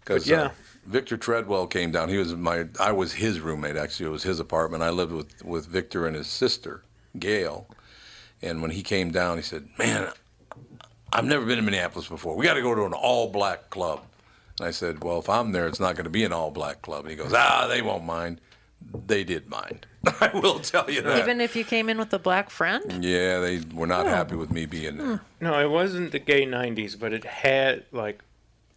Because 0.00 0.26
yeah. 0.26 0.42
uh, 0.42 0.50
Victor 0.86 1.18
Treadwell 1.18 1.66
came 1.66 1.90
down. 1.90 2.08
He 2.08 2.16
was 2.16 2.34
my. 2.34 2.64
I 2.80 2.92
was 2.92 3.12
his 3.14 3.40
roommate. 3.40 3.76
Actually, 3.76 4.06
it 4.06 4.12
was 4.12 4.22
his 4.22 4.40
apartment. 4.40 4.82
I 4.82 4.90
lived 4.90 5.12
with 5.12 5.44
with 5.44 5.66
Victor 5.66 6.06
and 6.06 6.16
his 6.16 6.28
sister, 6.28 6.82
Gail. 7.18 7.66
And 8.40 8.62
when 8.62 8.72
he 8.72 8.82
came 8.82 9.10
down, 9.10 9.36
he 9.36 9.42
said, 9.42 9.68
"Man, 9.78 10.10
I've 11.12 11.24
never 11.24 11.44
been 11.44 11.56
to 11.56 11.62
Minneapolis 11.62 12.08
before. 12.08 12.34
We 12.36 12.44
got 12.44 12.54
to 12.54 12.62
go 12.62 12.74
to 12.74 12.84
an 12.84 12.92
all 12.94 13.30
black 13.30 13.70
club." 13.70 14.02
And 14.58 14.68
I 14.68 14.70
said, 14.70 15.02
"Well, 15.04 15.18
if 15.18 15.28
I'm 15.28 15.52
there, 15.52 15.66
it's 15.66 15.80
not 15.80 15.94
going 15.94 16.04
to 16.04 16.10
be 16.10 16.24
an 16.24 16.32
all 16.32 16.50
black 16.50 16.82
club." 16.82 17.00
And 17.04 17.10
he 17.10 17.16
goes, 17.16 17.32
"Ah, 17.34 17.66
they 17.68 17.82
won't 17.82 18.04
mind." 18.04 18.40
They 19.06 19.22
did 19.22 19.48
mind. 19.48 19.86
I 20.20 20.30
will 20.34 20.58
tell 20.58 20.90
you 20.90 21.02
that. 21.02 21.18
Even 21.20 21.40
if 21.40 21.54
you 21.54 21.64
came 21.64 21.88
in 21.88 21.98
with 21.98 22.12
a 22.12 22.18
black 22.18 22.50
friend? 22.50 23.04
yeah, 23.04 23.38
they 23.38 23.60
were 23.72 23.86
not 23.86 24.06
happy 24.06 24.34
with 24.34 24.50
me 24.50 24.66
being 24.66 24.98
there. 24.98 25.20
No, 25.40 25.58
it 25.60 25.70
wasn't 25.70 26.10
the 26.10 26.18
gay 26.18 26.44
'90s, 26.44 26.98
but 26.98 27.12
it 27.12 27.24
had 27.24 27.84
like 27.92 28.20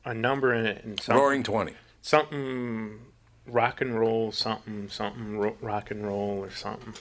a 0.06 0.13
number 0.13 0.54
in 0.54 0.65
it 0.67 0.84
and 0.86 1.00
something, 1.00 1.19
Roaring 1.19 1.43
Twenty. 1.43 1.74
something 2.04 3.00
rock 3.48 3.82
and 3.82 4.00
roll, 4.00 4.32
something 4.32 4.89
something 4.89 5.39
ro- 5.39 5.58
rock 5.62 5.89
and 5.89 6.06
roll 6.06 6.38
or 6.43 6.52
something. 6.52 6.93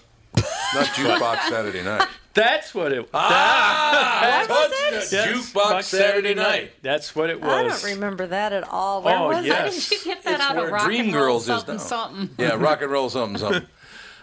Not 0.74 0.86
jukebox 0.94 1.48
Saturday 1.48 1.82
night. 1.82 2.08
That's 2.34 2.74
what 2.74 2.92
it. 2.92 3.08
Ah, 3.14 4.44
What 4.48 4.70
was 4.70 4.72
it? 4.72 5.12
Yes, 5.12 5.28
Jukebox 5.52 5.84
Saturday 5.84 6.34
night. 6.34 6.72
That's 6.82 7.14
what 7.14 7.30
it 7.30 7.40
was. 7.40 7.48
I 7.48 7.62
don't 7.88 7.94
remember 7.94 8.26
that 8.26 8.52
at 8.52 8.66
all. 8.68 9.02
Where 9.02 9.16
Oh, 9.16 9.28
was 9.28 9.46
yes. 9.46 9.86
it? 9.86 9.90
Did 9.90 9.98
you 10.06 10.14
get 10.14 10.24
that 10.24 10.34
It's 10.34 10.42
out 10.42 10.56
where 10.56 10.66
of 10.66 10.72
rock 10.72 10.84
Dream 10.84 11.06
and 11.06 11.14
roll 11.14 11.24
Girls 11.26 11.42
is 11.42 11.46
something 11.46 11.76
now. 11.76 11.80
something? 11.82 12.30
Yeah, 12.38 12.54
rock 12.58 12.82
and 12.82 12.90
roll 12.90 13.08
something 13.08 13.38
something. 13.38 13.66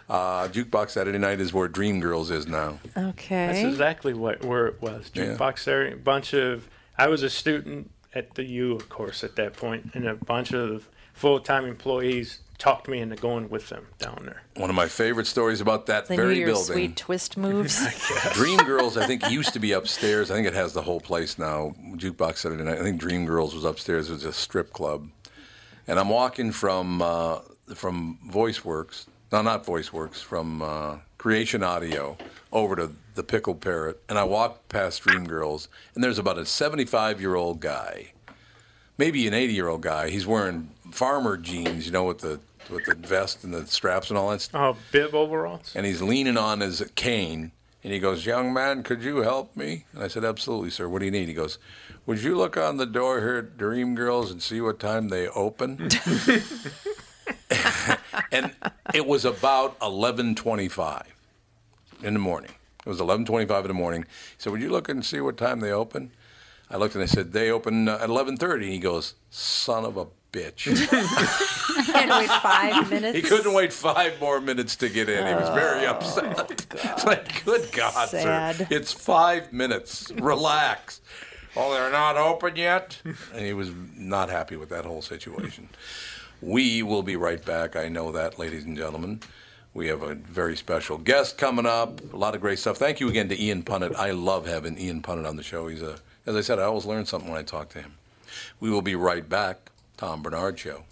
Uh, 0.10 0.50
Jukebox 0.50 0.90
Saturday 0.90 1.20
Night 1.20 1.40
is 1.40 1.54
where 1.54 1.70
Dream 1.70 2.02
Girls 2.02 2.32
is 2.32 2.48
now. 2.48 2.80
Okay. 2.98 3.48
That's 3.48 3.60
exactly 3.60 4.14
what 4.14 4.44
where 4.44 4.68
it 4.68 4.82
was. 4.82 5.10
Yeah. 5.14 5.28
Jukebox 5.38 5.64
there, 5.64 5.88
a 5.94 5.96
bunch 5.96 6.34
of. 6.34 6.68
I 6.98 7.08
was 7.08 7.24
a 7.24 7.30
student 7.30 7.92
at 8.14 8.36
the 8.36 8.44
U, 8.44 8.76
of 8.76 8.90
course, 8.90 9.24
at 9.24 9.38
that 9.38 9.54
point, 9.54 9.92
and 9.94 10.06
a 10.06 10.16
bunch 10.16 10.52
of 10.54 10.90
full-time 11.14 11.64
employees 11.66 12.40
talked 12.62 12.88
me 12.88 13.00
into 13.00 13.16
going 13.16 13.50
with 13.50 13.70
them 13.70 13.88
down 13.98 14.22
there. 14.24 14.44
One 14.56 14.70
of 14.70 14.76
my 14.76 14.88
favorite 14.88 15.26
stories 15.26 15.62
about 15.62 15.88
that 15.88 16.06
They 16.08 16.16
knew 16.16 16.22
very 16.24 16.38
your 16.38 16.48
building. 16.50 16.64
sweet 16.74 16.96
twist 16.96 17.36
moves. 17.36 17.84
Dream 18.34 18.58
Girls, 18.60 18.98
I 18.98 19.08
think, 19.08 19.28
used 19.32 19.54
to 19.54 19.60
be 19.60 19.72
upstairs. 19.72 20.30
I 20.30 20.36
think 20.36 20.46
it 20.46 20.54
has 20.54 20.74
the 20.74 20.84
whole 20.84 21.02
place 21.02 21.40
now. 21.40 21.74
Jukebox 21.96 22.38
Saturday 22.38 22.64
Night. 22.64 22.78
I 22.78 22.84
think 22.84 23.00
Dream 23.00 23.26
Girls 23.26 23.56
was 23.56 23.66
upstairs. 23.66 24.12
It 24.12 24.14
was 24.14 24.26
a 24.26 24.32
strip 24.32 24.74
club. 24.74 25.10
And 25.88 26.00
I'm 26.00 26.10
walking 26.10 26.52
from 26.52 27.02
uh, 27.02 27.40
from 27.74 28.20
VoiceWorks, 28.30 29.08
no, 29.32 29.42
not 29.42 29.66
VoiceWorks, 29.66 30.18
from 30.18 30.62
uh, 30.62 30.98
Creation 31.18 31.64
Audio 31.64 32.16
over 32.52 32.76
to 32.76 32.92
the 33.16 33.24
Pickle 33.24 33.56
Parrot. 33.56 34.00
And 34.08 34.20
I 34.20 34.24
walk 34.24 34.70
past 34.70 35.02
Dream 35.02 35.26
Girls, 35.26 35.68
and 35.96 36.04
there's 36.04 36.20
about 36.20 36.38
a 36.38 36.46
75 36.46 37.20
year 37.20 37.34
old 37.34 37.60
guy, 37.60 38.14
maybe 39.00 39.28
an 39.28 39.34
80 39.34 39.54
year 39.54 39.68
old 39.68 39.82
guy. 39.82 40.12
He's 40.12 40.28
wearing 40.28 40.70
farmer 40.92 41.38
jeans, 41.38 41.88
you 41.88 41.92
know, 41.92 42.04
with 42.04 42.20
the 42.20 42.40
with 42.70 42.86
the 42.86 42.96
vest 42.96 43.44
and 43.44 43.54
the 43.54 43.66
straps 43.68 44.10
and 44.10 44.18
all 44.18 44.30
that 44.30 44.42
stuff. 44.42 44.76
Oh, 44.76 44.80
bib 44.92 45.14
overalls. 45.14 45.74
And 45.76 45.86
he's 45.86 46.02
leaning 46.02 46.38
on 46.38 46.60
his 46.60 46.84
cane, 46.96 47.52
and 47.84 47.94
he 47.94 48.00
goes, 48.00 48.26
"Young 48.26 48.54
man, 48.54 48.84
could 48.84 49.04
you 49.04 49.18
help 49.18 49.56
me?" 49.56 49.86
And 49.94 50.04
I 50.04 50.08
said, 50.08 50.24
"Absolutely, 50.24 50.70
sir. 50.70 50.88
What 50.88 51.00
do 51.00 51.06
you 51.06 51.12
need?" 51.12 51.28
He 51.28 51.34
goes, 51.34 51.58
"Would 52.06 52.22
you 52.22 52.36
look 52.36 52.58
on 52.58 52.78
the 52.78 52.86
door 52.86 53.20
here 53.20 53.38
at 53.38 53.58
Dream 53.58 53.96
Girls 53.96 54.32
and 54.32 54.42
see 54.42 54.62
what 54.62 54.80
time 54.80 55.10
they 55.10 55.28
open?" 55.30 55.90
and 58.32 58.54
it 58.94 59.06
was 59.06 59.26
about 59.26 59.80
11:25 59.80 61.04
in 62.04 62.14
the 62.14 62.20
morning. 62.20 62.52
It 62.86 62.90
was 62.90 63.00
11:25 63.00 63.62
in 63.62 63.68
the 63.68 63.74
morning. 63.74 64.02
He 64.04 64.08
said, 64.38 64.52
"Would 64.52 64.62
you 64.62 64.70
look 64.70 64.90
and 64.90 65.06
see 65.06 65.22
what 65.22 65.38
time 65.38 65.60
they 65.60 65.72
open?" 65.72 66.12
I 66.70 66.78
looked 66.78 66.96
and 66.96 67.04
I 67.04 67.08
said, 67.08 67.34
"They 67.34 67.52
open 67.52 67.90
uh, 67.90 68.00
at 68.02 68.10
11:30." 68.10 68.70
He 68.70 68.80
goes, 68.80 69.16
"Son 69.30 69.86
of 69.86 69.98
a 69.98 70.08
bitch." 70.32 70.68
Can't 71.86 72.10
wait 72.12 72.30
five 72.30 72.90
minutes. 72.90 73.16
he 73.18 73.22
couldn't 73.22 73.54
wait 73.54 73.72
five 73.74 74.20
more 74.20 74.40
minutes 74.42 74.76
to 74.78 74.90
get 74.90 75.10
in. 75.10 75.26
He 75.28 75.34
was 75.34 75.50
very 75.50 75.86
Oh, 75.86 75.92
upset. 75.92 76.66
It's 76.84 77.06
like, 77.06 77.44
good 77.46 77.72
God, 77.72 78.10
Sad. 78.10 78.56
sir. 78.56 78.68
It's 78.70 78.92
five 78.94 79.52
minutes. 79.54 80.12
Relax. 80.12 81.02
Oh, 81.56 81.74
they're 81.74 81.92
not 81.92 82.16
open 82.18 82.56
yet? 82.56 82.98
And 83.34 83.46
he 83.46 83.54
was 83.54 83.72
not 83.98 84.30
happy 84.30 84.56
with 84.56 84.70
that 84.70 84.86
whole 84.86 85.02
situation. 85.02 85.68
We 86.42 86.82
will 86.82 87.04
be 87.04 87.16
right 87.18 87.44
back. 87.44 87.76
I 87.76 87.88
know 87.90 88.12
that, 88.14 88.40
ladies 88.40 88.64
and 88.64 88.78
gentlemen. 88.78 89.20
We 89.74 89.88
have 89.88 90.02
a 90.02 90.16
very 90.16 90.58
special 90.58 90.98
guest 90.98 91.38
coming 91.38 91.66
up. 91.66 92.02
A 92.14 92.18
lot 92.18 92.36
of 92.36 92.42
great 92.42 92.60
stuff. 92.60 92.78
Thank 92.78 93.00
you 93.00 93.08
again 93.10 93.30
to 93.30 93.42
Ian 93.42 93.64
Punnett. 93.64 93.96
I 93.96 94.12
love 94.12 94.46
having 94.48 94.78
Ian 94.78 95.02
Punnett 95.02 95.28
on 95.28 95.36
the 95.38 95.44
show. 95.44 95.68
He's 95.68 95.82
a, 95.82 95.98
as 96.26 96.36
I 96.36 96.42
said, 96.42 96.60
I 96.60 96.64
always 96.64 96.86
learn 96.86 97.06
something 97.06 97.30
when 97.30 97.40
I 97.40 97.44
talk 97.44 97.70
to 97.70 97.80
him. 97.82 97.94
We 98.60 98.70
will 98.70 98.82
be 98.82 98.96
right 98.96 99.28
back. 99.28 99.72
Tom 99.98 100.24
Barnard 100.24 100.58
Show. 100.60 100.84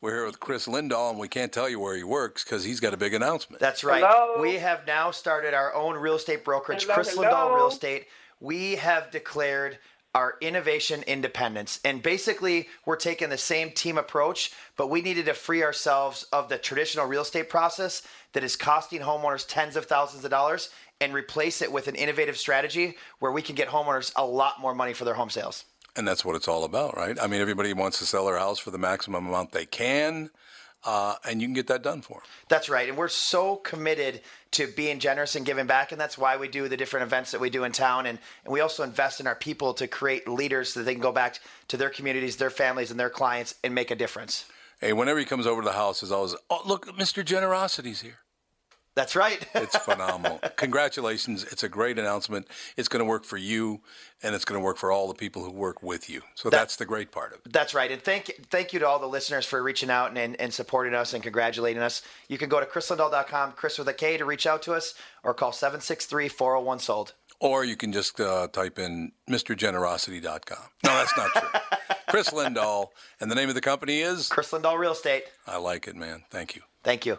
We're 0.00 0.14
here 0.14 0.26
with 0.26 0.38
Kris 0.38 0.66
Lindahl, 0.68 1.10
and 1.10 1.18
we 1.18 1.26
can't 1.26 1.52
tell 1.52 1.68
you 1.68 1.80
where 1.80 1.96
he 1.96 2.04
works 2.04 2.44
because 2.44 2.62
he's 2.62 2.78
got 2.78 2.94
a 2.94 2.96
big 2.96 3.14
announcement. 3.14 3.60
That's 3.60 3.82
right. 3.82 4.04
Hello? 4.06 4.40
We 4.40 4.54
have 4.54 4.86
now 4.86 5.10
started 5.10 5.54
our 5.54 5.74
own 5.74 5.96
real 5.96 6.14
estate 6.14 6.44
brokerage, 6.44 6.84
Hello, 6.84 6.94
Kris 6.94 7.14
hello? 7.14 7.28
Lindahl 7.28 7.56
Real 7.56 7.68
Estate. 7.68 8.06
We 8.40 8.76
have 8.76 9.10
declared 9.10 9.78
our 10.14 10.36
innovation 10.40 11.02
independence. 11.06 11.80
And 11.84 12.02
basically, 12.02 12.68
we're 12.86 12.96
taking 12.96 13.28
the 13.28 13.38
same 13.38 13.70
team 13.70 13.98
approach, 13.98 14.52
but 14.76 14.88
we 14.88 15.02
needed 15.02 15.26
to 15.26 15.34
free 15.34 15.62
ourselves 15.62 16.24
of 16.32 16.48
the 16.48 16.58
traditional 16.58 17.06
real 17.06 17.22
estate 17.22 17.48
process 17.48 18.02
that 18.32 18.44
is 18.44 18.56
costing 18.56 19.00
homeowners 19.00 19.46
tens 19.48 19.76
of 19.76 19.86
thousands 19.86 20.24
of 20.24 20.30
dollars 20.30 20.70
and 21.00 21.12
replace 21.12 21.62
it 21.62 21.70
with 21.70 21.88
an 21.88 21.94
innovative 21.94 22.36
strategy 22.36 22.96
where 23.18 23.32
we 23.32 23.42
can 23.42 23.54
get 23.54 23.68
homeowners 23.68 24.12
a 24.16 24.24
lot 24.24 24.60
more 24.60 24.74
money 24.74 24.92
for 24.92 25.04
their 25.04 25.14
home 25.14 25.30
sales. 25.30 25.64
And 25.98 26.06
that's 26.06 26.24
what 26.24 26.36
it's 26.36 26.46
all 26.46 26.62
about, 26.62 26.96
right? 26.96 27.18
I 27.20 27.26
mean, 27.26 27.40
everybody 27.40 27.72
wants 27.72 27.98
to 27.98 28.06
sell 28.06 28.26
their 28.26 28.38
house 28.38 28.60
for 28.60 28.70
the 28.70 28.78
maximum 28.78 29.26
amount 29.26 29.50
they 29.50 29.66
can, 29.66 30.30
uh, 30.84 31.16
and 31.28 31.42
you 31.42 31.48
can 31.48 31.54
get 31.54 31.66
that 31.66 31.82
done 31.82 32.02
for 32.02 32.20
them. 32.20 32.22
That's 32.48 32.68
right. 32.68 32.88
And 32.88 32.96
we're 32.96 33.08
so 33.08 33.56
committed 33.56 34.20
to 34.52 34.68
being 34.68 35.00
generous 35.00 35.34
and 35.34 35.44
giving 35.44 35.66
back. 35.66 35.90
And 35.90 36.00
that's 36.00 36.16
why 36.16 36.36
we 36.36 36.46
do 36.46 36.68
the 36.68 36.76
different 36.76 37.02
events 37.02 37.32
that 37.32 37.40
we 37.40 37.50
do 37.50 37.64
in 37.64 37.72
town. 37.72 38.06
And, 38.06 38.20
and 38.44 38.52
we 38.52 38.60
also 38.60 38.84
invest 38.84 39.18
in 39.18 39.26
our 39.26 39.34
people 39.34 39.74
to 39.74 39.88
create 39.88 40.28
leaders 40.28 40.72
so 40.72 40.80
that 40.80 40.84
they 40.84 40.94
can 40.94 41.02
go 41.02 41.10
back 41.10 41.40
to 41.66 41.76
their 41.76 41.90
communities, 41.90 42.36
their 42.36 42.48
families, 42.48 42.92
and 42.92 43.00
their 43.00 43.10
clients 43.10 43.56
and 43.64 43.74
make 43.74 43.90
a 43.90 43.96
difference. 43.96 44.44
Hey, 44.80 44.92
whenever 44.92 45.18
he 45.18 45.24
comes 45.24 45.48
over 45.48 45.62
to 45.62 45.66
the 45.66 45.72
house, 45.72 46.04
is 46.04 46.12
always, 46.12 46.36
oh, 46.48 46.62
look, 46.64 46.86
Mr. 46.96 47.24
Generosity's 47.24 48.02
here. 48.02 48.18
That's 48.98 49.14
right. 49.14 49.46
It's 49.54 49.76
phenomenal. 49.76 50.40
Congratulations. 50.56 51.44
It's 51.44 51.62
a 51.62 51.68
great 51.68 51.98
announcement. 52.00 52.48
It's 52.76 52.88
going 52.88 52.98
to 52.98 53.04
work 53.04 53.24
for 53.24 53.36
you, 53.36 53.80
and 54.24 54.34
it's 54.34 54.44
going 54.44 54.60
to 54.60 54.64
work 54.64 54.76
for 54.76 54.90
all 54.90 55.06
the 55.06 55.14
people 55.14 55.44
who 55.44 55.52
work 55.52 55.82
with 55.84 56.10
you. 56.10 56.22
So 56.34 56.50
that's 56.50 56.76
the 56.76 56.84
great 56.84 57.12
part 57.12 57.32
of 57.32 57.40
it. 57.44 57.52
That's 57.52 57.74
right. 57.74 57.92
And 57.92 58.02
thank 58.02 58.46
thank 58.50 58.72
you 58.72 58.80
to 58.80 58.88
all 58.88 58.98
the 58.98 59.06
listeners 59.06 59.46
for 59.46 59.62
reaching 59.62 59.88
out 59.90 60.08
and, 60.08 60.18
and, 60.18 60.40
and 60.40 60.52
supporting 60.52 60.94
us 60.94 61.14
and 61.14 61.22
congratulating 61.22 61.80
us. 61.80 62.02
You 62.28 62.38
can 62.38 62.48
go 62.48 62.58
to 62.58 62.66
krislindahl.com, 62.66 63.52
Kris 63.52 63.78
with 63.78 63.88
a 63.88 63.92
K, 63.92 64.16
to 64.16 64.24
reach 64.24 64.46
out 64.46 64.62
to 64.62 64.74
us 64.74 64.94
or 65.22 65.32
call 65.32 65.52
763 65.52 66.28
401 66.28 66.80
sold. 66.80 67.14
Or 67.40 67.64
you 67.64 67.76
can 67.76 67.92
just 67.92 68.20
uh, 68.20 68.48
type 68.48 68.80
in 68.80 69.12
MrGenerosity.com. 69.30 70.58
No, 70.84 70.90
that's 70.90 71.16
not 71.16 71.30
true. 71.30 71.60
Kris 72.08 72.30
Lindahl, 72.30 72.88
and 73.20 73.30
the 73.30 73.36
name 73.36 73.48
of 73.48 73.54
the 73.54 73.60
company 73.60 74.00
is? 74.00 74.28
Kris 74.28 74.50
Lindahl 74.50 74.76
Real 74.76 74.92
Estate. 74.92 75.24
I 75.46 75.58
like 75.58 75.86
it, 75.86 75.94
man. 75.94 76.24
Thank 76.30 76.56
you. 76.56 76.62
Thank 76.82 77.06
you. 77.06 77.18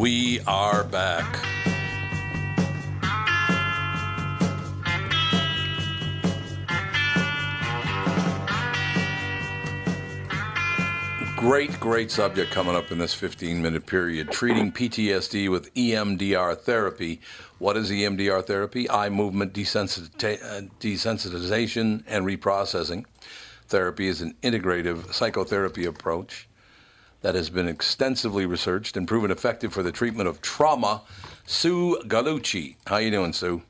We 0.00 0.40
are 0.46 0.82
back. 0.84 1.44
Great, 11.36 11.78
great 11.78 12.10
subject 12.10 12.50
coming 12.50 12.74
up 12.74 12.90
in 12.90 12.96
this 12.96 13.12
15 13.12 13.60
minute 13.60 13.84
period. 13.84 14.30
Treating 14.30 14.72
PTSD 14.72 15.50
with 15.50 15.74
EMDR 15.74 16.56
therapy. 16.56 17.20
What 17.58 17.76
is 17.76 17.90
EMDR 17.90 18.46
therapy? 18.46 18.88
Eye 18.88 19.10
movement 19.10 19.52
uh, 19.52 19.58
desensitization 20.80 22.04
and 22.06 22.24
reprocessing. 22.24 23.04
Therapy 23.68 24.08
is 24.08 24.22
an 24.22 24.34
integrative 24.42 25.12
psychotherapy 25.12 25.84
approach 25.84 26.48
that 27.22 27.34
has 27.34 27.50
been 27.50 27.68
extensively 27.68 28.46
researched 28.46 28.96
and 28.96 29.06
proven 29.06 29.30
effective 29.30 29.72
for 29.72 29.82
the 29.82 29.92
treatment 29.92 30.28
of 30.28 30.40
trauma. 30.40 31.02
Sue 31.46 32.00
Galucci. 32.06 32.76
How 32.86 32.96
are 32.96 33.02
you 33.02 33.10
doing, 33.10 33.32
Sue? 33.32 33.62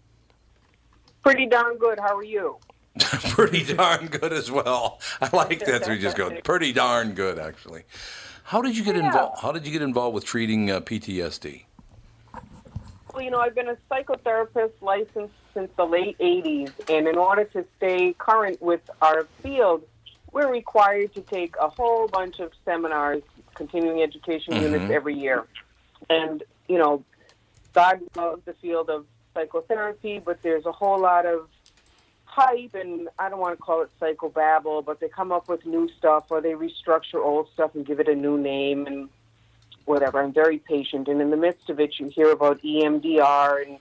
Pretty 1.23 1.47
darn 1.47 1.77
good. 1.79 1.99
How 1.99 2.17
are 2.17 2.25
you? 2.25 2.59
pretty 2.99 3.65
darn 3.75 4.07
good 4.07 4.33
as 4.33 4.51
well. 4.51 5.01
I 5.21 5.31
like 5.33 5.65
that. 5.67 5.89
We 5.89 5.99
just 5.99 6.17
go 6.17 6.41
pretty 6.43 6.73
darn 6.73 7.13
good, 7.13 7.39
actually. 7.39 7.83
How 8.45 8.63
did 8.63 8.77
you 8.77 8.85
get 8.85 8.97
involved? 8.97 9.41
How 9.41 9.53
did 9.53 9.65
you 9.65 9.73
get 9.73 9.83
involved 9.83 10.15
with 10.15 10.25
treating 10.25 10.71
uh, 10.71 10.81
PTSD? 10.81 11.65
Well, 13.13 13.23
you 13.23 13.31
know, 13.31 13.39
I've 13.39 13.55
been 13.55 13.69
a 13.69 13.77
psychotherapist 13.91 14.73
licensed 14.81 15.35
since 15.55 15.71
the 15.77 15.85
late 15.85 16.17
80s, 16.19 16.71
and 16.89 17.09
in 17.09 17.17
order 17.17 17.45
to 17.45 17.65
stay 17.77 18.15
current 18.19 18.61
with 18.63 18.89
our 19.03 19.27
field, 19.43 19.83
we're 20.33 20.51
required 20.51 21.15
to 21.15 21.21
take 21.23 21.55
a 21.61 21.69
whole 21.69 22.09
bunch 22.09 22.39
of 22.39 22.53
seminars, 22.65 23.23
continuing 23.61 24.03
education 24.03 24.55
mm-hmm. 24.55 24.73
units 24.73 24.91
every 24.91 25.15
year. 25.15 25.45
And, 26.09 26.43
you 26.67 26.79
know, 26.79 27.05
God 27.75 28.01
loves 28.17 28.43
the 28.47 28.55
field 28.55 28.89
of 28.89 29.05
psychotherapy, 29.35 30.19
but 30.19 30.41
there's 30.43 30.65
a 30.65 30.73
whole 30.73 30.99
lot 30.99 31.27
of 31.27 31.47
hype, 32.25 32.75
and 32.75 33.11
I 33.19 33.29
don't 33.29 33.39
want 33.39 33.59
to 33.59 33.63
call 33.63 33.83
it 33.83 33.91
psychobabble, 34.01 34.83
but 34.87 34.99
they 34.99 35.09
come 35.09 35.31
up 35.31 35.47
with 35.51 35.67
new 35.67 35.91
stuff 35.99 36.31
or 36.31 36.41
they 36.41 36.53
restructure 36.53 37.23
old 37.23 37.49
stuff 37.53 37.75
and 37.75 37.85
give 37.85 38.01
it 38.01 38.09
a 38.09 38.15
new 38.15 38.39
name 38.39 38.87
and 38.87 39.11
whatever. 39.85 40.23
I'm 40.23 40.33
very 40.33 40.59
patient, 40.59 41.09
and 41.09 41.21
in 41.21 41.29
the 41.29 41.37
midst 41.37 41.69
of 41.69 41.81
it, 41.81 41.99
you 41.99 42.09
hear 42.09 42.31
about 42.31 42.63
EMDR, 42.63 43.67
and 43.67 43.79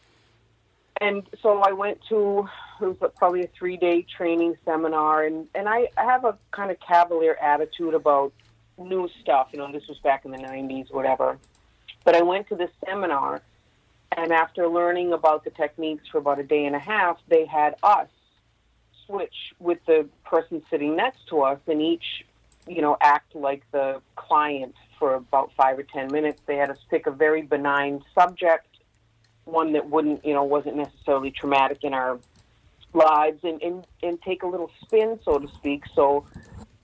and 0.99 1.23
so 1.41 1.61
I 1.61 1.71
went 1.71 1.99
to 2.09 2.49
it 2.82 2.99
was 2.99 3.11
probably 3.15 3.43
a 3.43 3.47
three 3.47 3.77
day 3.77 4.01
training 4.01 4.57
seminar, 4.65 5.23
and 5.23 5.47
and 5.55 5.69
I, 5.69 5.88
I 5.97 6.03
have 6.03 6.25
a 6.25 6.38
kind 6.51 6.69
of 6.69 6.77
cavalier 6.82 7.36
attitude 7.36 7.93
about 7.93 8.34
new 8.80 9.09
stuff. 9.21 9.49
You 9.51 9.59
know, 9.59 9.71
this 9.71 9.88
was 9.88 9.97
back 9.99 10.25
in 10.25 10.32
the 10.32 10.38
'90s, 10.38 10.91
whatever. 10.93 11.38
But 12.03 12.15
I 12.15 12.21
went 12.21 12.47
to 12.49 12.55
this 12.55 12.71
seminar, 12.86 13.41
and 14.15 14.32
after 14.32 14.67
learning 14.67 15.13
about 15.13 15.43
the 15.43 15.51
techniques 15.51 16.07
for 16.07 16.17
about 16.17 16.39
a 16.39 16.43
day 16.43 16.65
and 16.65 16.75
a 16.75 16.80
half, 16.80 17.17
they 17.27 17.45
had 17.45 17.75
us 17.84 18.07
switch 19.05 19.53
with 19.59 19.80
the 19.86 20.07
person 20.23 20.61
sitting 20.69 20.95
next 20.95 21.27
to 21.27 21.41
us 21.41 21.59
and 21.67 21.82
each, 21.82 22.25
you 22.67 22.82
know, 22.82 22.95
act 23.01 23.36
like 23.36 23.63
the 23.71 24.01
client 24.15 24.75
for 24.97 25.15
about 25.15 25.51
five 25.57 25.80
or 25.80 25.84
ten 25.84 26.11
minutes. 26.11 26.41
They 26.45 26.57
had 26.57 26.69
us 26.69 26.77
pick 26.89 27.07
a 27.07 27.11
very 27.11 27.41
benign 27.41 28.03
subject, 28.13 28.67
one 29.45 29.73
that 29.73 29.89
wouldn't, 29.89 30.23
you 30.23 30.34
know, 30.34 30.43
wasn't 30.43 30.75
necessarily 30.75 31.32
traumatic 31.32 31.80
in 31.84 31.93
our 31.93 32.19
lives, 32.93 33.39
and, 33.43 33.61
and, 33.61 33.86
and 34.03 34.21
take 34.21 34.43
a 34.43 34.47
little 34.47 34.71
spin, 34.82 35.19
so 35.23 35.39
to 35.39 35.47
speak. 35.55 35.84
So 35.95 36.25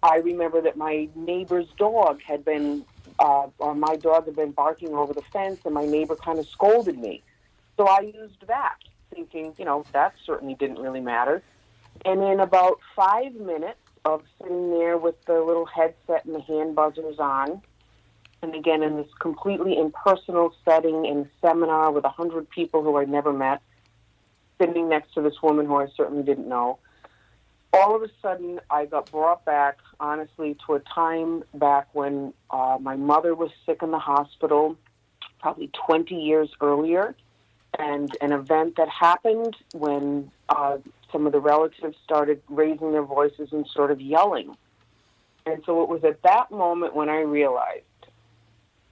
I 0.06 0.18
remember 0.18 0.62
that 0.62 0.78
my 0.78 1.10
neighbor's 1.16 1.68
dog 1.78 2.22
had 2.22 2.45
been, 2.45 2.86
uh, 3.20 3.47
or 3.58 3.76
my 3.76 3.95
dog 3.95 4.26
had 4.26 4.36
been 4.36 4.51
barking 4.51 4.93
over 4.93 5.14
the 5.14 5.22
fence, 5.34 5.60
and 5.66 5.74
my 5.74 5.86
neighbor 5.86 6.16
kind 6.16 6.39
of 6.39 6.47
scolded 6.47 6.97
me. 6.97 7.24
So 7.78 7.88
I 7.88 8.01
used 8.01 8.45
that, 8.47 8.78
thinking, 9.14 9.53
you 9.58 9.66
know, 9.66 9.84
that 9.91 10.14
certainly 10.26 10.56
didn't 10.56 10.80
really 10.80 11.01
matter. 11.01 11.41
And 12.06 12.24
in 12.24 12.39
about 12.39 12.80
five 12.95 13.34
minutes, 13.34 13.80
of 14.06 14.22
sitting 14.39 14.70
there 14.70 14.97
with 14.97 15.16
the 15.26 15.41
little 15.41 15.66
headset 15.66 16.26
and 16.26 16.36
the 16.36 16.41
hand 16.41 16.76
buzzers 16.76 17.20
on. 17.20 17.62
And 18.41 18.53
again, 18.53 18.84
in 18.84 18.97
this 18.97 19.12
completely 19.20 19.78
impersonal 19.78 20.53
setting 20.64 21.06
in 21.06 21.22
a 21.22 21.28
seminar 21.41 21.91
with 21.91 22.06
a 22.06 22.10
hundred 22.10 22.47
people 22.49 22.84
who 22.84 22.95
I'd 22.97 23.10
never 23.10 23.34
met, 23.34 23.62
sitting 24.62 24.88
next 24.88 25.16
to 25.16 25.22
this 25.22 25.41
woman 25.41 25.66
who 25.66 25.76
I 25.78 25.88
certainly 25.97 26.24
didn't 26.24 26.47
know. 26.47 26.78
All 27.76 27.93
of 27.93 28.03
a 28.03 28.09
sudden, 28.21 28.61
I 28.69 28.86
got 28.86 29.11
brought 29.11 29.43
back, 29.43 29.80
honestly, 29.99 30.55
to 30.65 30.76
a 30.76 30.80
time 30.80 31.43
back 31.53 31.89
when 31.91 32.34
uh, 32.49 32.78
my 32.80 32.95
mother 32.95 33.36
was 33.36 33.51
sick 33.65 33.84
in 33.84 33.91
the 33.91 33.99
hospital, 33.99 34.78
probably 35.41 35.69
20 35.86 36.15
years 36.15 36.49
earlier, 36.61 37.15
and 37.78 38.09
an 38.21 38.32
event 38.32 38.78
that 38.78 38.88
happened 38.88 39.57
when 39.73 40.32
uh, 40.47 40.78
some 41.11 41.26
of 41.26 41.34
the 41.34 41.39
relatives 41.41 41.97
started 42.01 42.41
raising 42.47 42.93
their 42.93 43.03
voices 43.03 43.49
and 43.51 43.67
sort 43.67 43.91
of 43.91 43.99
yelling. 43.99 44.55
And 45.45 45.61
so 45.65 45.84
it 45.84 45.89
was 45.89 46.05
at 46.05 46.23
that 46.23 46.51
moment 46.51 46.95
when 46.95 47.09
I 47.09 47.19
realized 47.19 47.84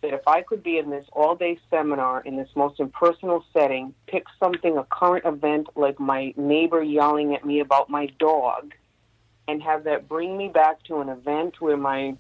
that 0.04 0.14
if 0.14 0.28
I 0.28 0.42
could 0.42 0.62
be 0.62 0.78
in 0.78 0.90
this 0.90 1.08
all 1.14 1.34
day 1.34 1.58
seminar 1.72 2.22
in 2.22 2.36
this 2.36 2.50
most 2.56 2.82
impersonal 2.82 3.44
setting, 3.54 3.96
pick 4.06 4.26
something, 4.38 4.78
a 4.78 4.84
current 4.84 5.26
event 5.26 5.70
like 5.76 5.98
my 5.98 6.34
neighbor 6.36 6.84
yelling 6.84 7.34
at 7.34 7.46
me 7.46 7.62
about 7.62 7.90
my 7.90 8.08
dog, 8.20 8.74
and 9.48 9.64
have 9.64 9.86
that 9.86 10.10
bring 10.10 10.38
me 10.38 10.50
back 10.50 10.84
to 10.84 11.00
an 11.00 11.08
event 11.08 11.60
where 11.62 11.78
my 11.78 12.16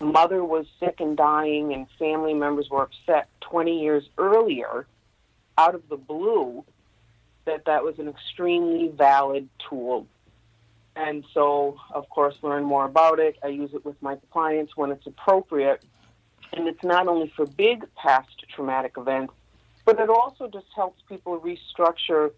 mother 0.00 0.42
was 0.42 0.66
sick 0.80 0.96
and 0.98 1.16
dying 1.16 1.74
and 1.74 1.86
family 1.98 2.32
members 2.32 2.70
were 2.70 2.82
upset 2.82 3.28
20 3.42 3.82
years 3.82 4.08
earlier 4.16 4.86
out 5.58 5.74
of 5.74 5.86
the 5.90 5.96
blue 5.96 6.64
that 7.44 7.66
that 7.66 7.84
was 7.84 7.98
an 7.98 8.08
extremely 8.08 8.88
valid 8.88 9.46
tool. 9.68 10.06
And 10.96 11.22
so 11.34 11.76
of 11.92 12.08
course 12.08 12.34
learn 12.40 12.64
more 12.64 12.86
about 12.86 13.20
it. 13.20 13.36
I 13.42 13.48
use 13.48 13.74
it 13.74 13.84
with 13.84 14.00
my 14.02 14.16
clients 14.32 14.74
when 14.74 14.90
it's 14.90 15.06
appropriate 15.06 15.82
and 16.56 16.68
it's 16.68 16.82
not 16.84 17.08
only 17.08 17.32
for 17.36 17.46
big 17.46 17.84
past 17.94 18.44
traumatic 18.54 18.94
events, 18.96 19.34
but 19.84 19.98
it 19.98 20.08
also 20.08 20.48
just 20.48 20.66
helps 20.74 21.02
people 21.08 21.40
restructure 21.40 22.32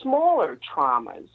smaller 0.00 0.58
traumas 0.74 1.28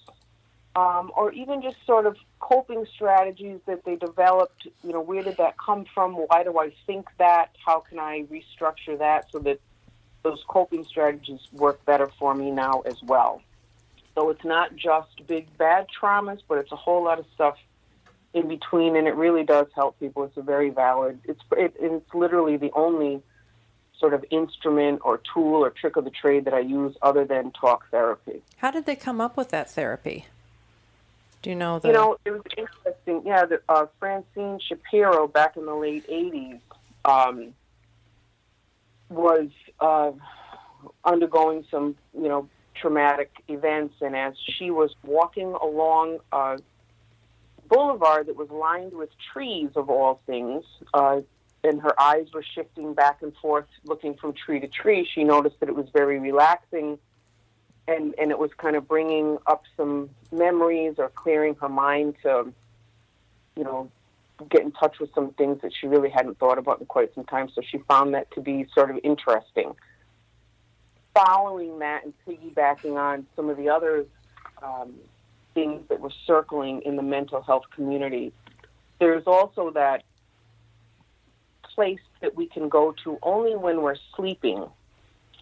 um, 0.76 1.12
or 1.16 1.32
even 1.34 1.62
just 1.62 1.78
sort 1.86 2.06
of 2.06 2.16
coping 2.40 2.86
strategies 2.94 3.60
that 3.66 3.84
they 3.84 3.96
developed. 3.96 4.68
You 4.84 4.94
know, 4.94 5.02
where 5.02 5.24
did 5.24 5.38
that 5.38 5.56
come 5.58 5.86
from? 5.94 6.14
Why 6.14 6.44
do 6.44 6.58
I 6.58 6.72
think 6.86 7.08
that? 7.18 7.56
How 7.64 7.82
can 7.82 8.00
I 8.00 8.26
restructure 8.32 8.98
that 8.98 9.32
so 9.32 9.40
that 9.40 9.60
those 10.24 10.44
coping 10.48 10.86
strategies 10.86 11.42
work 11.52 11.84
better 11.86 12.10
for 12.18 12.34
me 12.34 12.52
now 12.52 12.82
as 12.86 13.02
well? 13.04 13.42
So 14.16 14.30
it's 14.30 14.44
not 14.44 14.76
just 14.76 15.26
big 15.28 15.48
bad 15.58 15.88
traumas, 15.90 16.42
but 16.48 16.58
it's 16.58 16.72
a 16.72 16.78
whole 16.78 17.04
lot 17.04 17.20
of 17.20 17.26
stuff 17.34 17.58
in 18.34 18.48
between, 18.48 18.96
and 18.96 19.08
it 19.08 19.16
really 19.16 19.44
does 19.44 19.68
help 19.76 20.00
people. 20.00 20.24
It's 20.24 20.38
a 20.38 20.42
very 20.42 20.70
valid. 20.70 21.20
It's 21.26 21.42
it, 21.52 21.76
it's 21.80 22.14
literally 22.14 22.58
the 22.58 22.72
only 22.74 23.22
sort 24.00 24.14
of 24.14 24.26
instrument 24.32 25.02
or 25.04 25.22
tool 25.34 25.64
or 25.64 25.70
trick 25.70 25.96
of 25.96 26.06
the 26.06 26.10
trade 26.12 26.46
that 26.46 26.54
I 26.54 26.60
use 26.60 26.96
other 27.02 27.24
than 27.24 27.52
talk 27.52 27.90
therapy. 27.92 28.42
How 28.58 28.72
did 28.72 28.86
they 28.86 28.96
come 28.96 29.22
up 29.22 29.38
with 29.38 29.50
that 29.50 29.70
therapy? 29.70 30.26
Do 31.42 31.50
you 31.50 31.56
know 31.56 31.80
the? 31.80 31.90
You 31.90 31.94
know, 31.94 32.18
it 32.26 32.32
was 32.32 32.42
interesting. 32.58 33.24
Yeah, 33.26 33.46
the, 33.46 33.62
uh, 33.68 33.86
Francine 34.00 34.60
Shapiro 34.68 35.28
back 35.28 35.58
in 35.58 35.66
the 35.66 35.76
late 35.76 36.08
'80s 36.08 36.60
um, 37.06 37.54
was 39.10 39.50
uh, 39.80 40.12
undergoing 41.04 41.66
some, 41.70 41.96
you 42.14 42.28
know, 42.28 42.48
traumatic 42.76 43.32
events, 43.48 43.96
and 44.02 44.16
as 44.16 44.34
she 44.58 44.72
was 44.72 44.96
walking 45.04 45.54
along 45.62 46.20
uh, 46.32 46.58
boulevard 47.72 48.28
that 48.28 48.36
was 48.36 48.50
lined 48.50 48.94
with 48.94 49.10
trees 49.34 49.70
of 49.76 49.90
all 49.90 50.22
things, 50.28 50.64
uh, 50.94 51.22
and 51.64 51.82
her 51.82 52.00
eyes 52.00 52.28
were 52.34 52.44
shifting 52.44 52.94
back 52.94 53.22
and 53.22 53.34
forth, 53.38 53.66
looking 53.86 54.14
from 54.16 54.34
tree 54.34 54.60
to 54.60 54.68
tree. 54.68 55.08
She 55.12 55.24
noticed 55.24 55.60
that 55.62 55.70
it 55.70 55.76
was 55.76 55.88
very 55.94 56.20
relaxing, 56.20 57.00
and 57.88 58.14
and 58.20 58.30
it 58.30 58.38
was 58.38 58.52
kind 58.58 58.76
of 58.76 58.88
bringing 58.88 59.38
up 59.48 59.64
some 59.78 60.10
memories 60.32 60.96
or 60.98 61.10
clearing 61.10 61.56
her 61.62 61.70
mind 61.70 62.16
to, 62.24 62.52
you 63.56 63.64
know, 63.64 63.90
get 64.50 64.62
in 64.62 64.72
touch 64.72 65.00
with 65.00 65.14
some 65.14 65.32
things 65.34 65.62
that 65.62 65.72
she 65.74 65.88
really 65.88 66.10
hadn't 66.10 66.38
thought 66.40 66.58
about 66.58 66.80
in 66.80 66.86
quite 66.86 67.14
some 67.16 67.24
time. 67.26 67.50
So 67.54 67.62
she 67.62 67.78
found 67.88 68.14
that 68.16 68.30
to 68.32 68.42
be 68.42 68.68
sort 68.74 68.92
of 68.92 69.00
interesting. 69.04 69.74
Following 71.14 71.80
that 71.80 72.04
and 72.06 72.14
piggybacking 72.28 72.96
on 72.98 73.28
some 73.36 73.50
of 73.50 73.58
the 73.58 73.70
other 73.70 74.06
um, 74.64 74.94
things 75.54 75.88
that 75.90 76.00
were 76.00 76.12
circling 76.26 76.82
in 76.84 76.96
the 76.96 77.04
mental 77.04 77.42
health 77.42 77.64
community. 77.76 78.32
There's 79.00 79.26
also 79.26 79.72
that 79.72 80.04
place 81.64 82.00
that 82.22 82.36
we 82.36 82.48
can 82.48 82.70
go 82.70 82.94
to 83.04 83.18
only 83.24 83.56
when 83.56 83.82
we're 83.82 83.96
sleeping, 84.16 84.66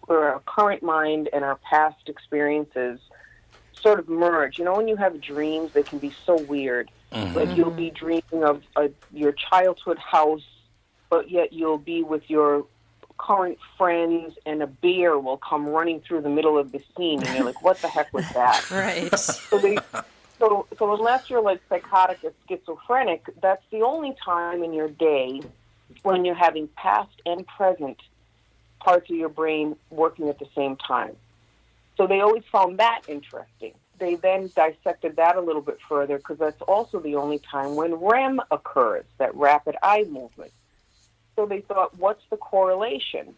where 0.06 0.32
our 0.32 0.40
current 0.40 0.82
mind 0.82 1.28
and 1.32 1.44
our 1.44 1.56
past 1.56 2.08
experiences 2.08 3.00
sort 3.80 3.98
of 3.98 4.08
merge. 4.08 4.58
You 4.58 4.64
know, 4.64 4.74
when 4.74 4.88
you 4.88 4.96
have 4.96 5.20
dreams, 5.20 5.72
they 5.72 5.82
can 5.82 5.98
be 5.98 6.12
so 6.24 6.40
weird. 6.42 6.90
Mm-hmm. 7.12 7.36
Like 7.36 7.56
you'll 7.56 7.70
be 7.70 7.90
dreaming 7.90 8.44
of 8.44 8.62
a, 8.76 8.90
your 9.12 9.32
childhood 9.32 9.98
house, 9.98 10.46
but 11.08 11.30
yet 11.30 11.52
you'll 11.52 11.78
be 11.78 12.02
with 12.02 12.28
your 12.28 12.66
current 13.20 13.58
friends, 13.76 14.34
and 14.46 14.62
a 14.62 14.66
bear 14.66 15.18
will 15.18 15.36
come 15.36 15.66
running 15.66 16.00
through 16.00 16.22
the 16.22 16.30
middle 16.30 16.56
of 16.56 16.72
the 16.72 16.82
scene, 16.96 17.22
and 17.22 17.36
you're 17.36 17.44
like, 17.44 17.62
"What 17.62 17.80
the 17.82 17.88
heck 17.88 18.12
was 18.14 18.24
that?" 18.32 18.70
right. 18.70 19.16
So 19.18 19.58
they, 19.58 19.76
so 20.38 20.66
so 20.78 20.94
unless 20.94 21.28
you're 21.28 21.42
like 21.42 21.60
psychotic 21.68 22.24
or 22.24 22.32
schizophrenic, 22.48 23.28
that's 23.42 23.62
the 23.70 23.82
only 23.82 24.16
time 24.24 24.62
in 24.62 24.72
your 24.72 24.88
day 24.88 25.42
when 26.02 26.24
you're 26.24 26.34
having 26.34 26.68
past 26.68 27.20
and 27.26 27.46
present 27.46 27.98
parts 28.80 29.10
of 29.10 29.16
your 29.16 29.28
brain 29.28 29.76
working 29.90 30.28
at 30.30 30.38
the 30.38 30.48
same 30.54 30.76
time. 30.76 31.14
So 31.98 32.06
they 32.06 32.20
always 32.20 32.44
found 32.50 32.78
that 32.78 33.02
interesting. 33.06 33.74
They 33.98 34.14
then 34.14 34.50
dissected 34.56 35.16
that 35.16 35.36
a 35.36 35.42
little 35.42 35.60
bit 35.60 35.78
further 35.86 36.16
because 36.16 36.38
that's 36.38 36.62
also 36.62 37.00
the 37.00 37.16
only 37.16 37.38
time 37.38 37.76
when 37.76 37.96
REM 37.96 38.40
occurs, 38.50 39.04
that 39.18 39.34
rapid 39.34 39.76
eye 39.82 40.04
movement. 40.08 40.52
So 41.40 41.46
they 41.46 41.62
thought, 41.62 41.96
what's 41.96 42.22
the 42.28 42.36
correlation? 42.36 43.34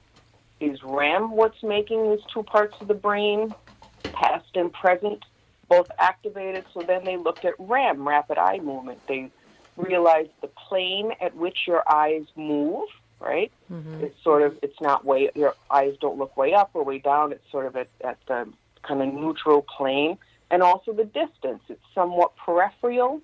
Is 0.58 0.82
REM 0.82 1.30
what's 1.30 1.62
making 1.62 2.10
these 2.10 2.24
two 2.34 2.42
parts 2.42 2.74
of 2.80 2.88
the 2.88 2.94
brain, 2.94 3.54
past 4.02 4.56
and 4.56 4.72
present, 4.72 5.24
both 5.68 5.86
activated? 6.00 6.64
So 6.74 6.80
then 6.80 7.04
they 7.04 7.16
looked 7.16 7.44
at 7.44 7.54
REM, 7.60 8.08
rapid 8.08 8.38
eye 8.38 8.58
movement. 8.58 9.06
They 9.06 9.30
realized 9.76 10.30
the 10.40 10.48
plane 10.48 11.12
at 11.20 11.36
which 11.36 11.58
your 11.68 11.84
eyes 11.88 12.24
move, 12.34 12.88
right? 13.20 13.52
Mm-hmm. 13.70 14.02
It's 14.02 14.20
sort 14.24 14.42
of, 14.42 14.58
it's 14.62 14.80
not 14.80 15.04
way, 15.04 15.30
your 15.36 15.54
eyes 15.70 15.94
don't 16.00 16.18
look 16.18 16.36
way 16.36 16.52
up 16.52 16.70
or 16.74 16.82
way 16.82 16.98
down. 16.98 17.30
It's 17.30 17.48
sort 17.52 17.66
of 17.66 17.76
at, 17.76 17.86
at 18.02 18.18
the 18.26 18.48
kind 18.82 19.00
of 19.00 19.14
neutral 19.14 19.62
plane. 19.62 20.18
And 20.50 20.60
also 20.60 20.92
the 20.92 21.04
distance. 21.04 21.62
It's 21.68 21.84
somewhat 21.94 22.34
peripheral, 22.34 23.20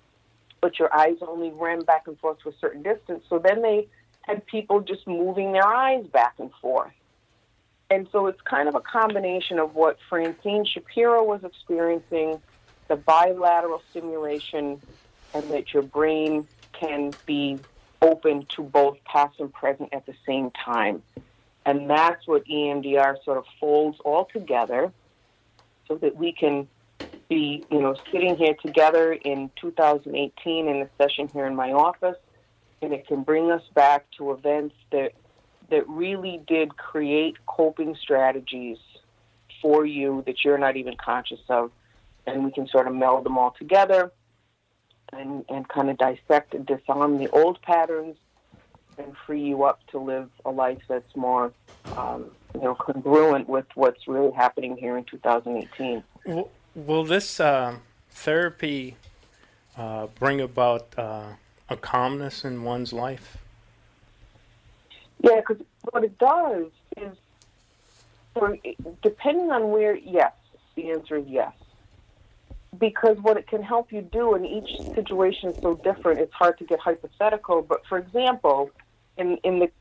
but 0.61 0.79
your 0.79 0.95
eyes 0.95 1.17
only 1.21 1.51
REM 1.51 1.81
back 1.81 2.07
and 2.07 2.17
forth 2.17 2.39
to 2.43 2.49
a 2.49 2.53
certain 2.61 2.81
distance. 2.81 3.25
So 3.27 3.39
then 3.39 3.61
they 3.61 3.89
had 4.29 4.45
people 4.45 4.79
just 4.81 5.07
moving 5.07 5.51
their 5.51 5.67
eyes 5.67 6.05
back 6.13 6.35
and 6.37 6.51
forth. 6.61 6.93
And 7.89 8.07
so 8.11 8.27
it's 8.27 8.39
kind 8.41 8.69
of 8.69 8.75
a 8.75 8.81
combination 8.81 9.57
of 9.57 9.73
what 9.73 9.97
Francine 10.07 10.65
Shapiro 10.65 11.23
was 11.23 11.43
experiencing, 11.43 12.39
the 12.87 12.95
bilateral 12.95 13.81
stimulation, 13.89 14.81
and 15.33 15.51
that 15.51 15.73
your 15.73 15.81
brain 15.81 16.47
can 16.79 17.15
be 17.25 17.59
open 18.01 18.45
to 18.55 18.61
both 18.61 18.97
past 19.05 19.39
and 19.39 19.51
present 19.51 19.89
at 19.91 20.05
the 20.05 20.13
same 20.27 20.51
time. 20.51 21.01
And 21.65 21.89
that's 21.89 22.27
what 22.27 22.45
EMDR 22.45 23.15
sort 23.25 23.39
of 23.39 23.45
folds 23.59 23.97
all 24.05 24.27
together 24.31 24.93
so 25.87 25.95
that 25.95 26.15
we 26.15 26.31
can 26.31 26.67
be, 27.27 27.65
you 27.71 27.81
know, 27.81 27.95
sitting 28.11 28.37
here 28.37 28.55
together 28.61 29.13
in 29.13 29.49
2018 29.59 30.67
in 30.67 30.75
a 30.81 30.89
session 31.01 31.27
here 31.33 31.47
in 31.47 31.55
my 31.55 31.71
office 31.71 32.15
and 32.81 32.93
it 32.93 33.07
can 33.07 33.23
bring 33.23 33.51
us 33.51 33.63
back 33.73 34.05
to 34.17 34.31
events 34.31 34.75
that 34.91 35.13
that 35.69 35.87
really 35.87 36.41
did 36.47 36.77
create 36.77 37.35
coping 37.45 37.95
strategies 37.95 38.77
for 39.61 39.85
you 39.85 40.23
that 40.25 40.43
you're 40.43 40.57
not 40.57 40.77
even 40.77 40.95
conscious 40.95 41.41
of. 41.47 41.71
And 42.25 42.43
we 42.43 42.51
can 42.51 42.67
sort 42.67 42.87
of 42.87 42.95
meld 42.95 43.25
them 43.25 43.37
all 43.37 43.51
together 43.51 44.11
and, 45.13 45.45
and 45.49 45.67
kind 45.67 45.89
of 45.89 45.97
dissect 45.97 46.53
and 46.53 46.65
disarm 46.65 47.17
the 47.17 47.29
old 47.29 47.61
patterns 47.61 48.17
and 48.97 49.15
free 49.25 49.41
you 49.41 49.63
up 49.63 49.85
to 49.87 49.99
live 49.99 50.29
a 50.45 50.51
life 50.51 50.81
that's 50.87 51.15
more 51.15 51.53
um, 51.97 52.29
you 52.53 52.61
know 52.61 52.75
congruent 52.75 53.47
with 53.47 53.65
what's 53.75 54.07
really 54.07 54.31
happening 54.31 54.75
here 54.75 54.97
in 54.97 55.03
2018 55.05 56.03
will, 56.75 57.03
this 57.05 57.39
uh, 57.39 57.77
therapy 58.11 58.97
uh, 59.77 60.07
bring 60.19 60.41
about 60.41 60.93
uh, 60.97 61.23
a 61.69 61.77
calmness 61.77 62.43
in 62.43 62.63
one's 62.63 62.93
life? 62.93 63.37
Yeah, 65.21 65.37
because 65.37 65.63
what 65.91 66.03
it 66.03 66.17
does 66.17 66.67
is, 66.97 67.15
depending 69.01 69.51
on 69.51 69.71
where, 69.71 69.95
yes, 69.95 70.33
the 70.75 70.91
answer 70.91 71.17
is 71.17 71.27
yes. 71.27 71.51
because 72.77 73.17
what 73.19 73.37
it 73.37 73.47
can 73.47 73.63
help 73.63 73.91
you 73.91 74.01
do, 74.01 74.33
and 74.35 74.45
each 74.45 74.69
situation 74.95 75.49
is 75.49 75.55
so 75.61 75.75
different, 75.83 76.19
it's 76.19 76.33
hard 76.33 76.57
to 76.59 76.63
get 76.63 76.79
hypothetical. 76.79 77.61
But 77.61 77.85
for 77.87 77.97
example, 77.97 78.71
in, 79.17 79.37
in 79.43 79.59
the 79.59 79.71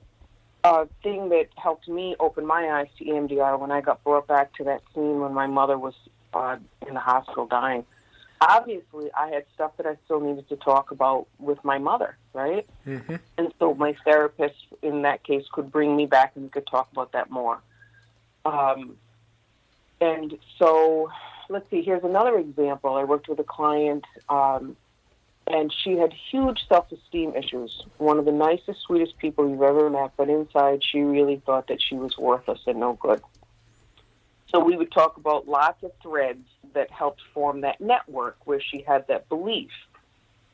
uh, 0.65 0.87
thing 1.03 1.29
that 1.29 1.49
helped 1.57 1.89
me 1.89 2.17
open 2.19 2.47
my 2.47 2.69
eyes 2.71 2.89
to 2.99 3.05
EMDR 3.05 3.59
when 3.59 3.71
I 3.71 3.81
got 3.81 4.03
brought 4.03 4.27
back 4.27 4.55
to 4.55 4.65
that 4.65 4.83
scene 4.95 5.21
when 5.21 5.33
my 5.33 5.47
mother 5.47 5.79
was 5.79 5.95
uh, 6.35 6.57
in 6.87 6.95
the 6.95 7.01
hospital 7.01 7.47
dying, 7.47 7.85
obviously 8.41 9.11
I 9.13 9.29
had 9.29 9.45
stuff 9.55 9.77
that 9.77 9.87
I 9.87 9.97
still 10.05 10.21
needed 10.21 10.49
to 10.49 10.57
talk 10.57 10.91
about 10.91 11.27
with 11.39 11.63
my 11.65 11.79
mother, 11.79 12.17
right? 12.33 12.67
Mm-hmm. 12.87 13.17
And 13.37 13.53
so 13.59 13.75
my 13.75 13.97
therapist 14.05 14.57
in 14.83 15.03
that 15.03 15.25
case 15.25 15.45
could 15.53 15.71
bring 15.71 15.97
me 15.97 16.07
back 16.07 16.33
and 16.35 16.45
we 16.45 16.51
could 16.51 16.67
talk 16.67 16.91
about 16.93 17.13
that 17.13 17.31
more. 17.31 17.61
Um, 18.45 18.97
and 20.01 20.39
so, 20.59 21.11
let's 21.49 21.69
see, 21.71 21.83
here's 21.83 22.05
another 22.05 22.39
example. 22.39 22.95
I 22.95 23.05
worked 23.05 23.29
with 23.29 23.41
a 23.41 23.45
client, 23.45 24.05
um, 24.29 24.77
and 25.47 25.73
she 25.73 25.97
had 25.97 26.13
huge 26.31 26.67
self 26.69 26.93
esteem 26.93 27.35
issues. 27.35 27.85
One 27.99 28.19
of 28.19 28.25
the 28.25 28.33
nicest, 28.33 28.83
sweetest 28.83 29.19
people 29.19 29.49
you've 29.49 29.63
ever 29.63 29.91
met, 29.91 30.13
but 30.17 30.29
inside 30.29 30.83
she 30.85 31.01
really 31.01 31.43
thought 31.45 31.67
that 31.69 31.83
she 31.83 31.97
was 31.97 32.17
worthless 32.17 32.61
and 32.67 32.79
no 32.79 32.93
good. 32.95 33.23
So 34.53 34.61
we 34.61 34.77
would 34.77 34.91
talk 34.93 35.17
about 35.17 35.47
lots 35.47 35.83
of 35.83 35.93
threads 36.03 36.47
that 36.75 36.91
helped 36.91 37.21
form 37.35 37.61
that 37.63 37.81
network 37.81 38.39
where 38.45 38.61
she 38.61 38.83
had 38.87 39.07
that 39.09 39.29
belief. 39.29 39.71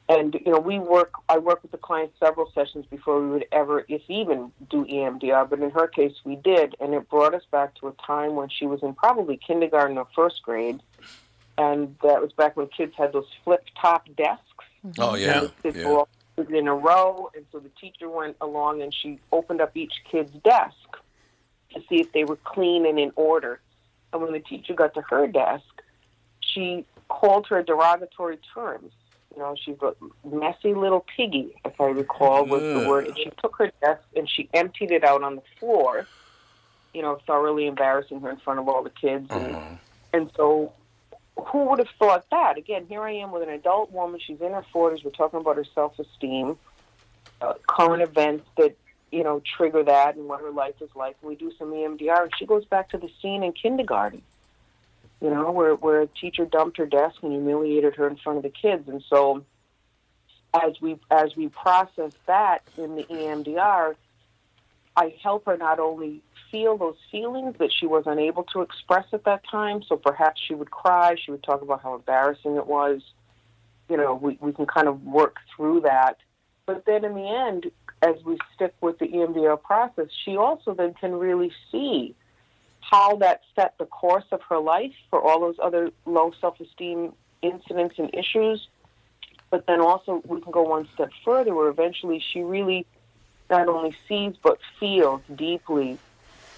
And 0.09 0.35
you 0.35 0.53
know, 0.53 0.59
we 0.59 0.79
work. 0.79 1.13
I 1.29 1.39
work 1.39 1.63
with 1.63 1.71
the 1.71 1.79
client 1.79 2.13
several 2.21 2.51
sessions 2.55 2.85
before 2.91 3.23
we 3.23 3.31
would 3.31 3.47
ever, 3.53 3.87
if 3.89 4.03
even, 4.09 4.53
do 4.71 4.85
EMDR. 4.85 5.49
But 5.49 5.61
in 5.61 5.71
her 5.71 5.87
case, 5.87 6.13
we 6.25 6.37
did, 6.37 6.75
and 6.79 6.93
it 6.93 7.09
brought 7.09 7.35
us 7.35 7.45
back 7.51 7.75
to 7.77 7.89
a 7.89 7.93
time 8.07 8.35
when 8.35 8.51
she 8.51 8.67
was 8.67 8.83
in 8.83 8.95
probably 8.95 9.39
kindergarten 9.39 9.97
or 9.97 10.07
first 10.15 10.43
grade, 10.43 10.83
and 11.57 11.97
that 12.03 12.21
was 12.21 12.33
back 12.33 12.55
when 12.57 12.67
kids 12.67 12.93
had 12.99 13.15
those 13.15 13.29
flip 13.45 13.65
top 13.81 14.07
desks. 14.15 14.43
Mm-hmm. 14.87 15.01
Oh 15.01 15.15
yeah, 15.15 15.49
yeah. 15.65 16.03
in 16.51 16.69
a 16.69 16.75
row, 16.75 17.31
and 17.35 17.47
so 17.51 17.59
the 17.59 17.71
teacher 17.81 18.11
went 18.11 18.37
along 18.43 18.83
and 18.83 18.93
she 18.93 19.19
opened 19.33 19.63
up 19.63 19.75
each 19.75 19.95
kid's 20.11 20.33
desk 20.45 20.75
to 21.73 21.81
see 21.89 22.01
if 22.01 22.13
they 22.13 22.25
were 22.25 22.37
clean 22.37 22.85
and 22.87 22.99
in 22.99 23.13
order. 23.17 23.61
And 24.15 24.23
when 24.23 24.33
the 24.33 24.39
teacher 24.41 24.75
got 24.75 24.95
to 24.95 25.03
her 25.03 25.27
desk, 25.27 25.65
she 26.41 26.87
called 27.09 27.49
her 27.49 27.63
derogatory 27.63 28.39
terms. 28.55 28.93
You 29.35 29.43
know, 29.43 29.57
she's 29.63 29.77
a 29.83 29.95
messy 30.25 30.73
little 30.73 31.05
piggy, 31.17 31.57
if 31.65 31.81
I 31.81 31.87
recall, 31.87 32.47
was 32.47 32.63
the 32.63 32.89
word. 32.89 33.09
And 33.09 33.17
she 33.19 33.31
took 33.43 33.57
her 33.59 33.73
desk 33.81 34.03
and 34.15 34.31
she 34.31 34.49
emptied 34.55 34.93
it 34.93 35.03
out 35.03 35.25
on 35.25 35.35
the 35.35 35.43
floor, 35.59 36.07
you 36.95 37.03
know, 37.03 37.19
thoroughly 37.27 37.67
embarrassing 37.67 38.21
her 38.21 38.31
in 38.31 38.37
front 38.37 38.61
of 38.61 38.69
all 38.69 38.85
the 38.85 38.91
kids. 38.91 39.27
And, 39.31 39.79
and 40.13 40.31
so, 40.37 40.73
who 41.37 41.65
would 41.71 41.81
have 41.81 41.89
thought 41.99 42.25
that? 42.31 42.57
Again, 42.57 42.87
here 42.89 43.03
I 43.03 43.15
am 43.15 43.33
with 43.33 43.43
an 43.43 43.49
adult 43.49 43.91
woman. 43.91 44.21
She's 44.25 44.41
in 44.41 44.53
her 44.53 44.65
40s. 44.73 45.05
We're 45.05 45.11
talking 45.11 45.41
about 45.41 45.57
her 45.57 45.67
self 45.75 45.99
esteem, 45.99 46.57
uh, 47.41 47.55
current 47.67 48.03
events 48.03 48.47
that, 48.57 48.77
you 49.15 49.25
know, 49.25 49.41
trigger 49.57 49.83
that 49.85 50.17
and 50.17 50.27
what 50.27 50.41
her 50.41 50.51
life 50.51 50.75
is 50.81 50.91
like. 50.95 51.17
And 51.23 51.29
we 51.29 51.37
do 51.37 51.53
some 51.59 51.71
EMDR, 51.71 52.25
and 52.25 52.33
she 52.39 52.47
goes 52.47 52.65
back 52.65 52.91
to 52.91 52.99
the 52.99 53.11
scene 53.21 53.43
in 53.43 53.53
kindergarten 53.53 54.23
you 55.25 55.31
know, 55.31 55.51
where 55.51 55.75
where 55.75 56.03
a 56.03 56.07
teacher 56.07 56.45
dumped 56.45 56.77
her 56.77 56.85
desk 56.85 57.17
and 57.23 57.33
humiliated 57.33 57.95
her 57.97 58.07
in 58.07 58.17
front 58.17 58.37
of 58.37 58.43
the 58.43 58.51
kids. 58.51 58.87
And 58.89 59.03
so, 59.09 59.43
as 60.53 60.79
we 60.83 60.99
as 61.11 61.35
we 61.35 61.49
process 61.49 62.13
that 62.27 62.59
in 62.77 62.97
the 62.97 63.05
EMDR, 63.05 63.95
I 64.95 65.15
help 65.23 65.47
her 65.47 65.57
not 65.57 65.79
only 65.79 66.21
feel 66.51 66.77
those 66.77 66.99
feelings 67.11 67.57
that 67.59 67.73
she 67.73 67.87
was 67.87 68.05
unable 68.07 68.45
to 68.45 68.61
express 68.61 69.07
at 69.15 69.25
that 69.25 69.43
time. 69.51 69.83
So 69.89 69.97
perhaps 69.97 70.43
she 70.47 70.55
would 70.55 70.71
cry. 70.71 71.17
She 71.17 71.31
would 71.31 71.43
talk 71.43 71.63
about 71.63 71.83
how 71.83 71.95
embarrassing 71.95 72.57
it 72.57 72.67
was. 72.67 73.01
You 73.89 73.97
know, 73.97 74.15
we 74.15 74.37
we 74.43 74.53
can 74.53 74.67
kind 74.67 74.89
of 74.89 75.05
work 75.05 75.37
through 75.57 75.81
that. 75.81 76.19
But 76.67 76.85
then 76.85 77.03
in 77.03 77.15
the 77.15 77.29
end, 77.29 77.71
as 78.05 78.23
we 78.25 78.37
stick 78.55 78.75
with 78.81 78.99
the 78.99 79.07
EMDR 79.07 79.61
process, 79.63 80.09
she 80.25 80.37
also 80.37 80.75
then 80.75 80.95
can 80.95 81.13
really 81.13 81.53
see 81.73 82.15
how 82.81 83.17
that 83.17 83.41
set 83.57 83.77
the 83.79 83.87
course 83.87 84.27
of 84.31 84.43
her 84.43 84.59
life 84.59 84.93
for 85.09 85.21
all 85.21 85.41
those 85.41 85.57
other 85.63 85.91
low 86.05 86.33
self 86.41 86.61
esteem 86.61 87.13
incidents 87.43 87.95
and 87.99 88.15
issues. 88.15 88.69
But 89.51 89.67
then 89.67 89.81
also, 89.81 90.23
we 90.27 90.41
can 90.41 90.53
go 90.53 90.63
one 90.63 90.89
step 90.95 91.11
further 91.25 91.55
where 91.55 91.69
eventually 91.69 92.23
she 92.33 92.41
really 92.41 92.87
not 93.49 93.69
only 93.69 93.95
sees 94.09 94.35
but 94.43 94.59
feels 94.81 95.23
deeply 95.35 95.99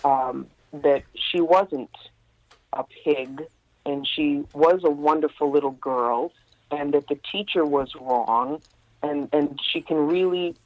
um, 0.05 0.47
that 0.73 1.03
she 1.15 1.41
wasn't 1.41 1.91
a 2.73 2.85
pig 3.05 3.43
and 3.85 4.07
she 4.07 4.45
was 4.53 4.83
a 4.85 4.91
wonderful 4.91 5.51
little 5.51 5.73
girl 5.73 6.33
and 6.71 6.95
that 6.95 7.07
the 7.09 7.19
teacher 7.31 7.65
was 7.65 7.95
wrong. 8.01 8.61
And, 9.03 9.29
and 9.33 9.61
she 9.73 9.83
can 9.83 9.99
really, 9.99 10.57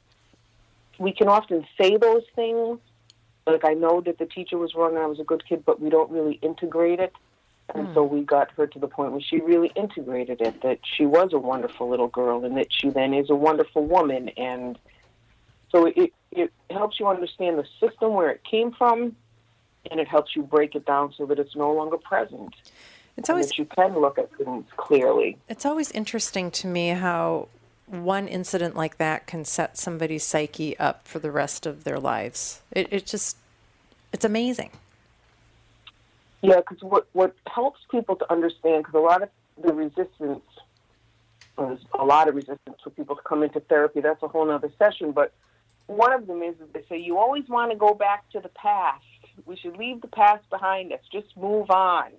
we 1.01 1.11
can 1.11 1.27
often 1.27 1.65
say 1.77 1.97
those 1.97 2.23
things 2.35 2.79
like 3.47 3.65
I 3.65 3.73
know 3.73 4.01
that 4.01 4.19
the 4.19 4.25
teacher 4.25 4.57
was 4.57 4.75
wrong 4.75 4.95
and 4.95 4.99
I 4.99 5.07
was 5.07 5.19
a 5.19 5.23
good 5.23 5.43
kid, 5.47 5.63
but 5.65 5.81
we 5.81 5.89
don't 5.89 6.11
really 6.11 6.35
integrate 6.35 6.99
it. 6.99 7.13
And 7.73 7.87
so 7.93 8.05
hmm. 8.05 8.15
we 8.15 8.21
got 8.21 8.51
her 8.51 8.67
to 8.67 8.79
the 8.79 8.87
point 8.87 9.13
where 9.13 9.21
she 9.21 9.39
really 9.39 9.71
integrated 9.75 10.41
it, 10.41 10.61
that 10.61 10.79
she 10.83 11.05
was 11.05 11.33
a 11.33 11.39
wonderful 11.39 11.89
little 11.89 12.07
girl 12.07 12.43
and 12.45 12.57
that 12.57 12.67
she 12.69 12.89
then 12.89 13.13
is 13.13 13.29
a 13.29 13.35
wonderful 13.35 13.85
woman. 13.85 14.29
And 14.29 14.77
so 15.71 15.85
it, 15.87 16.11
it 16.31 16.51
helps 16.69 16.99
you 16.99 17.07
understand 17.07 17.57
the 17.57 17.65
system 17.79 18.13
where 18.13 18.29
it 18.29 18.43
came 18.43 18.71
from 18.71 19.15
and 19.89 19.99
it 19.99 20.07
helps 20.07 20.35
you 20.35 20.43
break 20.43 20.75
it 20.75 20.85
down 20.85 21.13
so 21.17 21.25
that 21.25 21.39
it's 21.39 21.55
no 21.55 21.71
longer 21.71 21.97
present. 21.97 22.53
It's 23.17 23.29
always 23.29 23.47
that 23.47 23.57
you 23.57 23.65
can 23.65 23.97
look 23.99 24.19
at 24.19 24.35
things 24.37 24.65
clearly. 24.77 25.37
It's 25.47 25.65
always 25.65 25.91
interesting 25.91 26.51
to 26.51 26.67
me 26.67 26.89
how 26.89 27.47
one 27.91 28.27
incident 28.27 28.75
like 28.75 28.97
that 28.97 29.27
can 29.27 29.43
set 29.45 29.77
somebody's 29.77 30.23
psyche 30.23 30.77
up 30.79 31.07
for 31.07 31.19
the 31.19 31.31
rest 31.31 31.65
of 31.65 31.83
their 31.83 31.99
lives. 31.99 32.61
It, 32.71 32.87
it 32.91 33.05
just, 33.05 33.37
it's 34.13 34.25
amazing. 34.25 34.71
Yeah, 36.41 36.57
because 36.57 36.81
what 36.81 37.07
what 37.13 37.35
helps 37.45 37.81
people 37.91 38.15
to 38.15 38.31
understand, 38.31 38.83
because 38.83 38.95
a 38.95 39.03
lot 39.03 39.21
of 39.21 39.29
the 39.61 39.73
resistance, 39.73 40.41
there's 41.57 41.79
a 41.93 42.03
lot 42.03 42.27
of 42.27 42.33
resistance 42.33 42.77
for 42.83 42.89
people 42.89 43.15
to 43.15 43.21
come 43.21 43.43
into 43.43 43.59
therapy. 43.59 44.01
That's 44.01 44.23
a 44.23 44.27
whole 44.27 44.49
other 44.49 44.71
session. 44.79 45.11
But 45.11 45.33
one 45.85 46.13
of 46.13 46.25
them 46.25 46.41
is 46.41 46.55
they 46.73 46.83
say 46.89 46.97
you 46.97 47.19
always 47.19 47.47
want 47.47 47.71
to 47.71 47.77
go 47.77 47.93
back 47.93 48.27
to 48.31 48.39
the 48.39 48.49
past. 48.49 49.03
We 49.45 49.55
should 49.55 49.77
leave 49.77 50.01
the 50.01 50.07
past 50.07 50.49
behind 50.49 50.91
us. 50.91 51.01
Just 51.11 51.35
move 51.37 51.69
on. 51.69 52.11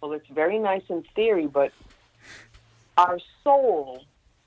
Well, 0.00 0.12
it's 0.12 0.28
very 0.28 0.58
nice 0.58 0.82
in 0.88 1.04
theory, 1.14 1.46
but 1.46 1.72
our 2.96 3.18
soul 3.44 4.04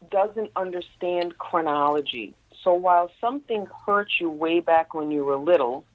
doesn't 0.09 0.51
understand 0.55 1.37
chronology. 1.37 2.33
So 2.63 2.73
while 2.73 3.11
something 3.21 3.67
hurt 3.85 4.09
you 4.19 4.29
way 4.29 4.59
back 4.59 4.93
when 4.93 5.11
you 5.11 5.23
were 5.23 5.37
little, 5.37 5.85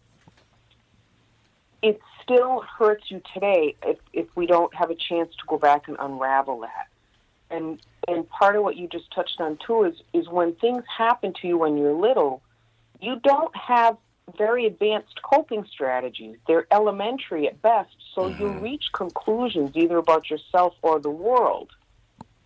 it 1.82 2.00
still 2.22 2.60
hurts 2.60 3.10
you 3.10 3.22
today 3.34 3.74
if, 3.84 3.98
if 4.12 4.26
we 4.36 4.46
don't 4.46 4.74
have 4.74 4.90
a 4.90 4.94
chance 4.94 5.34
to 5.36 5.42
go 5.46 5.58
back 5.58 5.88
and 5.88 5.96
unravel 5.98 6.60
that. 6.60 6.88
And 7.50 7.80
and 8.06 8.28
part 8.28 8.56
of 8.56 8.62
what 8.62 8.76
you 8.76 8.86
just 8.86 9.10
touched 9.12 9.40
on 9.40 9.58
too 9.66 9.84
is 9.84 9.96
is 10.12 10.28
when 10.28 10.54
things 10.54 10.84
happen 10.96 11.32
to 11.40 11.48
you 11.48 11.58
when 11.58 11.76
you're 11.76 11.92
little, 11.92 12.42
you 13.00 13.18
don't 13.22 13.54
have 13.56 13.96
very 14.38 14.66
advanced 14.66 15.20
coping 15.22 15.64
strategies. 15.70 16.36
They're 16.46 16.66
elementary 16.70 17.48
at 17.48 17.60
best, 17.60 17.94
so 18.14 18.28
you 18.28 18.46
mm-hmm. 18.46 18.62
reach 18.62 18.84
conclusions 18.92 19.72
either 19.74 19.96
about 19.96 20.30
yourself 20.30 20.74
or 20.82 21.00
the 21.00 21.10
world, 21.10 21.70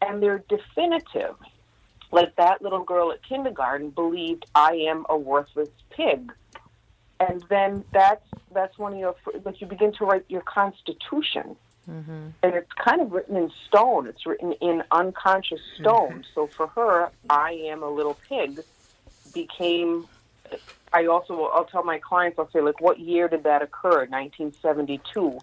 and 0.00 0.22
they're 0.22 0.44
definitive. 0.48 1.36
Like 2.14 2.36
that 2.36 2.62
little 2.62 2.84
girl 2.84 3.12
at 3.12 3.22
kindergarten 3.22 3.90
believed, 3.90 4.46
"I 4.54 4.74
am 4.88 5.04
a 5.08 5.16
worthless 5.16 5.70
pig." 5.90 6.32
and 7.20 7.44
then 7.48 7.84
that's 7.92 8.24
that's 8.52 8.78
one 8.78 8.92
of 8.92 8.98
your 8.98 9.14
like 9.44 9.60
you 9.60 9.66
begin 9.66 9.92
to 9.92 10.04
write 10.04 10.24
your 10.28 10.42
constitution. 10.42 11.56
Mm-hmm. 11.88 12.28
And 12.42 12.54
it's 12.54 12.72
kind 12.72 13.02
of 13.02 13.12
written 13.12 13.36
in 13.36 13.52
stone. 13.66 14.06
It's 14.06 14.24
written 14.24 14.52
in 14.52 14.82
unconscious 14.90 15.60
mm-hmm. 15.60 15.82
stone. 15.82 16.24
So 16.34 16.46
for 16.46 16.68
her 16.68 17.10
i 17.30 17.52
am 17.52 17.82
a 17.82 17.90
little 17.90 18.18
pig 18.28 18.60
became 19.32 20.06
i 20.92 21.06
also 21.06 21.36
will 21.36 21.50
i'll 21.52 21.64
tell 21.64 21.82
my 21.82 21.98
clients 21.98 22.38
i'll 22.38 22.50
say 22.50 22.60
like 22.60 22.80
what 22.80 23.00
year 23.00 23.28
did 23.28 23.44
that 23.44 23.62
occur? 23.62 24.06
1972 24.06 25.38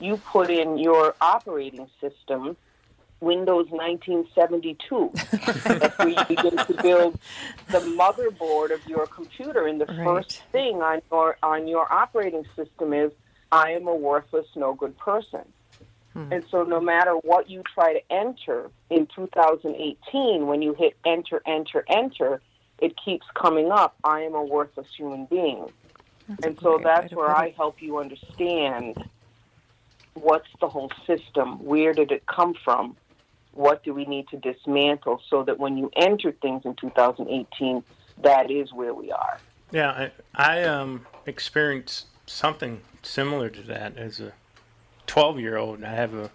you 0.00 0.16
put 0.16 0.50
in 0.50 0.78
your 0.78 1.14
operating 1.20 1.88
system 2.00 2.56
Windows 3.24 3.66
1972. 3.70 5.10
That's 5.80 5.98
where 5.98 6.08
you 6.08 6.24
begin 6.28 6.58
to 6.58 6.74
build 6.82 7.18
the 7.72 7.80
motherboard 7.80 8.72
of 8.74 8.80
your 8.86 9.06
computer, 9.06 9.66
and 9.66 9.80
the 9.80 9.86
Right. 9.86 10.04
first 10.04 10.42
thing 10.52 10.82
on 10.82 11.00
your 11.10 11.36
on 11.42 11.66
your 11.68 11.92
operating 11.92 12.44
system 12.56 12.92
is 12.92 13.10
I 13.50 13.72
am 13.72 13.86
a 13.88 13.94
worthless, 13.94 14.46
no 14.56 14.74
good 14.74 14.96
person. 14.98 15.42
And 16.30 16.44
so, 16.50 16.62
no 16.62 16.80
matter 16.80 17.12
what 17.22 17.50
you 17.50 17.62
try 17.74 17.92
to 17.94 18.00
enter 18.12 18.70
in 18.88 19.06
2018, 19.14 20.46
when 20.46 20.62
you 20.62 20.74
hit 20.74 20.94
enter, 21.04 21.42
enter, 21.46 21.84
enter, 21.88 22.40
it 22.80 22.92
keeps 23.04 23.26
coming 23.34 23.70
up. 23.70 23.96
I 24.04 24.20
am 24.22 24.34
a 24.34 24.42
worthless 24.44 24.86
human 24.96 25.26
being. 25.26 25.66
and 26.42 26.56
so 26.62 26.80
that's 26.82 27.12
where 27.12 27.30
I 27.34 27.50
help 27.56 27.82
you 27.82 27.98
understand 27.98 28.96
what's 30.14 30.48
the 30.60 30.68
whole 30.68 30.90
system? 31.06 31.62
Where 31.64 31.92
did 31.92 32.10
it 32.12 32.24
come 32.26 32.54
from? 32.64 32.96
What 33.54 33.84
do 33.84 33.94
we 33.94 34.04
need 34.04 34.28
to 34.28 34.36
dismantle 34.36 35.20
so 35.28 35.42
that 35.44 35.58
when 35.58 35.76
you 35.76 35.90
enter 35.96 36.32
things 36.32 36.62
in 36.64 36.74
2018, 36.74 37.82
that 38.22 38.50
is 38.50 38.72
where 38.72 38.94
we 38.94 39.10
are? 39.12 39.38
Yeah, 39.70 39.90
I, 39.90 40.10
I 40.34 40.62
um, 40.64 41.06
experienced 41.26 42.06
something 42.26 42.80
similar 43.02 43.48
to 43.50 43.62
that 43.62 43.96
as 43.96 44.20
a 44.20 44.32
12 45.06 45.40
year 45.40 45.56
old. 45.56 45.84
I 45.84 45.94
have 45.94 46.14
a, 46.14 46.30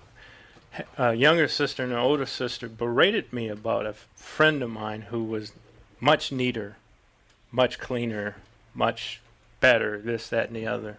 a 0.98 1.14
younger 1.14 1.48
sister 1.48 1.84
and 1.84 1.92
an 1.92 2.00
older 2.00 2.26
sister 2.26 2.68
berated 2.68 3.34
me 3.34 3.48
about 3.50 3.86
a 3.86 3.94
friend 4.16 4.62
of 4.62 4.70
mine 4.70 5.04
who 5.04 5.24
was 5.24 5.54
much 6.00 6.32
neater, 6.32 6.78
much 7.52 7.80
cleaner, 7.80 8.38
much 8.74 9.22
better, 9.60 10.00
this, 10.00 10.30
that, 10.30 10.48
and 10.48 10.56
the 10.56 10.68
other. 10.68 10.98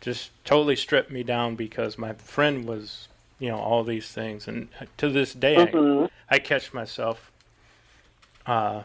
Just 0.00 0.30
totally 0.44 0.76
stripped 0.76 1.10
me 1.10 1.22
down 1.22 1.56
because 1.56 1.98
my 1.98 2.12
friend 2.14 2.66
was, 2.66 3.08
you 3.38 3.48
know, 3.50 3.58
all 3.58 3.84
these 3.84 4.08
things. 4.08 4.48
And 4.48 4.68
to 4.96 5.08
this 5.10 5.32
day, 5.34 5.56
Mhm. 5.72 6.10
I, 6.30 6.36
I 6.36 6.38
catch 6.38 6.72
myself 6.72 7.30
uh, 8.46 8.82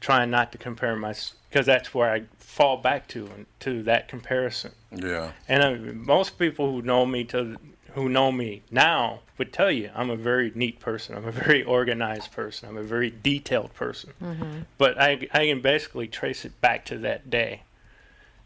trying 0.00 0.30
not 0.30 0.52
to 0.52 0.58
compare 0.58 0.94
my, 0.96 1.14
because 1.48 1.66
that's 1.66 1.94
where 1.94 2.12
I 2.12 2.24
fall 2.38 2.76
back 2.76 3.08
to, 3.08 3.26
and 3.26 3.46
to 3.60 3.82
that 3.84 4.08
comparison. 4.08 4.72
Yeah. 4.92 5.32
And 5.48 5.62
uh, 5.62 5.92
most 5.92 6.38
people 6.38 6.70
who 6.70 6.82
know 6.82 7.06
me 7.06 7.24
to 7.24 7.56
who 7.94 8.10
know 8.10 8.30
me 8.30 8.60
now 8.70 9.20
would 9.38 9.54
tell 9.54 9.70
you 9.70 9.90
I'm 9.94 10.10
a 10.10 10.16
very 10.16 10.52
neat 10.54 10.80
person. 10.80 11.16
I'm 11.16 11.24
a 11.26 11.32
very 11.32 11.64
organized 11.64 12.30
person. 12.30 12.68
I'm 12.68 12.76
a 12.76 12.82
very 12.82 13.10
detailed 13.10 13.72
person. 13.72 14.12
Mhm. 14.20 14.66
But 14.76 15.00
I 15.00 15.26
I 15.32 15.46
can 15.46 15.62
basically 15.62 16.06
trace 16.06 16.44
it 16.44 16.60
back 16.60 16.84
to 16.86 16.98
that 16.98 17.30
day. 17.30 17.62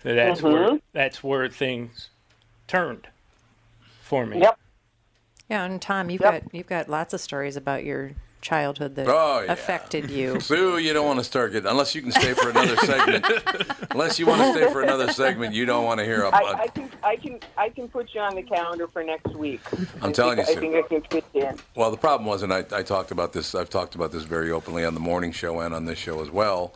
So 0.05 0.15
that's 0.15 0.41
where 0.41 0.69
Mhm. 0.71 0.81
that's 0.93 1.25
where 1.25 1.49
things 1.49 2.11
turned 2.69 3.09
for 4.01 4.25
me. 4.25 4.39
Yep. 4.39 4.60
Yeah, 5.51 5.65
and 5.65 5.83
Tom, 5.83 6.11
you've 6.11 6.21
Yep. 6.23 6.45
got 6.45 6.55
you've 6.55 6.69
got 6.69 6.89
lots 6.89 7.13
of 7.13 7.21
stories 7.21 7.57
about 7.57 7.83
your 7.85 8.13
childhood 8.41 8.95
that 8.95 9.07
Oh, 9.09 9.43
yeah. 9.45 9.53
affected 9.53 10.09
you. 10.09 10.41
Sue, 10.41 10.79
you 10.79 10.93
don't 10.95 11.05
want 11.07 11.19
to 11.19 11.25
start 11.25 11.53
getting 11.53 11.69
unless 11.69 11.95
you 11.95 12.01
can 12.03 12.13
stay 12.13 12.33
for 12.35 12.49
another 12.51 12.77
segment. 12.77 13.27
unless 13.91 14.19
you 14.19 14.27
want 14.27 14.41
to 14.41 14.53
stay 14.53 14.73
for 14.73 14.81
another 14.81 15.13
segment, 15.13 15.53
you 15.53 15.67
don't 15.67 15.85
want 15.85 15.99
to 15.99 16.05
hear 16.07 16.25
I, 16.25 16.29
about. 16.29 16.55
I 16.55 16.67
can 16.69 16.91
I 17.03 17.17
can 17.17 17.41
I 17.59 17.69
can 17.69 17.89
put 17.89 18.15
you 18.15 18.21
on 18.21 18.37
the 18.37 18.43
calendar 18.45 18.87
for 18.87 19.03
next 19.03 19.35
week. 19.35 19.61
I'm 20.01 20.11
I 20.11 20.13
telling 20.13 20.37
think, 20.37 20.49
you, 20.49 20.57
I 20.57 20.61
think 20.61 20.75
I 20.77 20.83
can 20.89 21.03
fit 21.11 21.25
in. 21.35 21.59
Well, 21.75 21.91
the 21.91 21.97
problem 21.99 22.27
was, 22.29 22.43
and 22.45 22.53
I, 22.55 22.65
I 22.73 22.83
talked 22.85 23.11
about 23.11 23.33
this. 23.33 23.55
I've 23.57 23.71
talked 23.71 23.97
about 23.97 24.13
this 24.13 24.23
very 24.23 24.53
openly 24.53 24.85
on 24.85 24.95
the 24.95 25.01
morning 25.01 25.33
show 25.33 25.59
and 25.59 25.75
on 25.75 25.85
this 25.85 25.99
show 25.99 26.23
as 26.23 26.31
well. 26.31 26.73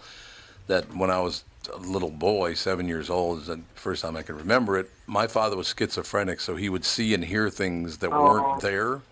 That 0.67 0.97
when 0.97 1.11
I 1.11 1.21
was 1.21 1.45
a 1.73 1.79
little 1.79 2.11
boy, 2.11 2.55
seven 2.55 2.89
years 2.89 3.11
old, 3.11 3.41
is 3.43 3.47
the 3.49 3.61
first 3.75 4.03
time 4.03 4.17
I 4.17 4.23
can 4.23 4.37
remember 4.37 4.79
it. 4.79 4.91
My 5.07 5.27
father 5.27 5.57
was 5.57 5.69
schizophrenic, 5.77 6.41
so 6.41 6.57
he 6.57 6.69
would 6.69 6.85
see 6.85 7.15
and 7.15 7.25
hear 7.25 7.51
things 7.51 7.99
that 7.99 8.13
Oh. 8.13 8.17
weren't 8.17 8.61
there, 8.61 9.03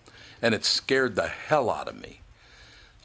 and 0.41 0.55
it 0.55 0.65
scared 0.65 1.15
the 1.17 1.29
hell 1.29 1.71
out 1.71 1.89
of 1.89 2.01
me. 2.01 2.21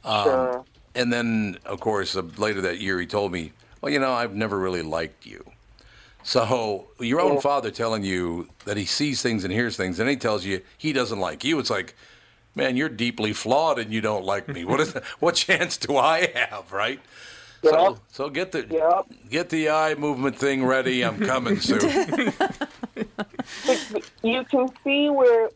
Um, 0.04 0.22
Sure. 0.24 0.64
And 0.94 1.12
then, 1.12 1.58
of 1.64 1.80
course, 1.80 2.16
uh, 2.16 2.22
later 2.38 2.60
that 2.62 2.80
year, 2.80 2.98
he 3.00 3.06
told 3.06 3.32
me, 3.32 3.52
"Well, 3.80 3.92
you 3.92 3.98
know, 4.00 4.12
I've 4.12 4.34
never 4.34 4.58
really 4.58 4.82
liked 4.82 5.26
you." 5.26 5.52
So 6.22 6.88
your 7.00 7.20
own 7.20 7.36
Yeah. 7.36 7.40
father 7.40 7.70
telling 7.70 8.04
you 8.04 8.48
that 8.64 8.76
he 8.76 8.84
sees 8.86 9.22
things 9.22 9.44
and 9.44 9.52
hears 9.52 9.76
things, 9.76 9.98
and 10.00 10.08
he 10.10 10.16
tells 10.16 10.44
you 10.44 10.62
he 10.76 10.92
doesn't 10.92 11.20
like 11.20 11.44
you. 11.44 11.58
It's 11.58 11.70
like, 11.70 11.94
man, 12.54 12.76
you're 12.76 12.88
deeply 12.88 13.32
flawed 13.32 13.78
and 13.78 13.92
you 13.92 14.00
don't 14.00 14.24
like 14.24 14.52
me. 14.52 14.64
What 14.64 14.80
is 14.80 14.94
what 15.20 15.36
chance 15.36 15.76
do 15.76 15.96
I 15.96 16.26
have, 16.34 16.72
right? 16.72 17.00
So, 17.62 17.98
so 18.08 18.30
get 18.30 18.52
the 18.52 19.04
get 19.28 19.48
the 19.50 19.70
eye 19.70 19.94
movement 19.94 20.36
thing 20.36 20.64
ready. 20.64 21.04
I'm 21.04 21.18
coming 21.18 21.58
soon. 21.58 21.80
you 24.22 24.44
can 24.44 24.68
see 24.84 25.10
where, 25.10 25.50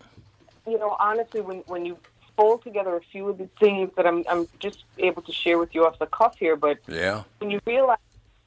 you 0.67 0.79
know, 0.79 0.97
honestly, 0.99 1.41
when, 1.41 1.59
when 1.67 1.87
you 1.87 1.97
fold 2.37 2.63
together 2.63 2.97
a 2.97 3.01
few 3.01 3.29
of 3.29 3.39
the 3.39 3.49
things 3.61 3.91
that 3.97 4.07
I'm, 4.07 4.25
I'm 4.29 4.49
just 4.59 4.85
able 4.99 5.23
to 5.23 5.33
share 5.33 5.59
with 5.59 5.75
you 5.75 5.87
off 5.87 5.99
the 5.99 6.07
cuff 6.07 6.37
here, 6.39 6.57
but 6.57 6.79
yeah. 6.89 7.23
when 7.39 7.51
you 7.51 7.61
realize 7.67 7.99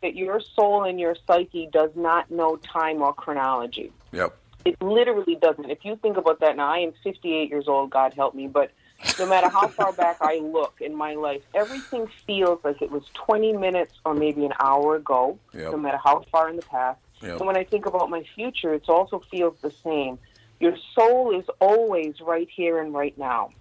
that 0.01 0.15
your 0.15 0.39
soul 0.39 0.83
and 0.83 0.99
your 0.99 1.15
psyche 1.27 1.69
does 1.71 1.91
not 1.95 2.29
know 2.29 2.57
time 2.57 3.01
or 3.01 3.13
chronology, 3.13 3.91
Yep. 4.11 4.35
it 4.65 4.81
literally 4.81 5.35
doesn't. 5.35 5.69
If 5.69 5.85
you 5.85 5.95
think 5.95 6.17
about 6.17 6.39
that 6.41 6.57
now, 6.57 6.71
I 6.71 6.79
am 6.79 6.93
58 7.03 7.49
years 7.49 7.67
old, 7.67 7.89
God 7.89 8.13
help 8.13 8.35
me, 8.35 8.47
but 8.47 8.71
no 9.19 9.25
matter 9.25 9.49
how 9.49 9.67
far 9.67 9.93
back 9.93 10.17
I 10.21 10.39
look 10.39 10.81
in 10.81 10.95
my 10.95 11.15
life, 11.15 11.41
everything 11.53 12.07
feels 12.27 12.59
like 12.63 12.81
it 12.81 12.91
was 12.91 13.03
20 13.13 13.53
minutes 13.53 13.93
or 14.05 14.13
maybe 14.13 14.45
an 14.45 14.53
hour 14.59 14.95
ago, 14.95 15.37
Yep. 15.53 15.71
no 15.71 15.77
matter 15.77 15.99
how 16.03 16.23
far 16.31 16.49
in 16.49 16.55
the 16.57 16.61
past. 16.63 16.99
Yep. 17.21 17.37
And 17.37 17.47
when 17.47 17.57
I 17.57 17.63
think 17.63 17.85
about 17.85 18.09
my 18.09 18.23
future, 18.35 18.73
it 18.73 18.87
also 18.89 19.19
feels 19.31 19.57
the 19.61 19.71
same. 19.83 20.19
Your 20.59 20.75
soul 20.93 21.37
is 21.37 21.45
always 21.59 22.19
right 22.21 22.49
here 22.49 22.79
and 22.79 22.93
right 22.93 23.17
now. 23.17 23.51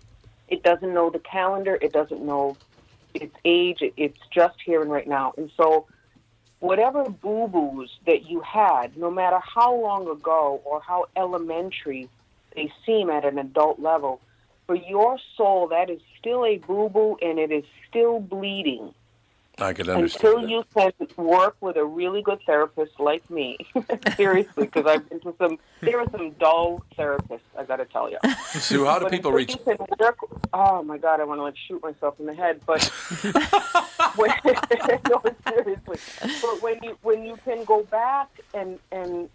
It 0.48 0.62
doesn't 0.62 0.92
know 0.92 1.10
the 1.10 1.18
calendar, 1.18 1.78
it 1.80 1.92
doesn't 1.92 2.22
know 2.22 2.56
its 3.14 3.34
age, 3.44 3.78
it's 3.96 4.18
just 4.30 4.56
here 4.64 4.82
and 4.82 4.90
right 4.90 5.06
now. 5.06 5.32
And 5.36 5.50
so, 5.56 5.86
whatever 6.60 7.04
boo 7.08 7.46
boos 7.48 7.90
that 8.06 8.26
you 8.26 8.40
had, 8.40 8.96
no 8.96 9.10
matter 9.10 9.38
how 9.40 9.74
long 9.74 10.08
ago 10.08 10.60
or 10.64 10.80
how 10.80 11.06
elementary 11.16 12.08
they 12.54 12.72
seem 12.84 13.10
at 13.10 13.24
an 13.24 13.38
adult 13.38 13.80
level, 13.80 14.20
for 14.66 14.74
your 14.74 15.18
soul, 15.36 15.68
that 15.68 15.90
is 15.90 16.00
still 16.18 16.44
a 16.44 16.58
boo 16.58 16.88
boo 16.88 17.16
and 17.20 17.38
it 17.38 17.50
is 17.50 17.64
still 17.88 18.20
bleeding. 18.20 18.94
I 19.58 19.72
can 19.72 19.88
understand. 19.88 20.34
Until 20.34 20.48
you 20.48 20.64
can 20.74 20.92
work 21.16 21.56
with 21.60 21.76
a 21.76 21.84
really 21.84 22.22
good 22.22 22.40
therapist 22.44 22.98
like 22.98 23.28
me, 23.30 23.56
seriously, 24.16 24.64
because 24.64 24.84
I've 24.84 25.08
been 25.08 25.20
to 25.20 25.34
some, 25.38 25.58
there 25.80 26.00
are 26.00 26.10
some 26.10 26.32
dull 26.32 26.82
therapists, 26.98 27.40
I 27.56 27.62
got 27.62 27.76
to 27.76 27.84
tell 27.84 28.10
you. 28.10 28.18
Sue, 28.48 28.84
how 28.84 28.98
do 28.98 29.04
But 29.04 29.12
people 29.12 29.30
reach? 29.30 29.56
work, 30.00 30.18
oh 30.52 30.82
my 30.82 30.98
God, 30.98 31.20
I 31.20 31.24
want 31.24 31.38
to 31.38 31.42
like 31.44 31.54
shoot 31.68 31.80
myself 31.84 32.18
in 32.18 32.26
the 32.26 32.34
head. 32.34 32.62
But 32.66 32.82
when, 34.16 34.32
no, 35.08 35.22
seriously. 35.48 35.98
But 36.42 36.60
when 36.62 36.82
you 36.82 36.98
when 37.02 37.24
you 37.24 37.36
can 37.44 37.62
go 37.64 37.84
back 37.84 38.28
and 38.54 38.80
and 38.90 39.30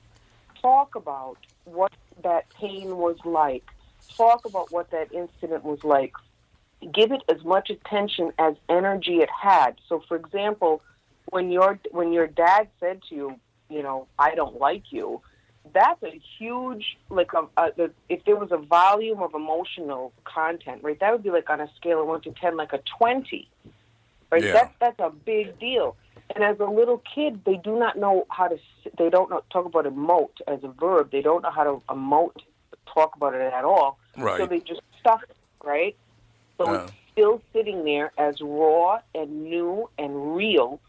talk 0.62 0.96
about 0.96 1.38
what 1.64 1.94
that 2.24 2.50
pain 2.60 2.98
was 2.98 3.16
like, 3.24 3.64
talk 4.18 4.46
about 4.46 4.72
what 4.72 4.92
that 4.92 5.12
incident 5.14 5.64
was 5.64 5.84
like, 5.84 6.14
give 6.94 7.12
it 7.12 7.22
as 7.30 7.44
much 7.44 7.70
attention 7.70 8.32
as 8.38 8.56
energy 8.70 9.18
it 9.18 9.30
had. 9.30 9.76
So, 9.88 10.02
for 10.08 10.18
example, 10.18 10.82
when 11.30 11.52
your 11.52 11.80
when 11.92 12.12
your 12.12 12.28
dad 12.28 12.68
said 12.80 13.02
to 13.10 13.16
you, 13.16 13.40
you 13.70 13.84
know, 13.84 14.08
I 14.18 14.36
don't 14.36 14.60
like 14.60 14.92
you, 14.92 15.22
that's 15.74 16.02
a 16.04 16.20
huge 16.38 16.98
like 17.10 17.32
a, 17.34 17.44
a, 17.62 17.72
the, 17.76 17.92
if 18.08 18.24
there 18.26 18.36
was 18.36 18.52
a 18.52 18.58
volume 18.58 19.22
of 19.22 19.34
emotional 19.34 20.14
content, 20.24 20.84
right? 20.84 21.00
That 21.00 21.12
would 21.12 21.24
be 21.24 21.30
like 21.30 21.50
on 21.50 21.62
a 21.62 21.70
scale 21.76 22.02
of 22.02 22.08
one 22.08 22.22
to 22.22 22.32
ten, 22.32 22.58
like 22.58 22.74
a 22.74 22.80
twenty, 22.98 23.50
right? 24.32 24.44
Yeah. 24.44 24.54
That 24.54 24.74
that's 24.80 25.00
a 25.00 25.10
big 25.10 25.60
deal. 25.60 25.96
And 26.36 26.44
as 26.44 26.60
a 26.60 26.66
little 26.66 27.02
kid, 27.16 27.42
they 27.46 27.58
do 27.58 27.78
not 27.78 27.98
know 27.98 28.26
how 28.30 28.48
to. 28.48 28.58
They 28.98 29.10
don't 29.10 29.30
know, 29.30 29.42
talk 29.52 29.66
about 29.66 29.86
emote 29.86 30.42
as 30.48 30.64
a 30.64 30.68
verb. 30.68 31.12
They 31.12 31.22
don't 31.22 31.42
know 31.42 31.52
how 31.52 31.64
to 31.64 31.82
emote, 31.90 32.42
talk 32.94 33.16
about 33.16 33.34
it 33.34 33.42
at 33.54 33.66
all. 33.66 33.98
So 34.40 34.48
they 34.48 34.60
just 34.60 34.82
stuff 35.00 35.22
it, 35.30 35.36
right? 35.64 35.96
So 36.58 36.74
it's 36.86 36.94
still 37.12 37.42
sitting 37.54 37.84
there 37.86 38.12
as 38.18 38.36
raw 38.42 39.00
and 39.16 39.44
new 39.44 39.90
and 39.98 40.36
real 40.36 40.80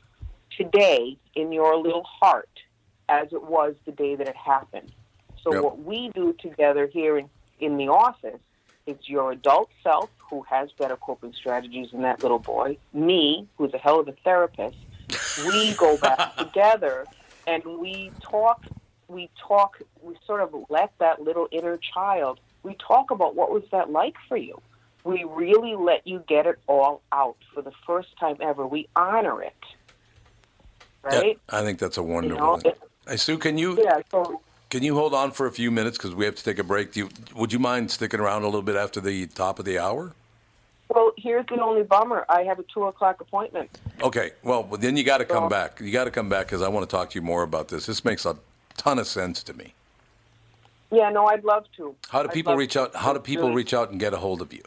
today 0.56 1.16
in 1.34 1.52
your 1.52 1.76
little 1.76 2.04
heart 2.04 2.48
as 3.08 3.28
it 3.32 3.42
was 3.42 3.74
the 3.86 3.92
day 3.92 4.16
that 4.16 4.28
it 4.28 4.36
happened. 4.36 4.90
So 5.42 5.52
Yep. 5.52 5.62
what 5.62 5.84
we 5.84 6.10
do 6.14 6.34
together 6.40 6.86
here 6.86 7.18
in, 7.18 7.30
in 7.60 7.76
the 7.76 7.88
office 7.88 8.40
is 8.86 8.96
your 9.08 9.32
adult 9.32 9.70
self 9.82 10.10
who 10.28 10.42
has 10.48 10.70
better 10.78 10.96
coping 10.96 11.32
strategies 11.32 11.90
than 11.92 12.02
that 12.02 12.22
little 12.22 12.38
boy, 12.38 12.78
me, 12.92 13.48
who's 13.56 13.72
a 13.74 13.78
hell 13.78 14.00
of 14.00 14.08
a 14.08 14.12
therapist, 14.24 14.76
we 15.44 15.74
go 15.74 15.96
back 15.96 16.18
together 16.38 17.06
and 17.46 17.62
we 17.64 18.12
talk 18.30 18.60
we 19.10 19.28
talk 19.46 19.80
we 20.02 20.14
sort 20.26 20.40
of 20.40 20.54
let 20.68 20.92
that 20.98 21.20
little 21.20 21.48
inner 21.50 21.78
child 21.94 22.38
we 22.62 22.76
talk 22.86 23.10
about 23.10 23.34
what 23.34 23.50
was 23.50 23.62
that 23.72 23.90
like 23.90 24.14
for 24.28 24.36
you 24.36 24.60
we 25.04 25.24
really 25.24 25.74
let 25.74 26.06
you 26.06 26.22
get 26.28 26.46
it 26.46 26.58
all 26.66 27.02
out 27.12 27.36
for 27.52 27.62
the 27.62 27.72
first 27.86 28.08
time 28.18 28.36
ever 28.40 28.66
we 28.66 28.88
honor 28.96 29.42
it 29.42 29.54
right 31.02 31.38
Yeah, 31.50 31.58
I 31.58 31.62
think 31.62 31.78
that's 31.78 31.96
a 31.96 32.02
wonderful 32.02 32.46
know, 32.46 32.56
thing. 32.58 32.72
Hey, 33.08 33.16
Sue, 33.16 33.38
can 33.38 33.58
you 33.58 33.78
yeah 33.82 34.00
so 34.10 34.40
can 34.68 34.82
you 34.82 34.94
hold 34.94 35.14
on 35.14 35.32
for 35.32 35.46
a 35.46 35.52
few 35.52 35.70
minutes 35.70 35.98
because 35.98 36.14
we 36.14 36.24
have 36.24 36.36
to 36.36 36.44
take 36.44 36.60
a 36.60 36.62
break? 36.62 36.92
Do 36.92 37.00
you, 37.00 37.08
would 37.34 37.52
you 37.52 37.58
mind 37.58 37.90
sticking 37.90 38.20
around 38.20 38.42
a 38.42 38.46
little 38.46 38.62
bit 38.62 38.76
after 38.76 39.00
the 39.00 39.26
top 39.26 39.58
of 39.58 39.64
the 39.64 39.78
hour? 39.78 40.12
well 40.88 41.12
here's 41.16 41.46
the 41.46 41.60
only 41.60 41.84
bummer 41.84 42.24
i 42.28 42.42
have 42.42 42.58
a 42.58 42.64
two 42.72 42.84
o'clock 42.84 43.20
appointment 43.20 43.70
Okay. 44.02 44.32
Well, 44.42 44.64
well, 44.64 44.78
then 44.78 44.96
you 44.96 45.04
got 45.04 45.18
to 45.18 45.24
come 45.24 45.48
back. 45.48 45.80
You 45.80 45.92
got 45.92 46.04
to 46.04 46.10
come 46.10 46.28
back 46.28 46.46
because 46.46 46.62
I 46.62 46.68
want 46.68 46.88
to 46.88 46.96
talk 46.96 47.10
to 47.10 47.14
you 47.14 47.22
more 47.22 47.42
about 47.42 47.68
this. 47.68 47.86
This 47.86 48.04
makes 48.04 48.24
a 48.24 48.36
ton 48.76 48.98
of 48.98 49.06
sense 49.06 49.42
to 49.44 49.54
me. 49.54 49.74
yeah 50.90 51.10
no 51.10 51.26
i'd 51.26 51.44
love 51.44 51.64
to 51.76 51.94
How 52.10 52.22
do 52.22 52.28
I'd 52.28 52.34
people 52.34 52.56
reach 52.56 52.76
out? 52.76 52.94
How 52.94 53.12
do 53.12 53.20
people 53.20 53.52
reach 53.52 53.74
out 53.74 53.90
and 53.90 54.00
get 54.00 54.12
a 54.14 54.18
hold 54.18 54.40
of 54.42 54.52
you? 54.52 54.62